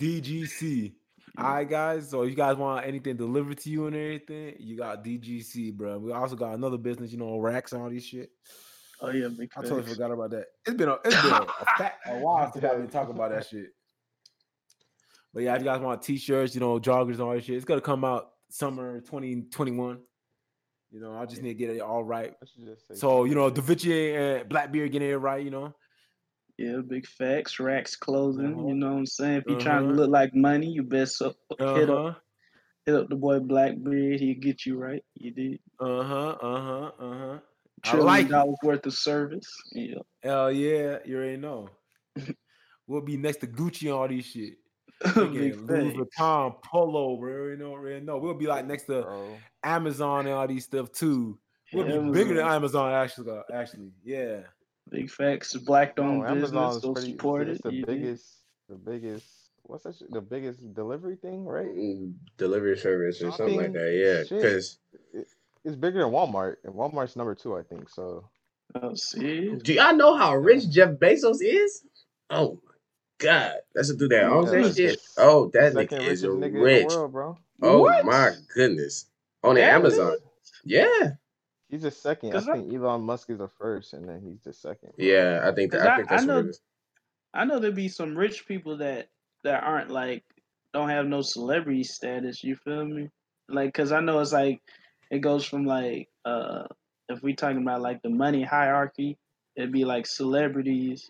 DGC. 0.00 0.92
All 1.36 1.44
right, 1.44 1.68
guys. 1.68 2.10
So 2.10 2.22
if 2.22 2.30
you 2.30 2.36
guys 2.36 2.56
want 2.56 2.86
anything 2.86 3.16
delivered 3.16 3.58
to 3.58 3.70
you 3.70 3.86
and 3.86 3.94
everything? 3.94 4.54
You 4.58 4.76
got 4.76 5.04
DGC, 5.04 5.72
bro. 5.74 5.98
We 5.98 6.12
also 6.12 6.34
got 6.34 6.54
another 6.54 6.78
business, 6.78 7.12
you 7.12 7.18
know, 7.18 7.38
racks 7.38 7.72
and 7.72 7.82
all 7.82 7.90
this 7.90 8.04
shit. 8.04 8.30
Oh 9.00 9.10
yeah, 9.10 9.28
big 9.28 9.50
I 9.56 9.62
totally 9.62 9.82
forgot 9.82 10.10
about 10.10 10.30
that. 10.30 10.46
It's 10.66 10.76
been 10.76 10.88
a 10.88 10.98
it's 11.04 11.22
been 11.22 11.32
a, 11.32 11.42
a, 11.42 11.66
fact, 11.76 12.06
a 12.06 12.18
while 12.18 12.52
since 12.52 12.64
I've 12.64 12.78
been 12.78 12.88
talking 12.88 13.14
about 13.14 13.30
that 13.30 13.46
shit. 13.50 13.66
But 15.32 15.44
yeah, 15.44 15.54
if 15.54 15.60
you 15.60 15.66
guys 15.66 15.80
want 15.80 16.02
t-shirts, 16.02 16.54
you 16.54 16.60
know, 16.60 16.80
joggers 16.80 17.12
and 17.12 17.20
all 17.20 17.34
that 17.34 17.44
shit, 17.44 17.54
it's 17.54 17.64
gonna 17.64 17.80
come 17.80 18.04
out 18.04 18.30
summer 18.50 19.00
2021. 19.02 20.00
You 20.90 21.00
know, 21.00 21.18
I 21.18 21.26
just 21.26 21.42
need 21.42 21.50
to 21.50 21.54
get 21.54 21.70
it 21.70 21.80
all 21.80 22.02
right. 22.02 22.34
Just 22.64 22.98
So, 23.00 23.24
you 23.24 23.34
know, 23.34 23.48
something. 23.48 23.62
Da 23.62 23.66
Vinci 23.66 24.14
and 24.14 24.48
Blackbeard 24.48 24.90
getting 24.92 25.10
it 25.10 25.14
right, 25.16 25.44
you 25.44 25.50
know. 25.50 25.74
Yeah, 26.56 26.78
big 26.86 27.06
facts. 27.06 27.60
Racks 27.60 27.94
clothing. 27.94 28.54
Uh-huh. 28.54 28.66
You 28.68 28.74
know 28.74 28.92
what 28.92 28.98
I'm 28.98 29.06
saying? 29.06 29.36
If 29.38 29.44
you're 29.48 29.60
trying 29.60 29.82
to 29.84 29.88
Uh-huh. 29.90 29.96
look 30.02 30.10
like 30.10 30.34
money, 30.34 30.66
you 30.66 30.82
best 30.82 31.20
up, 31.22 31.36
hit 31.58 31.60
up 31.60 31.98
Uh-huh. 31.98 32.14
hit 32.86 32.94
up 32.94 33.08
the 33.10 33.16
boy 33.16 33.38
Blackbeard. 33.38 34.18
He'll 34.20 34.40
get 34.40 34.64
you 34.66 34.78
right. 34.78 35.04
You 35.14 35.30
did. 35.30 35.60
Uh-huh. 35.78 36.36
Uh-huh. 36.40 36.90
Uh-huh. 36.98 37.38
I 37.84 37.88
Trillion 37.88 38.06
like 38.06 38.26
it. 38.26 38.30
dollars 38.30 38.56
worth 38.64 38.86
of 38.86 38.94
service. 38.94 39.46
Yeah. 39.72 39.98
Hell 40.22 40.50
yeah, 40.50 40.98
you 41.04 41.16
already 41.16 41.36
know. 41.36 41.68
we'll 42.88 43.02
be 43.02 43.16
next 43.16 43.36
to 43.36 43.46
Gucci 43.46 43.82
and 43.82 43.92
all 43.92 44.08
these 44.08 44.24
shit. 44.26 44.54
big 45.04 45.12
Freaking 45.14 45.68
Louis. 45.68 45.94
Vuitton, 45.94 46.62
Polo, 46.62 47.16
bro. 47.16 47.30
You 47.30 47.38
already 47.38 47.56
know, 47.62 47.70
already 47.72 48.04
know. 48.04 48.18
We'll 48.18 48.34
be 48.34 48.46
like 48.46 48.66
next 48.66 48.84
to 48.84 49.02
bro. 49.02 49.36
Amazon 49.62 50.26
and 50.26 50.34
all 50.34 50.46
these 50.48 50.64
stuff 50.64 50.90
too. 50.92 51.38
We'll 51.72 51.84
be 51.84 52.12
bigger 52.18 52.34
than 52.34 52.46
Amazon 52.46 52.92
actually. 52.92 53.38
Actually, 53.52 53.90
yeah. 54.04 54.40
Big 54.90 55.10
facts. 55.10 55.54
Black 55.54 55.98
owned 55.98 56.20
No, 56.24 56.34
business. 56.34 56.50
Amazon 56.52 56.76
is 56.76 56.82
So 56.82 56.92
pretty. 56.94 57.10
support 57.12 57.48
It's 57.48 57.60
the 57.60 57.72
You 57.72 57.84
did. 57.84 58.00
biggest, 58.00 58.26
the 58.68 58.74
biggest. 58.76 59.26
What's 59.64 59.84
that? 59.84 59.96
Shit? 59.96 60.10
The 60.10 60.20
biggest 60.22 60.72
delivery 60.72 61.16
thing, 61.16 61.44
right? 61.44 61.68
Mm, 61.68 62.14
Delivery 62.38 62.76
service 62.78 63.20
or 63.22 63.30
something 63.32 63.56
like 63.56 63.72
that. 63.74 63.92
Yeah, 63.94 64.24
shit. 64.24 64.40
because 64.42 64.78
It's 65.64 65.76
bigger 65.76 65.98
than 66.02 66.10
Walmart, 66.10 66.56
and 66.64 66.72
Walmart's 66.72 67.16
number 67.16 67.34
two, 67.34 67.54
I 67.56 67.62
think. 67.62 67.90
So 67.90 68.24
Oh, 68.74 68.94
see? 68.94 69.54
do 69.62 69.74
y'all 69.74 69.94
know 69.94 70.16
how 70.16 70.34
rich 70.34 70.70
Jeff 70.70 70.92
Bezos 70.92 71.38
is? 71.42 71.84
Oh 72.30 72.58
my 72.64 72.67
god, 73.18 73.56
that's 73.74 73.90
a 73.90 73.96
dude 73.96 74.10
that 74.10 74.24
owns 74.24 74.50
that 74.50 74.62
that's 74.62 74.76
shit. 74.76 75.00
Oh, 75.16 75.50
that 75.54 75.72
second 75.72 75.98
nigga 75.98 76.00
richest 76.02 76.24
is 76.24 76.30
nigga 76.30 76.62
rich. 76.62 76.86
world, 76.88 77.12
bro. 77.12 77.38
Oh 77.62 77.80
What? 77.82 78.04
my 78.04 78.32
goodness, 78.54 79.06
on 79.42 79.54
the 79.56 79.60
Damn, 79.60 79.80
Amazon. 79.80 80.16
Yeah, 80.64 81.10
He's 81.68 81.82
the 81.82 81.90
second. 81.90 82.30
I 82.30 82.32
'Cause 82.32 82.48
I- 82.48 82.52
think 82.54 82.72
Elon 82.72 83.02
Musk 83.02 83.28
is 83.30 83.38
the 83.38 83.48
first, 83.48 83.92
and 83.92 84.08
then 84.08 84.20
he's 84.22 84.40
the 84.42 84.52
second. 84.52 84.92
bro. 84.96 85.04
yeah. 85.04 85.40
I 85.44 85.52
think 85.54 85.70
that, 85.72 85.78
'Cause 85.80 85.86
I 85.86 85.92
I- 85.92 85.96
think 85.96 86.08
that's 86.08 86.26
what 86.26 86.44
know- 86.46 86.52
I 87.34 87.44
know 87.44 87.58
there 87.58 87.72
be 87.72 87.88
some 87.88 88.16
rich 88.16 88.46
people 88.48 88.78
that 88.78 89.08
that 89.44 89.62
aren't 89.62 89.90
like 89.90 90.24
don't 90.72 90.88
have 90.88 91.06
no 91.06 91.20
celebrity 91.22 91.84
status. 91.84 92.42
You 92.42 92.56
feel 92.56 92.84
me? 92.86 93.10
Like, 93.48 93.72
cause 93.74 93.92
I 93.92 94.00
know 94.00 94.18
it's 94.20 94.32
like 94.32 94.60
it 95.10 95.18
goes 95.20 95.44
from 95.44 95.64
like 95.66 96.08
uh 96.24 96.64
if 97.08 97.22
we 97.22 97.34
talking 97.34 97.62
about 97.62 97.80
like 97.82 98.00
the 98.02 98.08
money 98.10 98.42
hierarchy, 98.42 99.18
it'd 99.56 99.72
be 99.72 99.84
like 99.84 100.06
celebrities, 100.06 101.08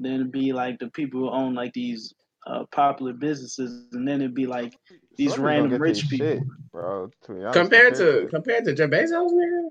then 0.00 0.14
it'd 0.14 0.32
be 0.32 0.52
like 0.52 0.78
the 0.78 0.88
people 0.88 1.20
who 1.20 1.30
own 1.30 1.54
like 1.54 1.72
these 1.72 2.14
uh, 2.46 2.64
popular 2.72 3.12
businesses, 3.12 3.70
and 3.92 4.06
then 4.06 4.20
it'd 4.20 4.34
be 4.34 4.46
like 4.46 4.74
these 5.16 5.30
Celebrities 5.30 5.56
don't 5.56 5.70
random 5.70 5.80
rich 5.80 6.08
people. 6.08 6.26
shit, 6.28 6.42
bro. 6.72 7.10
To 7.24 7.32
be 7.34 7.44
honest, 7.44 7.70
Compared 7.70 7.94
to 7.96 8.26
compared 8.30 8.64
to 8.64 8.74
Jeff 8.74 8.90
Bezos, 8.90 9.32
nigga. 9.32 9.68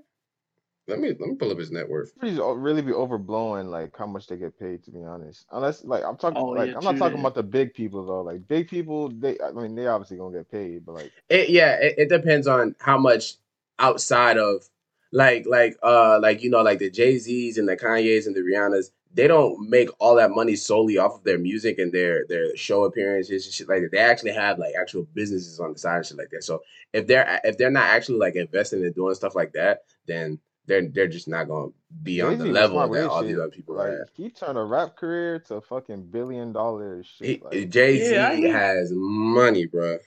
Let 0.88 1.00
me 1.00 1.10
let 1.10 1.30
me 1.30 1.36
pull 1.36 1.52
up 1.52 1.60
his 1.60 1.72
net 1.72 1.90
worth. 1.90 2.14
Celebrities 2.14 2.40
o- 2.40 2.54
really 2.54 2.82
be 2.82 2.92
overblowing 2.92 3.70
like 3.70 3.96
how 3.98 4.06
much 4.08 4.28
they 4.28 4.38
get 4.38 4.58
paid. 4.60 4.84
To 4.84 4.92
be 4.92 5.04
honest, 5.04 5.46
unless 5.52 5.84
like 5.84 6.04
I'm 6.04 6.18
talking 6.18 6.40
Oh, 6.40 6.54
like 6.54 6.70
yeah, 6.70 6.78
I'm 6.78 6.84
not 6.84 6.98
talking 6.98 7.18
that. 7.18 7.20
about 7.20 7.36
the 7.36 7.44
big 7.44 7.74
people 7.74 8.06
though. 8.06 8.22
Like 8.22 8.48
big 8.48 8.70
people, 8.70 9.10
they 9.10 9.38
I 9.44 9.52
mean 9.52 9.76
they 9.76 9.88
obviously 9.88 10.18
gonna 10.18 10.38
get 10.38 10.52
paid, 10.52 10.86
but 10.86 10.94
like 10.94 11.12
It, 11.30 11.50
yeah, 11.50 11.74
it, 11.76 11.96
it 11.98 12.10
depends 12.10 12.48
on 12.48 12.76
how 12.80 12.98
much 12.98 13.36
outside 13.80 14.38
of 14.38 14.64
like 15.12 15.46
like 15.46 15.78
uh 15.84 16.20
like 16.20 16.44
you 16.44 16.50
know 16.50 16.62
like 16.62 16.80
the 16.80 16.90
Jay 16.90 17.18
Z's 17.18 17.58
and 17.58 17.68
the 17.68 17.78
Kanyes 17.78 18.28
and 18.28 18.36
the 18.36 18.42
Rihannas. 18.42 18.92
They 19.14 19.28
don't 19.28 19.70
make 19.70 19.90
all 20.00 20.16
that 20.16 20.32
money 20.32 20.56
solely 20.56 20.98
off 20.98 21.16
of 21.16 21.24
their 21.24 21.40
music 21.40 21.80
and 21.80 21.92
their 21.92 22.26
their 22.28 22.56
show 22.56 22.84
appearances 22.84 23.46
and 23.46 23.54
shit 23.54 23.70
like 23.70 23.82
that. 23.82 23.92
They 23.92 23.98
actually 24.00 24.34
have 24.34 24.60
like 24.60 24.76
actual 24.80 25.08
businesses 25.14 25.60
on 25.60 25.74
the 25.74 25.80
side 25.80 25.98
and 25.98 26.06
shit 26.06 26.18
like 26.18 26.30
that. 26.32 26.44
So 26.44 26.62
if 26.94 27.08
they're 27.08 27.40
if 27.44 27.58
they're 27.58 27.72
not 27.72 27.86
actually 27.86 28.20
like 28.20 28.36
investing 28.36 28.84
and 28.84 28.94
doing 28.94 29.16
stuff 29.16 29.36
like 29.36 29.54
that, 29.54 29.84
then 30.08 30.40
they're 30.68 30.88
they're 30.90 31.08
just 31.08 31.28
not 31.28 31.48
gonna 31.48 31.72
be 32.04 32.22
on 32.22 32.34
Jay-Z 32.34 32.44
the 32.44 32.52
level 32.52 32.78
smart 32.78 32.92
that 32.92 33.02
with 33.02 33.10
all 33.10 33.22
his 33.22 33.30
these 33.30 33.40
other 33.40 33.50
people 33.50 33.76
like 33.76 33.88
are. 33.88 34.02
at. 34.02 34.10
he 34.14 34.30
turned 34.30 34.58
a 34.58 34.64
rap 34.64 34.96
career 34.98 35.40
to 35.40 35.62
fucking 35.62 36.04
billion 36.08 36.52
dollar 36.52 37.04
shit. 37.04 37.44
Like 37.44 37.70
Jay 37.70 38.00
Z 38.00 38.14
Yeah, 38.14 38.52
has 38.52 38.92
money, 38.94 39.66
bro. 39.66 39.98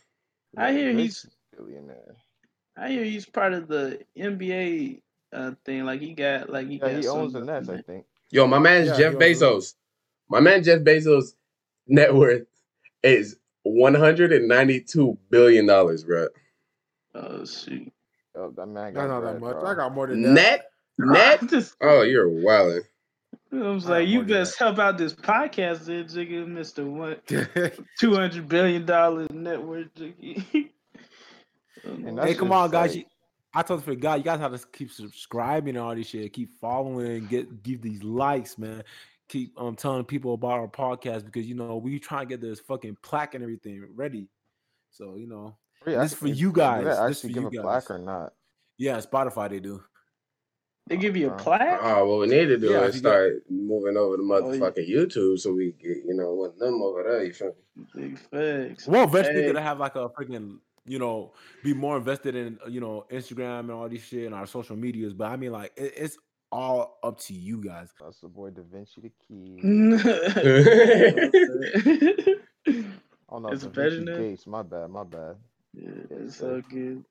I 0.57 0.73
hear 0.73 0.93
he's 0.93 1.25
a 1.25 1.57
billionaire. 1.57 2.17
I 2.81 2.89
hear 2.89 3.05
he's 3.05 3.27
part 3.27 3.53
of 3.53 3.69
the 3.69 4.01
NBA 4.19 5.03
uh, 5.33 5.53
thing. 5.65 5.85
Like 5.85 6.01
he 6.01 6.13
got 6.15 6.49
like 6.51 6.67
he 6.69 6.75
Yeah, 6.77 6.93
got 6.93 7.03
he 7.03 7.09
owns 7.09 7.33
the 7.35 7.41
some- 7.41 7.47
Nets, 7.47 7.69
I 7.69 7.83
think. 7.83 8.07
Yo, 8.31 8.47
my 8.47 8.59
man's 8.59 8.89
Yeah, 8.89 8.97
Jeff 8.97 9.15
Bezos. 9.15 9.75
My 10.29 10.41
man 10.41 10.63
Jeff 10.63 10.81
Bezos' 10.81 11.35
net 11.89 12.15
worth 12.15 12.47
is 13.03 13.37
one 13.65 13.95
hundred 13.95 14.33
and 14.33 14.47
ninety-two 14.49 15.19
billion 15.31 15.67
dollars, 15.67 16.05
bro. 16.05 16.29
Oh 17.15 17.45
shoot! 17.45 17.93
Oh, 18.37 18.51
that 18.57 18.67
man 18.67 18.95
That's 18.95 19.07
got 19.09 19.09
not 19.09 19.21
that 19.33 19.41
much. 19.41 19.53
bro. 19.61 19.67
I 19.67 19.75
got 19.75 19.93
more 19.95 20.07
than 20.07 20.23
that. 20.23 20.31
Net, 20.33 20.71
net. 20.99 21.51
Just, 21.51 21.77
Oh, 21.81 22.03
you're 22.03 22.29
wilding. 22.29 22.83
I 23.53 23.57
was 23.57 23.87
like, 23.87 24.03
got 24.05 24.09
you 24.09 24.19
more 24.21 24.25
best 24.29 24.57
help 24.59 24.79
out 24.79 24.97
this 24.97 25.13
podcast, 25.13 25.87
then, 25.87 26.05
Jigga, 26.05 26.47
Mister 26.47 26.87
One 26.87 27.17
two 27.99 28.15
hundred 28.15 28.49
billion 28.49 28.87
dollars 28.87 29.29
net 29.33 29.61
worth, 29.63 29.93
Jigga. 29.97 30.71
And 31.85 32.19
hey, 32.21 32.35
come 32.35 32.49
just 32.49 32.59
on, 32.59 32.71
guys. 32.71 32.97
like- 32.97 33.07
I 33.53 33.63
told 33.63 33.83
for 33.83 33.97
God, 33.97 34.15
you 34.19 34.23
guys 34.25 34.39
have 34.39 34.57
to 34.59 34.65
keep 34.69 34.93
subscribing 34.93 35.75
and 35.75 35.85
all 35.85 35.95
this 35.95 36.07
shit. 36.07 36.33
Keep 36.33 36.51
following, 36.61 37.27
get 37.27 37.63
give 37.65 37.83
these 37.83 38.03
likes, 38.05 38.57
man. 38.59 38.85
Keep 39.29 39.59
um 39.61 39.75
telling 39.75 40.05
people 40.05 40.35
about 40.35 40.53
our 40.53 40.69
podcast 40.69 41.25
because 41.25 41.47
you 41.47 41.57
know 41.57 41.77
we 41.77 41.99
try 41.99 42.21
to 42.21 42.27
get 42.27 42.41
this 42.41 42.61
fucking 42.61 42.97
plaque 43.03 43.35
and 43.35 43.43
everything 43.43 43.85
ready. 43.97 44.29
So 44.91 45.17
you 45.17 45.27
know, 45.27 45.57
Wait, 45.85 45.95
this 45.97 46.13
actually, 46.13 46.31
for 46.33 46.37
you 46.39 46.53
they 46.53 46.61
guys. 46.61 46.85
This 46.85 46.99
actually 46.99 47.35
for 47.35 47.41
give 47.41 47.53
you 47.55 47.61
a 47.61 47.63
guys. 47.65 47.85
plaque 47.87 47.91
or 47.91 47.99
not? 47.99 48.35
yeah, 48.79 48.99
Spotify 48.99 49.51
they 49.51 49.59
do. 49.61 49.83
they 50.87 50.97
give 50.97 51.17
you 51.17 51.31
a 51.31 51.33
Uh, 51.33 51.39
plaque. 51.39 51.81
Oh, 51.83 52.07
what 52.09 52.21
we 52.21 52.27
need 52.29 52.47
to 52.47 52.57
do 52.59 52.71
Yeah, 52.71 52.83
is 52.85 52.97
if 52.97 53.03
you 53.03 53.03
get- 53.03 53.09
start 53.11 53.51
moving 53.51 53.97
over 53.97 54.17
to 54.17 54.23
Oh, 54.23 54.53
yeah. 54.53 54.59
motherfucking 54.61 54.89
YouTube 54.89 55.39
so 55.41 55.53
we 55.53 55.73
get, 55.73 55.99
you 56.07 56.15
know, 56.15 56.35
with 56.35 56.59
them 56.59 56.81
over 56.83 57.03
there. 57.05 57.25
You 57.25 57.33
feel 57.33 57.55
me? 57.77 57.87
Big 57.95 58.19
facts. 58.19 58.87
Well, 58.89 59.05
eventually 59.05 59.43
Hey. 59.43 59.47
gonna 59.49 59.61
have 59.63 59.79
like 59.79 59.95
a 59.97 60.09
freaking, 60.09 60.59
you 60.87 60.99
know, 60.99 61.33
be 61.63 61.75
more 61.75 61.97
invested 61.97 62.35
in, 62.35 62.59
uh, 62.65 62.69
you 62.69 62.81
know, 62.81 63.07
Instagram 63.11 63.61
and 63.61 63.71
all 63.73 63.89
this 63.89 64.05
shit 64.05 64.27
and 64.27 64.35
our 64.35 64.47
social 64.47 64.77
medias. 64.77 65.13
But 65.15 65.31
I 65.31 65.37
mean, 65.37 65.53
like, 65.53 65.73
it, 65.77 65.93
it's 65.97 66.19
all 66.53 66.99
up 67.03 67.19
to 67.21 67.35
you 67.35 67.63
guys. 67.63 67.91
That's 68.01 68.21
the 68.21 68.29
boy 68.29 68.51
Da 68.51 68.63
Vinci 68.63 69.01
the 69.01 69.11
Kid. 69.29 69.61
Oh 73.33 73.39
no, 73.39 73.49
It's 73.51 73.63
Da 73.63 73.69
better 73.69 73.91
Vinci 73.91 74.05
now? 74.11 74.17
Gates. 74.19 74.47
My 74.47 74.63
bad, 74.63 74.91
my 74.91 75.05
bad. 75.05 75.37
yeah, 75.73 75.89
it's 76.11 76.37
so 76.37 76.61
good. 76.69 77.05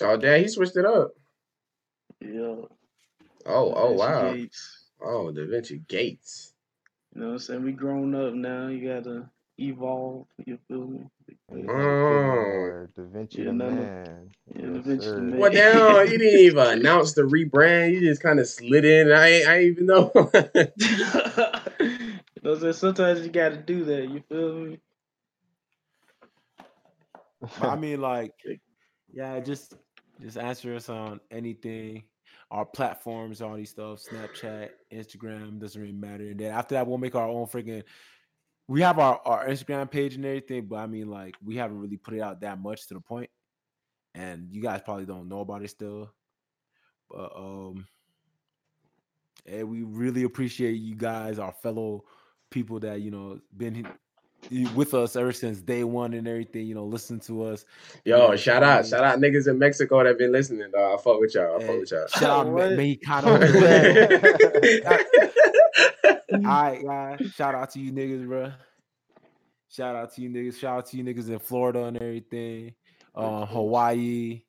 oh, 0.00 0.16
damn, 0.16 0.40
he 0.40 0.48
switched 0.48 0.76
it 0.76 0.86
up. 0.86 1.10
Yeah. 2.20 2.56
Oh, 3.46 3.46
oh, 3.46 3.74
Da 3.74 3.88
Vinci 3.88 3.98
wow. 3.98 4.32
Gates. 4.32 4.84
Oh, 5.02 5.30
Da 5.30 5.44
Vinci 5.46 5.82
Gates. 5.86 6.54
You 7.14 7.20
know 7.20 7.26
what 7.26 7.32
I'm 7.34 7.38
saying? 7.40 7.62
We 7.62 7.72
grown 7.72 8.14
up 8.14 8.32
now. 8.34 8.68
You 8.68 8.88
gotta 8.88 9.28
evolve. 9.58 10.26
You 10.46 10.58
feel 10.66 10.86
me? 10.86 11.00
Hey, 11.28 11.64
Oh. 11.68 11.74
oh. 11.74 12.86
Da 12.96 13.02
Vinci 13.04 13.42
Yeah, 13.42 13.44
the 13.44 13.52
no, 13.52 13.70
no. 13.70 13.76
man. 13.76 14.30
Yeah, 14.54 14.62
Da 14.66 14.72
Yes, 14.74 14.84
Vinci 14.84 15.06
the 15.10 15.20
man. 15.20 15.40
Well, 15.40 15.50
damn, 15.52 15.76
you 15.76 15.96
uh, 15.96 16.04
didn't 16.04 16.38
even 16.40 16.66
announce 16.66 17.12
the 17.14 17.22
rebrand. 17.22 17.92
You 17.92 18.00
just 18.00 18.22
kind 18.22 18.40
of 18.40 18.48
slid 18.48 18.84
in. 18.84 19.10
I 19.12 19.42
I 19.42 19.62
even 19.64 19.86
know. 19.86 20.10
you 20.14 20.20
know 20.22 20.32
what 22.42 22.44
I'm 22.44 22.60
saying? 22.60 22.72
Sometimes 22.74 23.20
you 23.24 23.30
gotta 23.30 23.56
do 23.56 23.84
that. 23.84 24.08
You 24.10 24.22
feel 24.28 24.54
me? 24.54 24.78
I 27.60 27.76
mean, 27.76 28.00
like, 28.00 28.32
yeah, 29.12 29.40
just 29.40 29.74
just 30.20 30.38
answer 30.38 30.74
us 30.76 30.88
on 30.88 31.20
anything. 31.30 32.04
Our 32.50 32.64
platforms, 32.66 33.40
all 33.42 33.54
these 33.56 33.70
stuff, 33.70 34.00
Snapchat, 34.00 34.70
Instagram, 34.92 35.58
doesn't 35.58 35.80
really 35.80 35.92
matter. 35.94 36.24
And 36.30 36.38
then 36.38 36.52
after 36.52 36.74
that, 36.74 36.86
we'll 36.86 36.98
make 36.98 37.14
our 37.14 37.28
own 37.28 37.46
freaking. 37.46 37.82
We 38.66 38.80
have 38.80 38.98
our, 38.98 39.20
our 39.24 39.46
Instagram 39.46 39.90
page 39.90 40.14
and 40.14 40.24
everything, 40.24 40.66
but 40.66 40.76
I 40.76 40.86
mean, 40.86 41.08
like, 41.08 41.34
we 41.44 41.56
haven't 41.56 41.80
really 41.80 41.98
put 41.98 42.14
it 42.14 42.20
out 42.20 42.40
that 42.40 42.60
much 42.60 42.88
to 42.88 42.94
the 42.94 43.00
point, 43.00 43.28
and 44.14 44.48
you 44.50 44.62
guys 44.62 44.80
probably 44.82 45.04
don't 45.04 45.28
know 45.28 45.40
about 45.40 45.62
it 45.62 45.70
still. 45.70 46.10
But 47.10 47.32
um, 47.36 47.86
and 49.46 49.68
we 49.68 49.82
really 49.82 50.22
appreciate 50.22 50.72
you 50.80 50.94
guys, 50.94 51.38
our 51.38 51.52
fellow 51.52 52.04
people 52.50 52.80
that 52.80 53.00
you 53.00 53.10
know 53.10 53.38
been 53.56 53.86
with 54.74 54.94
us 54.94 55.16
ever 55.16 55.32
since 55.32 55.60
day 55.60 55.84
one 55.84 56.12
and 56.14 56.26
everything. 56.28 56.66
You 56.66 56.74
know, 56.74 56.84
listen 56.84 57.20
to 57.20 57.44
us. 57.44 57.64
Yo, 58.04 58.30
Yeah, 58.30 58.36
shout 58.36 58.62
out, 58.62 58.82
mean- 58.82 58.90
shout 58.90 59.04
out 59.04 59.18
niggas 59.18 59.48
in 59.48 59.58
Mexico 59.58 60.02
that 60.04 60.18
been 60.18 60.32
listening, 60.32 60.70
dog. 60.70 60.98
I 60.98 61.02
fuck 61.02 61.20
with 61.20 61.34
y'all. 61.34 61.56
I 61.62 61.66
fuck 61.66 61.78
with 61.80 61.90
y'all. 61.90 62.06
shout 62.08 62.46
out 62.46 62.52
What? 62.52 62.72
Me- 62.72 62.98
Mexicano. 62.98 63.40
All 66.34 66.40
right, 66.40 66.82
guys. 66.84 67.30
Shout 67.32 67.54
out 67.54 67.70
to 67.70 67.80
you 67.80 67.92
niggas, 67.92 68.26
bro. 68.26 68.52
Shout 69.68 69.96
out 69.96 70.12
to 70.14 70.20
you 70.22 70.28
niggas. 70.30 70.58
Shout 70.58 70.78
out 70.78 70.86
to 70.86 70.96
you 70.96 71.04
niggas 71.04 71.28
in 71.28 71.38
Florida 71.38 71.84
and 71.84 71.96
everything. 71.96 72.74
Uh, 73.14 73.46
Hawaii, 73.46 74.42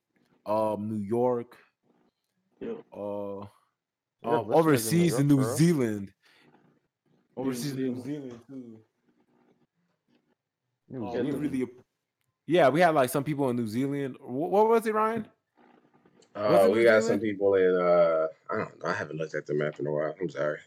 um, 0.44 0.88
New 0.88 1.04
York, 1.06 1.56
Yo, 2.60 2.82
uh, 2.92 4.28
um, 4.28 4.38
listeners 4.48 4.56
overseas 4.58 5.18
in 5.18 5.28
New 5.28 5.36
New 5.36 5.42
York, 5.42 5.48
bro. 5.48 5.56
Zealand. 5.56 6.12
Overseas 7.36 7.72
in 7.72 7.76
New 7.78 8.02
Zealand. 8.02 8.04
Zealand 8.04 8.40
too. 8.48 8.78
New 10.88 11.00
we 11.00 11.30
really, 11.32 11.66
yeah, 12.46 12.68
we 12.68 12.80
had 12.80 12.94
like 12.94 13.10
some 13.10 13.24
people 13.24 13.50
in 13.50 13.56
New 13.56 13.66
Zealand. 13.66 14.16
What, 14.20 14.50
what 14.50 14.68
was 14.68 14.86
it, 14.86 14.94
Ryan? 14.94 15.26
Was 16.36 16.60
Uh, 16.60 16.64
it 16.66 16.70
we 16.70 16.78
New 16.78 16.84
got 16.84 17.02
Zealand? 17.02 17.04
some 17.04 17.20
people 17.20 17.54
in. 17.54 17.74
uh 17.76 18.26
I 18.50 18.56
don't 18.58 18.82
know. 18.84 18.88
I 18.90 18.92
haven't 18.92 19.16
looked 19.16 19.34
at 19.34 19.46
the 19.46 19.54
map 19.54 19.80
in 19.80 19.86
a 19.86 19.92
while. 19.92 20.14
I'm 20.20 20.30
sorry. 20.30 20.58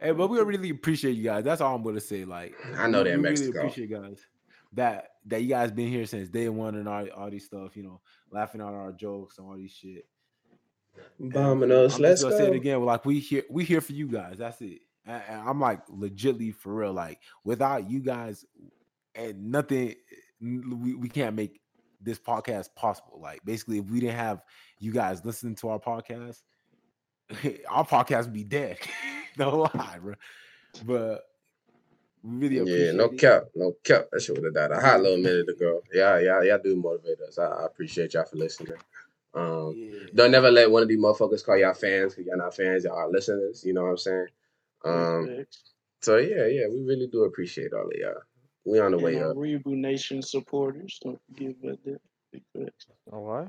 Hey, 0.00 0.10
but 0.12 0.28
we 0.28 0.40
really 0.40 0.70
appreciate 0.70 1.12
you 1.12 1.22
guys. 1.24 1.44
That's 1.44 1.60
all 1.60 1.74
I'm 1.76 1.82
gonna 1.82 2.00
say. 2.00 2.24
Like, 2.24 2.54
I 2.76 2.86
know 2.88 2.98
we- 2.98 3.04
they're 3.04 3.16
we 3.16 3.22
Mexico. 3.22 3.52
Really 3.52 3.58
appreciate 3.60 3.90
you 3.90 3.96
guys 3.96 4.26
that 4.72 5.10
that 5.26 5.42
you 5.42 5.48
guys 5.48 5.70
been 5.70 5.88
here 5.88 6.06
since 6.06 6.28
day 6.28 6.48
one 6.48 6.74
and 6.74 6.88
all, 6.88 7.08
all 7.10 7.30
these 7.30 7.44
stuff. 7.44 7.76
You 7.76 7.84
know, 7.84 8.00
laughing 8.30 8.60
at 8.60 8.66
our 8.66 8.92
jokes 8.92 9.38
and 9.38 9.46
all 9.46 9.56
these 9.56 9.72
shit. 9.72 10.06
And 11.18 11.32
Bombing 11.32 11.70
I'm 11.70 11.84
us. 11.86 11.98
Let's 11.98 12.22
gonna 12.24 12.36
say 12.36 12.46
it 12.46 12.50
go. 12.50 12.56
again. 12.56 12.84
Like 12.84 13.04
we 13.04 13.20
here, 13.20 13.44
we 13.50 13.64
here 13.64 13.80
for 13.80 13.92
you 13.92 14.08
guys. 14.08 14.38
That's 14.38 14.60
it. 14.62 14.80
And, 15.04 15.22
and 15.28 15.48
I'm 15.48 15.60
like 15.60 15.86
legitly 15.88 16.54
for 16.54 16.74
real. 16.74 16.92
Like 16.92 17.20
without 17.44 17.88
you 17.88 18.00
guys, 18.00 18.44
and 19.16 19.50
nothing, 19.50 19.94
we, 20.40 20.94
we 20.94 21.08
can't 21.08 21.34
make 21.34 21.60
this 22.00 22.18
podcast 22.18 22.74
possible. 22.74 23.18
Like 23.20 23.40
basically, 23.44 23.78
if 23.78 23.86
we 23.86 24.00
didn't 24.00 24.16
have 24.16 24.42
you 24.78 24.92
guys 24.92 25.24
listening 25.24 25.54
to 25.56 25.68
our 25.70 25.78
podcast, 25.80 26.42
our 27.68 27.86
podcast 27.86 28.24
would 28.24 28.32
be 28.34 28.44
dead. 28.44 28.78
no 29.38 29.68
lie, 29.74 29.98
bro. 30.00 30.14
But 30.84 31.22
we 32.22 32.48
really 32.48 32.70
Yeah, 32.84 32.92
no 32.92 33.04
it. 33.06 33.18
cap, 33.18 33.44
no 33.54 33.72
cap. 33.84 34.06
That 34.12 34.20
shit 34.20 34.36
would 34.36 34.44
have 34.44 34.54
died 34.54 34.70
a 34.72 34.80
hot 34.80 35.00
little 35.00 35.18
minute 35.18 35.48
ago. 35.48 35.82
Yeah, 35.92 36.18
yeah, 36.18 36.42
y'all 36.42 36.58
do 36.62 36.76
motivate 36.76 37.20
us. 37.26 37.38
I, 37.38 37.44
I 37.46 37.66
appreciate 37.66 38.14
y'all 38.14 38.24
for 38.24 38.36
listening. 38.36 38.76
Um, 39.34 39.74
Yeah. 39.76 39.98
don't 40.14 40.30
never 40.30 40.50
let 40.50 40.70
one 40.70 40.82
of 40.82 40.88
these 40.88 40.98
motherfuckers 40.98 41.44
call 41.44 41.58
y'all 41.58 41.74
fans 41.74 42.14
because 42.14 42.26
y'all 42.26 42.38
not 42.38 42.54
fans. 42.54 42.84
Y'all 42.84 42.96
are 42.96 43.10
listeners. 43.10 43.64
You 43.64 43.74
know 43.74 43.82
what 43.82 43.90
I'm 43.90 43.96
saying? 43.98 44.26
Um, 44.84 45.46
so 46.00 46.16
yeah, 46.18 46.46
yeah, 46.46 46.68
we 46.68 46.82
really 46.84 47.06
do 47.08 47.24
appreciate 47.24 47.72
all 47.72 47.86
of 47.86 47.92
y'all. 47.96 48.22
We 48.66 48.80
on 48.80 48.90
the 48.90 48.96
And 48.98 49.04
way 49.04 49.18
our 49.22 49.30
up. 49.30 49.36
Reboot 49.36 49.64
Nation 49.66 50.20
supporters. 50.22 50.98
Don't 51.02 51.18
forget 51.28 51.54
about 51.62 51.78
that. 51.84 52.00
Big 52.32 52.42
facts. 52.56 52.86
Oh, 53.12 53.20
what? 53.20 53.48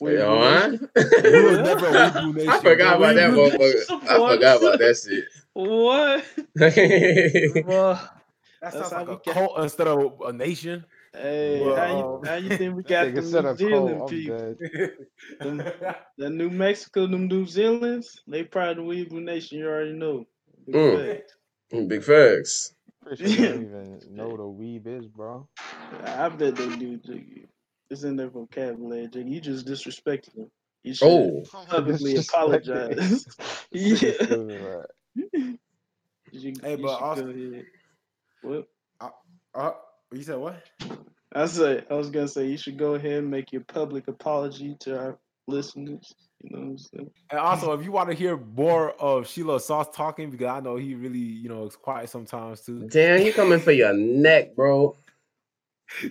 Hey, 0.00 0.06
Weeaboo 0.06 0.20
oh, 0.22 0.38
huh? 0.42 0.68
Nation. 0.68 0.88
We 1.32 1.44
was 1.44 1.58
never 1.58 1.86
a 1.88 2.32
Nation, 2.32 2.48
I 2.48 2.60
forgot 2.60 2.96
about 2.96 3.14
that 3.16 3.30
Weeaboo 3.30 3.50
motherfucker. 3.58 4.02
I 4.08 4.32
forgot 4.34 4.56
about 4.62 4.78
that 4.78 5.26
What? 5.54 6.24
shit. 6.74 7.66
Well, 7.66 7.94
That 7.94 8.72
That's 8.72 8.76
sounds 8.76 8.92
how 8.92 8.98
like 8.98 9.08
we 9.08 9.14
a 9.14 9.18
get- 9.24 9.34
cult 9.34 9.58
instead 9.58 9.88
of 9.88 10.20
a 10.24 10.32
nation. 10.32 10.84
Hey, 11.14 11.60
Well, 11.60 11.76
how, 11.76 11.98
you, 11.98 12.28
how 12.30 12.34
you 12.36 12.56
think 12.56 12.74
we 12.76 12.82
got 12.84 13.08
Nigga 13.08 13.30
the 13.32 13.42
New 13.42 13.48
I'm 13.48 13.56
Zealand 13.56 13.98
cold. 13.98 14.02
I'm 14.02 14.16
people? 14.16 14.38
dead. 14.38 14.96
Them, 15.40 15.72
the 16.16 16.30
New 16.30 16.48
Mexico, 16.50 17.06
them 17.06 17.26
New 17.28 17.44
Zealands, 17.44 18.06
they 18.26 18.44
probably 18.44 19.02
the 19.04 19.10
Weeble 19.10 19.22
Nation. 19.22 19.58
You 19.58 19.66
already 19.68 19.92
know. 19.92 20.24
Big 20.64 20.74
Mm. 20.76 21.16
facts. 21.18 21.34
Big 21.88 22.02
facts. 22.04 22.74
Pretty 23.04 23.32
sure 23.34 23.46
don't 23.48 23.62
even 23.64 24.00
know 24.14 24.28
what 24.28 24.40
a 24.40 24.44
weeb 24.44 24.86
is, 24.86 25.06
bro. 25.06 25.48
I 26.04 26.28
bet 26.28 26.56
they 26.56 26.76
do, 26.76 26.96
Jiggy. 26.98 27.46
It's 27.90 28.04
in 28.04 28.16
their 28.16 28.28
vocabulary, 28.30 29.08
Jiggy. 29.08 29.30
You 29.30 29.40
just 29.40 29.66
disrespected 29.66 30.34
them. 30.34 30.50
You 30.82 30.94
should 30.94 31.06
Oh, 31.08 31.42
publicly 31.68 32.16
apologize. 32.28 33.26
Yeah. 33.72 34.82
You, 35.14 36.52
Hey, 36.62 36.76
you 36.76 36.76
but 36.78 36.96
should 36.96 37.04
also- 37.04 37.22
go 37.24 37.28
ahead. 37.30 37.64
What? 38.42 38.68
Uh, 39.54 39.72
you 40.12 40.22
said 40.22 40.38
what? 40.38 40.62
I 41.34 41.46
said 41.46 41.86
I 41.90 41.94
was 41.94 42.10
gonna 42.10 42.28
say 42.28 42.46
you 42.46 42.56
should 42.56 42.78
go 42.78 42.94
ahead 42.94 43.12
and 43.18 43.30
make 43.30 43.52
your 43.52 43.62
public 43.62 44.08
apology 44.08 44.76
to 44.80 44.98
our 44.98 45.18
listeners. 45.48 46.14
You 46.42 46.50
know 46.50 46.58
what 46.58 46.66
I'm 46.70 46.78
saying? 46.78 47.10
And 47.30 47.38
also, 47.40 47.72
if 47.72 47.84
you 47.84 47.92
want 47.92 48.08
to 48.10 48.14
hear 48.16 48.36
more 48.36 48.92
of 49.00 49.28
Sheila 49.28 49.60
Sauce 49.60 49.88
talking, 49.94 50.30
because 50.30 50.48
I 50.48 50.60
know 50.60 50.76
he 50.76 50.94
really, 50.94 51.18
you 51.18 51.48
know, 51.48 51.66
is 51.66 51.76
quiet 51.76 52.08
sometimes 52.10 52.62
too. 52.62 52.88
damn, 52.88 53.22
you 53.24 53.32
coming 53.32 53.60
for 53.60 53.72
your 53.72 53.92
neck, 53.92 54.54
bro. 54.56 54.96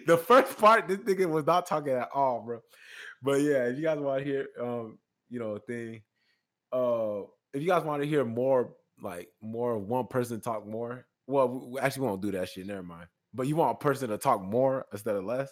The 0.05 0.15
first 0.15 0.57
part, 0.59 0.87
this 0.87 0.99
nigga 0.99 1.27
was 1.27 1.45
not 1.47 1.65
talking 1.65 1.93
at 1.93 2.09
all, 2.13 2.41
bro. 2.45 2.59
But 3.23 3.41
yeah, 3.41 3.65
if 3.65 3.77
you 3.77 3.83
guys 3.83 3.97
want 3.97 4.19
to 4.19 4.23
hear, 4.25 4.47
um, 4.59 4.99
you 5.27 5.39
know, 5.39 5.57
thing, 5.57 6.03
uh, 6.71 7.21
if 7.51 7.61
you 7.63 7.67
guys 7.67 7.83
want 7.83 8.03
to 8.03 8.07
hear 8.07 8.23
more, 8.23 8.75
like 9.01 9.29
more 9.41 9.73
of 9.75 9.87
one 9.87 10.05
person 10.05 10.39
talk 10.39 10.67
more, 10.67 11.07
well, 11.25 11.49
we- 11.49 11.67
we 11.73 11.79
actually 11.79 12.05
won't 12.05 12.21
do 12.21 12.29
that 12.31 12.47
shit. 12.49 12.67
Never 12.67 12.83
mind. 12.83 13.07
But 13.33 13.47
you 13.47 13.55
want 13.55 13.77
a 13.81 13.83
person 13.83 14.09
to 14.09 14.19
talk 14.19 14.43
more 14.43 14.85
instead 14.91 15.15
of 15.15 15.23
less? 15.23 15.51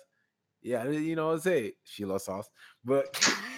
Yeah, 0.62 0.88
you 0.88 1.16
know, 1.16 1.36
say 1.38 1.74
Sheila 1.84 2.20
Sauce, 2.20 2.50
but. 2.86 3.08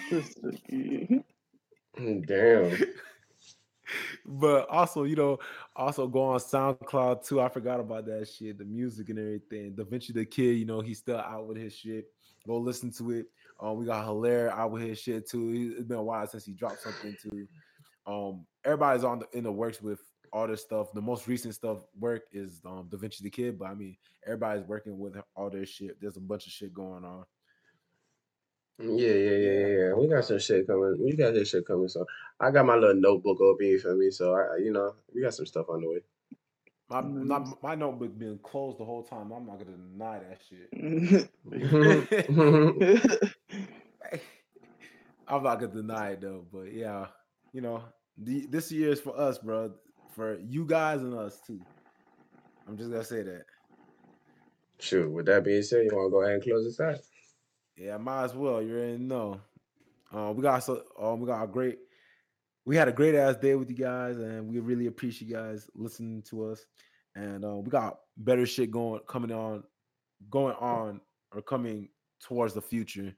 Damn. 2.26 2.78
but 4.26 4.68
also, 4.68 5.04
you 5.04 5.16
know, 5.16 5.38
also 5.76 6.06
go 6.06 6.22
on 6.22 6.38
SoundCloud 6.38 7.26
too. 7.26 7.40
I 7.40 7.48
forgot 7.48 7.80
about 7.80 8.06
that 8.06 8.28
shit, 8.28 8.58
the 8.58 8.64
music 8.64 9.08
and 9.08 9.18
everything. 9.18 9.74
Da 9.74 9.84
Vinci 9.84 10.12
the 10.12 10.24
Kid, 10.24 10.56
you 10.58 10.64
know, 10.64 10.80
he's 10.80 10.98
still 10.98 11.18
out 11.18 11.46
with 11.46 11.56
his 11.56 11.74
shit. 11.74 12.06
Go 12.46 12.58
listen 12.58 12.90
to 12.92 13.10
it. 13.12 13.26
Um, 13.60 13.76
we 13.76 13.86
got 13.86 14.04
Hilaire 14.04 14.52
out 14.52 14.72
with 14.72 14.82
his 14.82 14.98
shit 14.98 15.28
too. 15.28 15.74
It's 15.76 15.86
been 15.86 15.98
a 15.98 16.02
while 16.02 16.26
since 16.26 16.44
he 16.44 16.52
dropped 16.52 16.82
something 16.82 17.16
too. 17.22 17.46
Um, 18.06 18.44
everybody's 18.64 19.04
on 19.04 19.20
the 19.20 19.38
in 19.38 19.44
the 19.44 19.52
works 19.52 19.80
with 19.80 20.00
all 20.32 20.48
this 20.48 20.62
stuff. 20.62 20.92
The 20.92 21.00
most 21.00 21.28
recent 21.28 21.54
stuff 21.54 21.78
work 21.98 22.22
is 22.32 22.60
um 22.64 22.88
Da 22.90 22.98
Vinci 22.98 23.22
the 23.22 23.30
Kid, 23.30 23.58
but 23.58 23.66
I 23.66 23.74
mean 23.74 23.96
everybody's 24.26 24.64
working 24.64 24.98
with 24.98 25.16
all 25.36 25.50
their 25.50 25.66
shit. 25.66 26.00
There's 26.00 26.16
a 26.16 26.20
bunch 26.20 26.46
of 26.46 26.52
shit 26.52 26.74
going 26.74 27.04
on. 27.04 27.24
Yeah, 28.78 28.88
yeah, 28.88 29.36
yeah, 29.36 29.36
yeah, 29.36 29.66
yeah. 29.66 29.94
We 29.94 30.08
got 30.08 30.24
some 30.24 30.38
shit 30.38 30.66
coming. 30.66 30.96
We 30.98 31.14
got 31.16 31.34
this 31.34 31.50
shit 31.50 31.66
coming. 31.66 31.88
So 31.88 32.04
I 32.40 32.50
got 32.50 32.66
my 32.66 32.76
little 32.76 33.00
notebook 33.00 33.40
open. 33.40 33.66
You 33.66 33.78
feel 33.78 33.96
me? 33.96 34.10
So 34.10 34.34
I, 34.34 34.56
you 34.58 34.72
know, 34.72 34.94
we 35.14 35.22
got 35.22 35.34
some 35.34 35.46
stuff 35.46 35.66
on 35.68 35.82
the 35.82 35.88
way. 35.88 36.00
My 36.88 37.00
not, 37.00 37.62
my 37.62 37.74
notebook 37.74 38.18
been 38.18 38.38
closed 38.42 38.78
the 38.78 38.84
whole 38.84 39.02
time. 39.02 39.30
I'm 39.30 39.46
not 39.46 39.58
gonna 39.58 39.76
deny 39.76 40.18
that 40.18 40.40
shit. 40.48 40.68
I'm 45.26 45.42
not 45.42 45.60
gonna 45.60 45.72
deny 45.72 46.10
it 46.10 46.20
though, 46.20 46.44
but 46.52 46.72
yeah, 46.72 47.06
you 47.52 47.60
know, 47.62 47.82
the, 48.18 48.46
this 48.46 48.70
year 48.72 48.90
is 48.90 49.00
for 49.00 49.18
us, 49.18 49.38
bro. 49.38 49.72
For 50.14 50.38
you 50.40 50.66
guys 50.66 51.00
and 51.00 51.14
us 51.14 51.40
too. 51.46 51.60
I'm 52.68 52.76
just 52.76 52.90
gonna 52.90 53.04
say 53.04 53.22
that. 53.22 53.44
Shoot. 54.78 55.10
With 55.10 55.26
that 55.26 55.44
being 55.44 55.62
said, 55.62 55.84
you 55.84 55.96
want 55.96 56.08
to 56.08 56.10
go 56.10 56.22
ahead 56.22 56.34
and 56.34 56.42
close 56.42 56.64
this 56.64 56.80
out? 56.80 56.98
Yeah, 57.82 57.96
might 57.96 58.22
as 58.22 58.34
well. 58.34 58.62
You 58.62 58.76
already 58.76 58.98
know. 58.98 59.40
Uh, 60.14 60.32
we 60.32 60.42
got 60.42 60.62
so 60.62 60.84
um, 61.00 61.18
we 61.18 61.26
got 61.26 61.42
a 61.42 61.48
great. 61.48 61.78
We 62.64 62.76
had 62.76 62.86
a 62.86 62.92
great 62.92 63.16
ass 63.16 63.34
day 63.36 63.56
with 63.56 63.70
you 63.70 63.76
guys, 63.76 64.18
and 64.18 64.48
we 64.48 64.60
really 64.60 64.86
appreciate 64.86 65.28
you 65.28 65.34
guys 65.34 65.68
listening 65.74 66.22
to 66.30 66.44
us. 66.44 66.64
And 67.16 67.44
uh, 67.44 67.56
we 67.56 67.70
got 67.70 67.98
better 68.16 68.46
shit 68.46 68.70
going 68.70 69.00
coming 69.08 69.32
on, 69.32 69.64
going 70.30 70.54
on 70.60 71.00
or 71.34 71.42
coming 71.42 71.88
towards 72.20 72.54
the 72.54 72.62
future. 72.62 73.12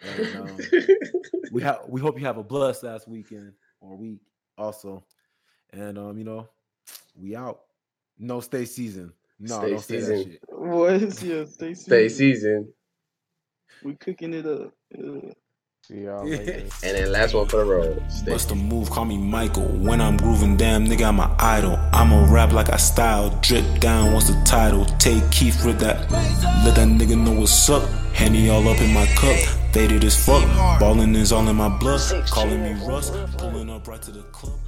And 0.00 0.36
um, 0.36 0.58
we 1.52 1.60
have 1.60 1.80
we 1.86 2.00
hope 2.00 2.18
you 2.18 2.24
have 2.24 2.38
a 2.38 2.42
blessed 2.42 2.84
ass 2.84 3.06
weekend 3.06 3.52
or 3.82 3.98
week 3.98 4.20
also. 4.56 5.04
And 5.74 5.98
um, 5.98 6.16
you 6.16 6.24
know, 6.24 6.48
we 7.14 7.36
out. 7.36 7.60
No 8.18 8.40
stay 8.40 8.64
season. 8.64 9.12
No, 9.38 9.58
Stay 9.58 9.70
don't 9.70 9.80
say 9.80 10.00
that 10.00 10.24
shit. 10.24 10.40
What? 10.48 11.00
Yeah, 11.22 11.44
stay 11.44 11.74
season? 11.74 11.74
Stay 11.74 12.08
seasoned. 12.08 12.16
seasoned. 12.16 12.68
We 13.82 13.94
cooking 13.94 14.34
it 14.34 14.46
up. 14.46 14.72
Yeah. 14.90 15.32
See 15.86 16.00
y'all 16.00 16.28
later. 16.28 16.66
And 16.82 16.96
then 16.96 17.12
last 17.12 17.32
one 17.32 17.46
for 17.46 17.58
the 17.58 17.64
road. 17.64 18.02
Stay 18.10 18.32
Bust 18.32 18.50
a 18.50 18.56
move, 18.56 18.90
call 18.90 19.04
me 19.04 19.18
Michael. 19.18 19.68
When 19.68 20.00
I'm 20.00 20.16
grooving, 20.16 20.56
damn 20.56 20.84
nigga, 20.84 21.06
I'm 21.06 21.20
a 21.20 21.32
idol. 21.38 21.78
I'ma 21.92 22.26
rap 22.32 22.52
like 22.52 22.70
I 22.70 22.76
style. 22.76 23.30
Drip 23.40 23.78
down, 23.78 24.12
what's 24.12 24.28
the 24.28 24.42
title? 24.44 24.84
Take 24.98 25.30
Keith 25.30 25.64
with 25.64 25.78
that. 25.78 26.10
Let 26.64 26.74
that 26.74 26.88
nigga 26.88 27.16
know 27.16 27.38
what's 27.38 27.70
up. 27.70 27.88
Henny 28.12 28.48
all 28.48 28.66
up 28.66 28.80
in 28.80 28.92
my 28.92 29.06
cup. 29.14 29.36
Faded 29.72 30.02
as 30.02 30.16
fuck. 30.16 30.42
Ballin' 30.80 31.14
is 31.14 31.32
all 31.32 31.46
in 31.46 31.54
my 31.54 31.68
blood. 31.68 32.00
Calling 32.30 32.62
me 32.62 32.72
Russ. 32.84 33.12
Pulling 33.36 33.70
up 33.70 33.86
right 33.86 34.02
to 34.02 34.10
the 34.10 34.22
club. 34.22 34.58